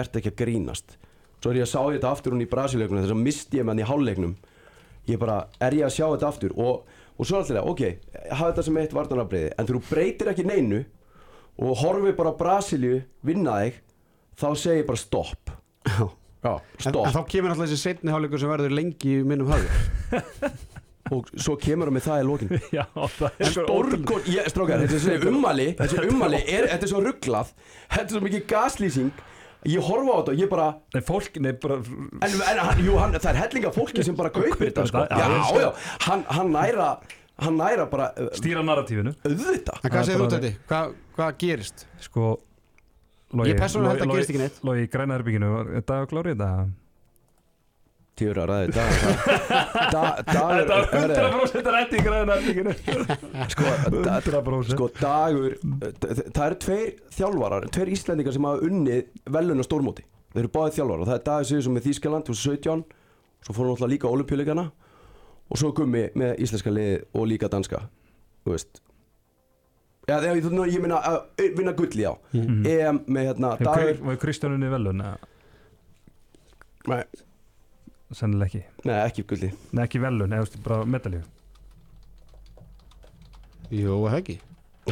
ert 0.00 0.18
ekki 0.18 0.32
að 0.32 0.40
grínast? 0.42 0.96
Svo 1.40 1.52
er 1.52 1.60
ég 1.60 1.66
að 1.66 1.72
sá 1.72 1.80
þetta 1.84 2.12
aftur 2.12 2.34
hún 2.34 2.44
í 2.44 2.50
Brasileikunum 2.50 3.04
þess 3.04 3.14
að 3.14 3.22
misti 3.22 3.60
ég 3.60 3.66
með 3.66 3.74
hann 3.74 3.82
í 3.82 3.88
hálfleiknum. 3.90 4.36
Ég 5.06 5.20
bara 5.22 5.36
er 5.62 5.76
ég 5.78 5.86
að 5.86 5.94
sjá 5.94 6.06
þetta 6.08 6.30
aftur? 6.32 6.54
Og, 6.58 6.86
og 7.16 7.28
svo 7.28 7.40
alltaf 7.40 7.70
ok, 7.70 7.82
hafa 8.32 8.50
þetta 8.50 8.66
sem 8.66 8.78
eitt 8.82 8.96
varnarafbreiði 8.96 9.52
en 9.54 9.68
þú 9.68 9.82
breytir 9.90 10.32
ekki 10.32 10.46
neinu 10.48 10.82
og 11.62 11.82
horfið 11.82 12.16
bara 12.18 12.32
á 12.34 12.40
Brasilíu 12.40 13.02
vinna 13.24 13.60
þig 13.62 13.82
þá 14.36 14.48
segir 14.58 14.80
ég 14.82 14.88
bara 14.88 15.02
stopp. 15.04 15.52
Já. 15.86 16.06
En, 16.46 16.94
en 16.94 17.14
þá 17.14 17.22
kemur 17.30 17.52
alltaf 17.52 17.66
þessi 17.66 17.80
setni 17.80 18.12
hálfleikur 18.12 18.42
sem 18.42 18.50
verður 18.50 18.74
lengi 18.76 19.16
í 19.16 19.22
minnum 19.26 19.48
höfður 19.50 20.58
og 21.14 21.30
svo 21.34 21.54
kemur 21.60 21.90
það 21.90 21.96
með 21.96 22.04
það 22.06 22.22
í 22.22 22.26
lokin 22.26 22.52
Já, 22.78 22.84
það 22.94 23.26
er 23.38 23.52
svo 23.52 23.64
Stórkon, 23.66 24.26
ég, 24.32 24.48
strákar, 24.52 24.80
þetta 24.82 24.96
er 24.98 25.04
svo 25.04 25.30
ummali 25.32 25.66
Þetta 25.78 25.98
er 26.00 26.08
ummali, 26.10 26.40
þetta 26.48 26.78
er 26.88 26.92
svo 26.92 27.02
rugglað 27.04 27.52
Þetta 27.66 28.06
er 28.06 28.14
svo 28.16 28.22
mikið 28.26 28.46
gaslýsing 28.52 29.24
Ég 29.66 29.82
horfa 29.82 30.14
á 30.14 30.18
þetta 30.20 30.34
og 30.34 30.40
ég 30.44 30.50
bara 30.52 30.66
Nei, 30.94 31.02
fólk, 31.06 31.38
nei, 31.42 31.52
bara 31.62 31.78
En, 31.82 32.34
en 32.34 32.62
hann, 32.62 32.82
jú, 32.86 32.96
hann, 33.02 33.14
það 33.18 33.30
er 33.32 33.40
hellinga 33.44 33.72
fólki 33.74 34.04
sem 34.06 34.18
bara 34.18 34.30
kaupir 34.34 34.68
þetta 34.70 34.86
sko. 34.90 35.04
þetta, 35.06 35.20
já, 35.20 35.36
Já, 35.36 35.62
já, 35.64 35.70
hann, 36.06 36.26
hann 36.38 36.52
næra 36.54 36.90
Hann 37.36 37.58
næra 37.60 37.84
bara 37.90 38.10
stýra 38.38 38.62
narratífinu 38.64 39.12
auðvitað 39.26 39.82
En 39.84 39.92
hvað 39.92 40.06
segir 40.08 40.22
þú 40.22 40.28
þetta? 40.32 40.52
Hvað, 40.70 40.94
hvað 41.18 41.34
gerist? 41.42 41.86
Sko 42.06 42.36
Logi, 43.36 43.50
Ég 43.50 43.58
persónulega 43.58 43.96
held 43.96 44.04
að 44.06 44.12
gerist 44.14 44.30
ekki 44.30 44.40
neitt. 44.40 44.58
Logi 44.64 44.84
í 44.86 44.90
græna 44.90 45.16
herbygginu, 45.18 45.48
er 45.76 45.82
dagur 45.84 46.06
klárið 46.12 46.36
þetta? 46.36 46.50
Tíur 48.16 48.38
að 48.40 48.46
ræði 48.48 48.72
dag. 48.72 48.92
Þetta 49.76 50.34
var 50.40 50.86
herri, 50.92 51.16
100% 51.20 51.66
rætt 51.74 51.90
í 51.92 51.98
græna 52.00 52.36
herbygginu 52.38 52.72
Sko, 53.52 53.72
da, 53.92 54.14
100% 54.24 54.72
sko 54.72 54.88
dagur 54.96 55.56
það 55.60 56.44
eru 56.46 56.58
tveir 56.64 56.94
þjálfarar 57.18 57.66
tveir 57.76 57.92
íslendingar 57.92 58.36
sem 58.36 58.48
hafa 58.48 58.64
unnið 58.70 59.10
velun 59.36 59.60
á 59.60 59.64
stórmóti. 59.68 60.06
Þeir 60.32 60.46
eru 60.46 60.52
báðið 60.56 60.78
þjálfarar 60.78 61.04
og 61.04 61.10
það 61.10 61.18
er 61.18 61.26
dagur 61.28 61.66
sem 61.66 61.76
með 61.76 61.90
Þýskaland 61.90 62.28
2017 62.30 62.86
svo 63.46 63.54
fórum 63.58 63.74
náttúrulega 63.74 63.92
líka 63.92 64.10
olimpíuleikana 64.10 64.66
og 65.46 65.60
svo 65.60 65.74
gummi 65.76 66.08
með 66.18 66.40
íslenska 66.46 66.72
liði 66.72 66.96
og 67.12 67.28
líka 67.30 67.52
danska 67.52 67.84
þú 68.46 68.56
veist. 68.56 68.80
Já, 70.06 70.20
ég, 70.22 70.40
ég 70.40 70.80
meina 70.82 71.02
að 71.02 71.46
vinna 71.58 71.72
gulli 71.76 72.04
á 72.06 72.14
EM 72.32 73.04
með 73.10 73.28
hérna 73.32 73.56
dagur 73.60 74.02
Var 74.06 74.20
Kristjánunni 74.22 74.68
velun? 74.70 75.02
nei, 76.86 77.02
Sennileg 78.14 78.46
ekki. 78.52 78.64
Nei, 78.86 78.98
ekki 79.02 79.24
gulli. 79.26 79.48
Nei, 79.72 79.82
ekki 79.84 79.98
velun, 80.02 80.30
eða 80.30 80.44
þú 80.44 80.46
veist, 80.46 80.60
bara 80.62 80.84
medalíu. 80.84 81.22
Það 83.70 84.18
ekki? 84.20 84.36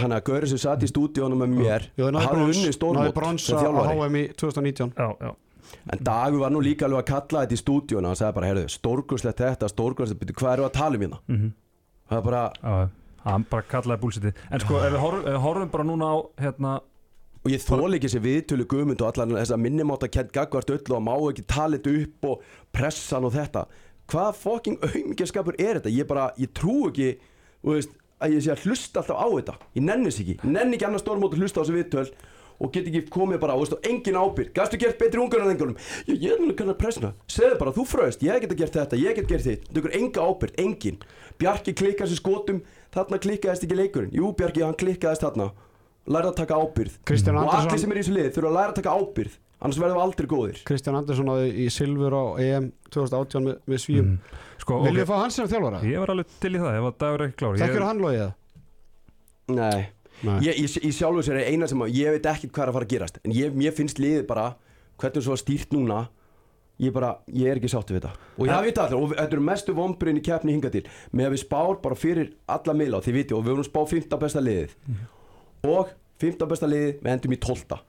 Hann 0.00 0.14
að 0.16 0.24
Gauri 0.26 0.48
sem 0.50 0.58
satt 0.58 0.82
í 0.82 0.88
stúdíónu 0.90 1.36
með 1.38 1.52
mér 1.54 1.84
náði 1.94 2.24
hann 2.26 2.40
náði 2.42 2.72
stórmót 2.74 3.14
brons 3.14 3.44
sem 3.46 3.58
á 3.62 3.82
HM 3.86 4.16
í 4.18 4.22
2019 4.34 4.90
Já, 4.98 5.06
já. 5.22 5.30
En 5.94 6.00
Dagur 6.04 6.42
var 6.42 6.52
nú 6.52 6.62
líka 6.64 6.88
alveg 6.88 7.04
að 7.04 7.10
kalla 7.12 7.44
þetta 7.44 7.54
í 7.56 7.60
stúdíónu 7.60 8.10
hann 8.10 8.18
sagði 8.18 8.36
bara, 8.40 8.48
heyrðu, 8.50 8.64
stórkurslegt 8.74 9.42
þetta, 9.44 9.70
stórkurslegt 9.70 10.20
byrju, 10.20 10.36
hvað 10.40 10.56
eru 10.56 10.66
að 10.66 10.74
tala 10.80 10.98
um 10.98 11.04
hérna? 11.06 11.20
Mhm. 11.30 11.52
Það 12.10 12.18
er 12.18 12.26
bara, 12.26 12.42
Já, 12.58 12.74
hann 13.30 13.46
bara 13.50 13.68
kallaði 13.70 14.02
búlsiti 14.02 14.34
En 14.50 14.60
sko, 14.66 14.80
ef 14.82 14.92
við 14.92 15.00
horfum, 15.04 15.22
ef 15.24 15.32
við 15.38 15.42
horfum 15.46 15.70
bara 15.76 15.88
núna 15.88 16.10
á 16.10 16.16
hérna, 16.42 16.74
og 17.44 17.52
ég 17.52 17.60
þóla 17.60 17.98
ekki 17.98 18.08
þessi 18.08 18.22
viðtölu 18.24 18.66
gumund 18.68 19.02
og 19.04 19.10
allar 19.10 19.34
þess 19.36 19.52
að 19.52 19.64
minnimáta 19.66 20.08
kent 20.08 20.32
gagvart 20.32 20.70
öll 20.72 20.96
og 20.96 21.02
má 21.04 21.12
ekki 21.16 21.44
tala 21.44 21.76
þetta 21.76 21.96
upp 22.00 22.28
og 22.30 22.46
pressan 22.72 23.26
og 23.28 23.34
þetta. 23.34 23.66
Hvað 24.08 24.30
fokking 24.40 24.78
auðmyggjaskapur 24.84 25.58
er 25.60 25.78
þetta? 25.78 25.92
Ég 25.92 26.08
bara, 26.08 26.30
ég 26.40 26.52
trú 26.56 26.88
ekki 26.88 27.10
þú 27.64 27.74
veist, 27.76 27.98
að 28.24 28.36
ég 28.36 28.46
sé 28.46 28.54
að 28.54 28.64
hlusta 28.64 29.02
alltaf 29.02 29.20
á 29.20 29.28
þetta. 29.34 29.58
Ég 29.76 29.84
nennis 29.84 30.20
ekki, 30.22 30.38
nenni 30.44 30.78
ekki 30.78 30.88
annars 30.88 31.04
stórmót 31.04 31.36
að 31.36 31.44
hlusta 31.44 31.60
á 31.60 31.62
þessi 31.64 31.76
viðtöl 31.76 32.06
og 32.64 32.70
get 32.70 32.86
ekki 32.86 33.00
komið 33.12 33.40
bara, 33.42 33.56
þú 33.58 33.64
veist, 33.64 33.76
og 33.76 33.88
engin 33.90 34.16
ábyrg 34.16 34.52
gastu 34.56 34.78
gert 34.80 35.00
betri 35.00 35.20
ungar 35.20 35.42
en 35.42 35.52
engunum? 35.52 35.78
Ég, 36.06 36.20
ég 36.22 36.36
er 36.36 36.40
nú 36.40 36.54
kannar 36.56 36.78
pressna, 36.78 37.10
segðu 37.28 37.58
bara, 37.60 37.74
þú 37.74 37.84
fröst. 37.90 38.22
Ég 38.24 38.44
get 38.44 38.56
gert 38.56 38.78
þetta, 38.78 39.00
ég 39.00 39.18
get 39.18 39.28
gert 39.28 39.48
þitt, 39.48 39.66
það 39.72 39.88
er 39.90 39.96
enga 39.98 40.28
ábyrg 40.28 40.60
engin, 40.62 41.00
Bjarki 41.38 41.74
klikkar 41.74 42.06
sér 42.06 42.20
skotum. 42.20 42.62
Þarna 42.94 43.18
klikkaðist 43.18 43.64
ekki 43.66 43.78
leikurinn. 43.78 44.12
Jú 44.14 44.30
Bjarki, 44.38 44.62
hann 44.62 44.76
klikkaðist 44.78 45.24
þarna 45.24 45.48
læra 46.06 46.30
að 46.30 46.36
taka 46.42 46.54
ábyrgð. 46.60 46.98
Kristján 47.08 47.36
og 47.38 47.46
Andersson- 47.48 47.70
allir 47.70 47.80
sem 47.80 47.92
er 47.92 47.96
í 47.96 48.02
þessu 48.04 48.14
lið 48.18 48.30
þurfa 48.36 48.50
að 48.50 48.56
læra 48.58 48.72
að 48.72 48.78
taka 48.80 48.94
ábyrgð 48.98 49.36
annars 49.64 49.78
verðum 49.80 49.96
við 49.96 50.04
aldrei 50.04 50.26
góðir. 50.28 50.58
Kristján 50.68 50.96
Andersson 50.98 51.30
áði 51.32 51.46
í 51.64 51.66
Silfur 51.72 52.12
á 52.12 52.24
EM 52.44 52.72
2018 52.90 53.44
með, 53.48 53.58
með 53.66 53.78
Svíum. 53.84 54.08
Mm, 54.10 54.18
Sko, 54.60 54.80
Viljum 54.84 55.00
við 55.00 55.08
fá 55.08 55.16
hans 55.22 55.34
sem 55.38 55.48
þjálfara? 55.48 55.80
ég 55.84 55.98
var 56.02 56.10
alveg 56.12 56.26
til 56.40 56.52
í 56.54 56.58
það 56.60 56.76
Ef 56.78 56.84
að 56.90 56.98
dagur 57.04 57.20
er 57.24 57.28
ekki 57.30 57.38
klár. 57.40 57.56
Þekkir 57.62 57.80
ég, 57.80 57.86
hann 57.88 58.02
logið 58.04 58.20
það? 58.24 58.34
nei, 59.48 59.86
Nei. 60.24 60.38
ég, 60.46 60.58
ég, 60.62 60.76
ég 60.84 60.92
sjálfur 60.96 61.24
sér 61.26 61.40
er 61.40 61.48
eina 61.52 61.66
sem 61.68 61.80
að 61.84 61.94
ég 61.98 62.14
veit 62.16 62.28
ekki 62.34 62.48
hvað 62.50 62.62
er 62.66 62.68
að 62.72 62.76
fara 62.78 62.86
að 62.86 62.92
gerast. 62.94 63.18
En 63.24 63.32
ég, 63.36 63.52
mér 63.56 63.72
finnst 63.76 63.98
liðið 64.00 64.26
bara 64.28 64.46
hvernig 65.00 65.24
svo 65.26 65.36
stýrt 65.40 65.72
núna. 65.74 66.04
Ég 66.82 66.90
bara, 66.92 67.18
ég 67.30 67.46
er 67.52 67.56
ekki 67.60 67.68
sáttu 67.70 67.94
við 67.94 68.00
þetta. 68.02 68.14
Og 68.38 68.48
ég 68.48 68.62
veit 68.66 68.78
allir, 68.82 68.98
og 68.98 69.12
þetta 69.14 69.32
eru 69.36 69.44
mestu 69.46 69.74
vombriðin 69.76 70.18
í 70.18 70.24
keppni 70.26 70.52
hinga 70.56 70.70
til. 70.74 70.82
Með 71.14 71.28
að 71.28 71.34
við 71.36 71.42
spár 71.44 71.76
bara 71.84 71.94
fyrir 71.94 72.32
alla 72.50 72.74
miðla 72.74 72.98
þið 73.04 73.14
viti, 73.14 73.34
og 73.36 73.44
við 73.46 73.54
vorum 73.54 73.68
spá 73.68 73.80
15 73.86 74.18
besta 74.24 74.42
liðið 74.42 74.74
og 75.64 75.88
15 76.20 76.48
besta 76.48 76.66
liðið 76.70 77.02
við 77.02 77.12
endum 77.12 77.32
í 77.32 77.40
12 77.40 77.80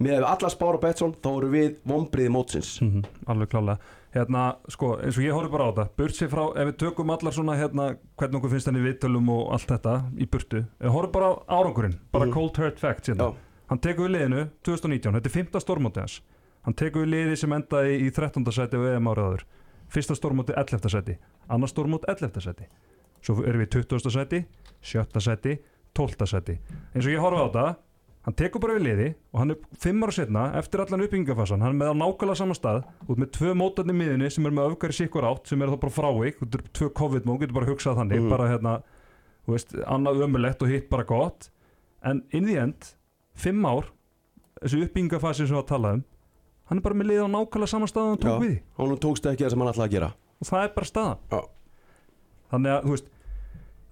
með 0.00 0.12
að 0.14 0.20
við 0.22 0.26
alla 0.30 0.48
spár 0.52 0.76
á 0.78 0.82
Betsson, 0.84 1.12
þá 1.20 1.28
voru 1.34 1.48
við 1.50 1.78
vombriði 1.84 2.30
mótsins 2.30 2.80
Mhm, 2.80 3.02
alveg 3.26 3.48
klálega 3.50 3.78
hérna, 4.14 4.56
sko, 4.68 4.96
eins 5.02 5.18
og 5.18 5.24
ég 5.24 5.34
horfði 5.34 5.50
bara 5.50 5.64
á 5.66 5.70
þetta 5.72 5.88
burt 5.96 6.14
sér 6.14 6.28
frá, 6.30 6.44
ef 6.56 6.66
við 6.70 6.76
tökum 6.78 7.10
allar 7.10 7.32
svona 7.34 7.56
hérna, 7.58 7.96
hvernig 8.18 8.38
okkur 8.40 8.50
finnst 8.50 8.66
henni 8.70 8.80
viðtölum 8.86 9.28
og 9.34 9.52
allt 9.52 9.66
þetta 9.68 9.94
í 10.18 10.26
burtu, 10.30 10.64
horfum 10.82 11.12
bara 11.12 11.26
á 11.30 11.34
árangurinn 11.60 11.98
bara 12.12 12.26
Mhm. 12.26 12.32
cold 12.32 12.56
hard 12.56 12.78
facts 12.78 13.08
hérna. 13.08 13.34
Hann 13.68 13.78
tekur 13.78 14.08
við 14.08 14.14
liðinu 14.16 14.50
2019, 14.64 15.12
þetta 15.14 15.26
er 15.26 15.30
5. 15.30 15.60
stórmóti 15.60 15.98
hans 16.00 16.20
hann 16.64 16.74
tekur 16.74 17.04
við 17.06 17.10
liði 17.10 17.36
sem 17.38 17.50
endaði 17.50 18.00
í 18.00 18.10
13. 18.12 18.52
seti 18.52 18.76
og 18.76 18.86
EM 18.86 19.04
árið 19.04 19.26
áður 19.26 19.42
fyrsta 19.90 20.14
stórmóti 20.14 20.54
11. 20.56 20.88
seti, 20.90 21.18
annars 21.50 21.72
stórmót 21.72 22.04
11. 22.08 22.40
seti 22.40 22.64
svo 23.22 23.42
erum 23.44 23.60
við 23.60 23.66
í 23.66 23.70
20. 23.70 24.10
seti 24.10 24.44
7. 24.82 25.20
seti, 25.20 25.58
12. 25.94 26.26
seti 26.26 26.58
eins 26.94 27.06
og 27.06 27.12
ég 27.12 27.20
horfði 27.22 27.40
á 27.40 27.46
þetta 27.48 27.64
hann 28.26 28.34
tekur 28.36 28.60
bara 28.60 28.74
við 28.76 28.84
liði 28.84 29.08
og 29.32 29.38
hann 29.40 29.50
er 29.54 29.60
fimm 29.80 30.02
ára 30.04 30.12
setna 30.12 30.42
eftir 30.60 30.82
allan 30.84 31.00
uppbyggingafasan, 31.06 31.62
hann 31.64 31.72
er 31.72 31.78
með 31.80 31.92
á 31.92 32.00
nákvæmlega 32.02 32.36
sama 32.36 32.54
stað 32.58 32.82
út 33.08 33.16
með 33.22 33.30
tvö 33.38 33.54
mótarnir 33.56 33.96
miðinni 33.96 34.28
sem 34.30 34.44
er 34.46 34.52
með 34.52 34.74
öfgari 34.74 34.92
sikkur 34.98 35.24
átt 35.24 35.48
sem 35.48 35.62
er 35.64 35.72
þá 35.72 35.78
bara 35.80 35.94
frávik 35.96 36.42
út 36.44 36.54
er 36.58 36.64
tvö 36.76 36.90
COVID-mót, 37.00 37.40
getur 37.40 37.56
bara 37.56 37.70
hugsað 37.70 37.96
þannig 37.96 38.20
Mhm. 38.20 38.28
bara 38.28 38.48
hérna, 38.52 38.74
þú 39.46 39.52
veist, 39.56 39.72
annað 39.88 40.20
ömulegt 40.26 40.62
og 40.62 40.68
hitt 40.68 40.90
bara 40.90 41.04
gott 41.04 41.48
en 42.04 42.22
in 42.32 42.44
the 42.46 42.56
end, 42.60 42.94
fimm 43.34 43.64
ár 43.64 43.88
þessu 44.60 44.84
uppbyggingafasi 44.84 45.46
sem 45.46 45.56
við 45.56 45.62
að 45.64 45.66
tala 45.72 45.92
um 45.96 46.04
hann 46.68 46.78
er 46.78 46.82
bara 46.82 46.94
með 46.94 47.08
liði 47.08 47.24
á 47.24 47.28
nákvæmlega 47.32 47.68
sama 47.72 47.86
stað 47.86 48.04
og 48.04 48.08
hann 48.10 48.18
tók 48.20 48.36
Já. 48.36 48.40
við 48.44 48.60
og 48.76 48.88
hann 48.88 48.98
tókst 49.00 49.26
ekki 49.32 49.44
það 49.44 49.50
sem 49.50 49.58
hann 49.64 49.72
ætlaði 49.72 49.88
að 49.88 49.94
gera 49.96 50.12
og 50.12 50.46
það 50.46 50.62
er 50.64 50.74
bara 50.76 50.86
staðan 50.86 51.18
Já. 51.32 51.40
þannig 52.52 52.70
að, 52.76 52.84
þú 52.84 52.90
veist 52.94 53.08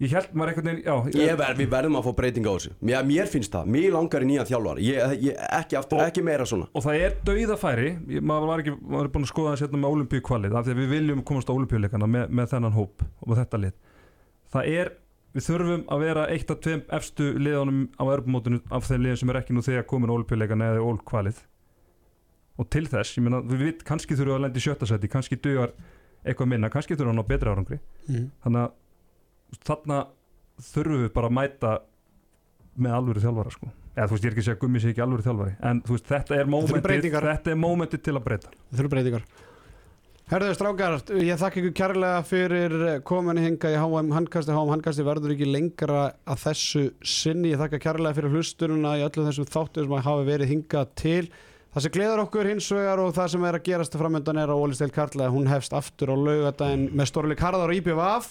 ég 0.00 0.12
held 0.14 0.28
maður 0.34 0.50
einhvern 0.52 0.68
veginn, 0.68 0.84
já 0.84 1.18
Ég 1.18 1.36
ver, 1.40 1.54
við 1.58 1.68
verðum 1.72 1.96
að 1.98 2.04
fá 2.06 2.12
breyting 2.20 2.46
á 2.46 2.52
þessu. 2.54 2.70
Mér, 2.82 3.02
mér 3.08 3.26
finnst 3.32 3.50
það, 3.52 3.66
mér 3.74 3.90
langar 3.96 4.22
í 4.22 4.28
nýjan 4.30 4.46
þjálfar 4.50 4.78
ég, 4.84 5.14
ég, 5.26 5.40
ekki, 5.58 5.76
aftur, 5.80 5.98
Og- 5.98 6.06
ekki 6.06 6.22
meira 6.22 6.44
svona. 6.46 6.68
og 6.74 6.82
það 6.84 7.00
er 7.04 7.16
dauðafæri. 7.26 7.88
Ég- 8.14 8.22
maður 8.22 8.46
var 8.52 8.58
ekki, 8.62 8.74
maður 8.78 9.04
er 9.04 9.12
búin 9.16 9.26
að 9.26 9.32
skoða 9.32 9.52
þessi 9.56 9.66
hérna 9.66 9.82
með 9.82 9.92
olimpíu 9.96 10.22
kvalið, 10.22 10.54
af 10.54 10.64
því 10.66 10.72
að 10.76 10.80
við 10.84 10.88
viljum 10.94 11.24
komast 11.24 11.50
á 11.50 11.56
olimpíuleikana 11.58 12.06
með, 12.06 12.28
með 12.30 12.46
þennan 12.54 12.72
hóp 12.78 13.02
og 13.22 13.28
með 13.28 13.36
þetta 13.42 13.60
lið. 13.64 13.72
Það 14.54 14.72
er, 14.78 14.92
við 15.34 15.42
þurfum 15.48 15.84
að 15.92 16.00
vera 16.06 16.26
eitt 16.32 16.50
af 16.50 16.60
tveim 16.60 16.82
efstu 16.88 17.34
liðanum 17.38 17.88
á 17.98 18.04
erbumótinu 18.14 18.60
af 18.70 18.86
þeim 18.88 19.02
liðum 19.04 19.18
sem 19.18 19.30
er 19.30 19.40
ekki 19.42 19.52
nú 19.54 19.60
þegar 19.66 19.84
komin 19.86 20.08
á 20.10 20.16
olimpíuleikana 20.16 20.70
eða 20.72 20.82
ól 20.88 20.98
kvalið 21.04 21.42
og 22.58 22.70
til 22.70 22.86
þess, 22.90 23.14
ég 23.18 23.22
meina, 23.22 23.38
við 23.42 23.58
veit 23.66 23.84
kannski 23.86 24.16
þurfum 24.18 24.38
að 24.38 24.40
lenda 24.46 24.58
í 24.58 24.62
sjötta 24.64 24.86
seti, 24.88 25.06
kannski 25.12 25.36
dugar 25.38 25.70
eitthvað 26.26 26.48
minna, 26.50 26.70
kannski 26.72 26.96
þurfum 26.96 27.12
við 27.12 27.14
að 27.14 27.20
ná 27.20 27.28
betri 27.28 27.50
árangri. 27.52 27.78
Mhm. 28.08 28.30
þannig 28.44 28.62
að 28.64 28.72
þarna 29.64 30.04
þurfum 30.68 31.04
við 31.04 31.12
bara 31.14 31.30
að 31.30 31.36
mæta 31.38 31.74
með 32.78 32.96
alvöru 32.98 33.24
þjálfara 33.24 33.54
sko. 33.54 33.72
Eða 33.98 34.06
þú 34.06 34.14
veist, 34.14 34.24
ég 34.24 34.30
er 34.30 34.34
ekki 34.34 34.42
að 34.42 34.48
segja 34.48 34.56
að 34.58 34.62
gummi 34.62 34.80
sé 34.82 34.92
ekki 34.92 35.02
alveg 35.02 35.26
þjálfari 35.26 35.54
en 35.68 35.82
þú 35.82 35.94
veist, 35.96 36.08
þetta 36.12 36.38
er 36.38 36.50
mómentið 36.52 37.20
þetta 37.26 37.52
er 37.52 37.60
mómentið 37.64 38.02
til 38.06 38.14
að 38.14 38.26
breyta. 38.28 38.56
Þurfum 38.70 38.94
breytingar. 38.94 39.28
Herðu 40.28 40.52
strákar, 40.52 40.94
ég 41.24 41.38
þakka 41.40 41.56
ykkur 41.62 41.72
kærlega 41.72 42.16
fyrir 42.28 42.72
komin 43.08 43.38
hinga 43.40 43.70
í 43.72 43.78
HM 43.80 44.10
handkasti. 44.12 44.52
HM 44.52 44.72
handkasti 44.74 45.06
verður 45.06 45.32
ekki 45.32 45.46
lengra 45.48 46.02
að 46.28 46.42
þessu 46.42 46.82
sinni, 47.00 47.54
ég 47.54 47.62
þakka 47.62 47.80
kærlega 47.86 48.18
fyrir 48.18 48.34
hlustununa 48.36 48.92
í 49.00 49.06
öllu 49.06 49.24
þessum 49.24 49.48
þáttu 49.48 49.86
sem 49.86 49.94
að 49.96 50.04
hafa 50.04 50.26
verið 50.28 50.52
hingað 50.52 50.92
til. 51.00 51.22
Það 51.72 51.84
sem 51.86 51.94
gleður 51.96 52.22
okkur 52.26 52.50
hins 52.52 52.68
vegar 52.76 53.00
og 53.00 53.14
það 53.16 53.32
sem 53.32 53.48
er 53.48 53.56
að 53.56 53.64
gerast 53.70 53.96
framöndan 54.02 54.42
er 54.42 54.52
á 54.52 54.56
Ólisteil 54.60 54.92
Karla 54.92 55.30
hún 55.32 55.48
hefst 55.48 55.72
aftur 55.76 56.12
á 56.12 56.16
laugadaginn 56.20 56.86
með 56.92 57.08
stórleik 57.08 57.44
Harðar 57.44 57.72
og 57.72 57.80
IPVaf 57.80 58.30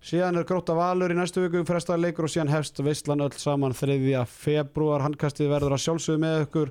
síðan 0.00 0.40
er 0.40 0.46
gróta 0.48 0.74
valur 0.76 1.12
í 1.12 1.16
næstu 1.18 1.42
viku 1.44 1.60
frestaði 1.68 2.06
leikur 2.06 2.26
og 2.26 2.32
síðan 2.32 2.52
hefst 2.54 2.80
veistlan 2.84 3.24
öll 3.24 3.34
saman 3.36 3.74
3. 3.76 3.98
februar 4.28 5.04
handkastið 5.04 5.50
verður 5.52 5.76
að 5.76 5.84
sjálfsögðu 5.84 6.22
með 6.22 6.36
okkur 6.46 6.70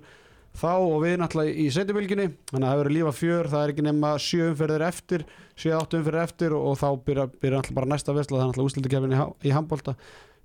þá 0.57 0.71
og 0.73 0.95
við 1.03 1.19
náttúrulega 1.21 1.53
í 1.61 1.67
setjubilginni 1.73 2.25
þannig 2.49 2.63
að 2.63 2.71
það 2.71 2.79
verður 2.81 2.95
lífa 2.95 3.11
fjör, 3.19 3.49
það 3.51 3.65
er 3.65 3.73
ekki 3.73 3.85
nema 3.85 4.13
sjö 4.23 4.47
umferðir 4.49 4.85
eftir, 4.87 5.25
sjö 5.59 5.75
áttu 5.77 5.99
umferðir 5.99 6.23
eftir 6.23 6.55
og, 6.57 6.65
og 6.71 6.79
þá 6.81 6.87
byrja, 7.05 7.27
byrja 7.35 7.59
náttúrulega 7.59 7.77
bara 7.77 7.91
næsta 7.93 8.15
veistla 8.17 8.39
það 8.39 8.43
er 8.43 8.49
náttúrulega 8.49 8.71
úslutakefnin 8.71 9.15
í, 9.19 9.53
handbólta 9.53 9.95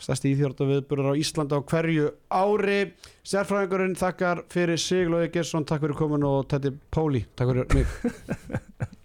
stærsti 0.04 0.34
íþjórta 0.34 0.66
viðburður 0.68 1.14
á 1.14 1.20
Íslanda 1.22 1.60
á 1.62 1.66
hverju 1.70 2.08
ári. 2.34 2.80
Sérfræðingurinn 3.24 3.94
þakkar 3.96 4.42
fyrir 4.52 4.82
sig 4.82 5.06
Lóði 5.08 5.30
Gersson, 5.38 5.64
takk 5.64 5.86
fyrir 5.86 5.96
komin 5.96 6.26
og 6.28 6.44
Teddy 6.50 6.74
Póli, 6.92 7.24
takk 7.38 7.54
fyrir 7.54 7.78
mig 7.78 8.94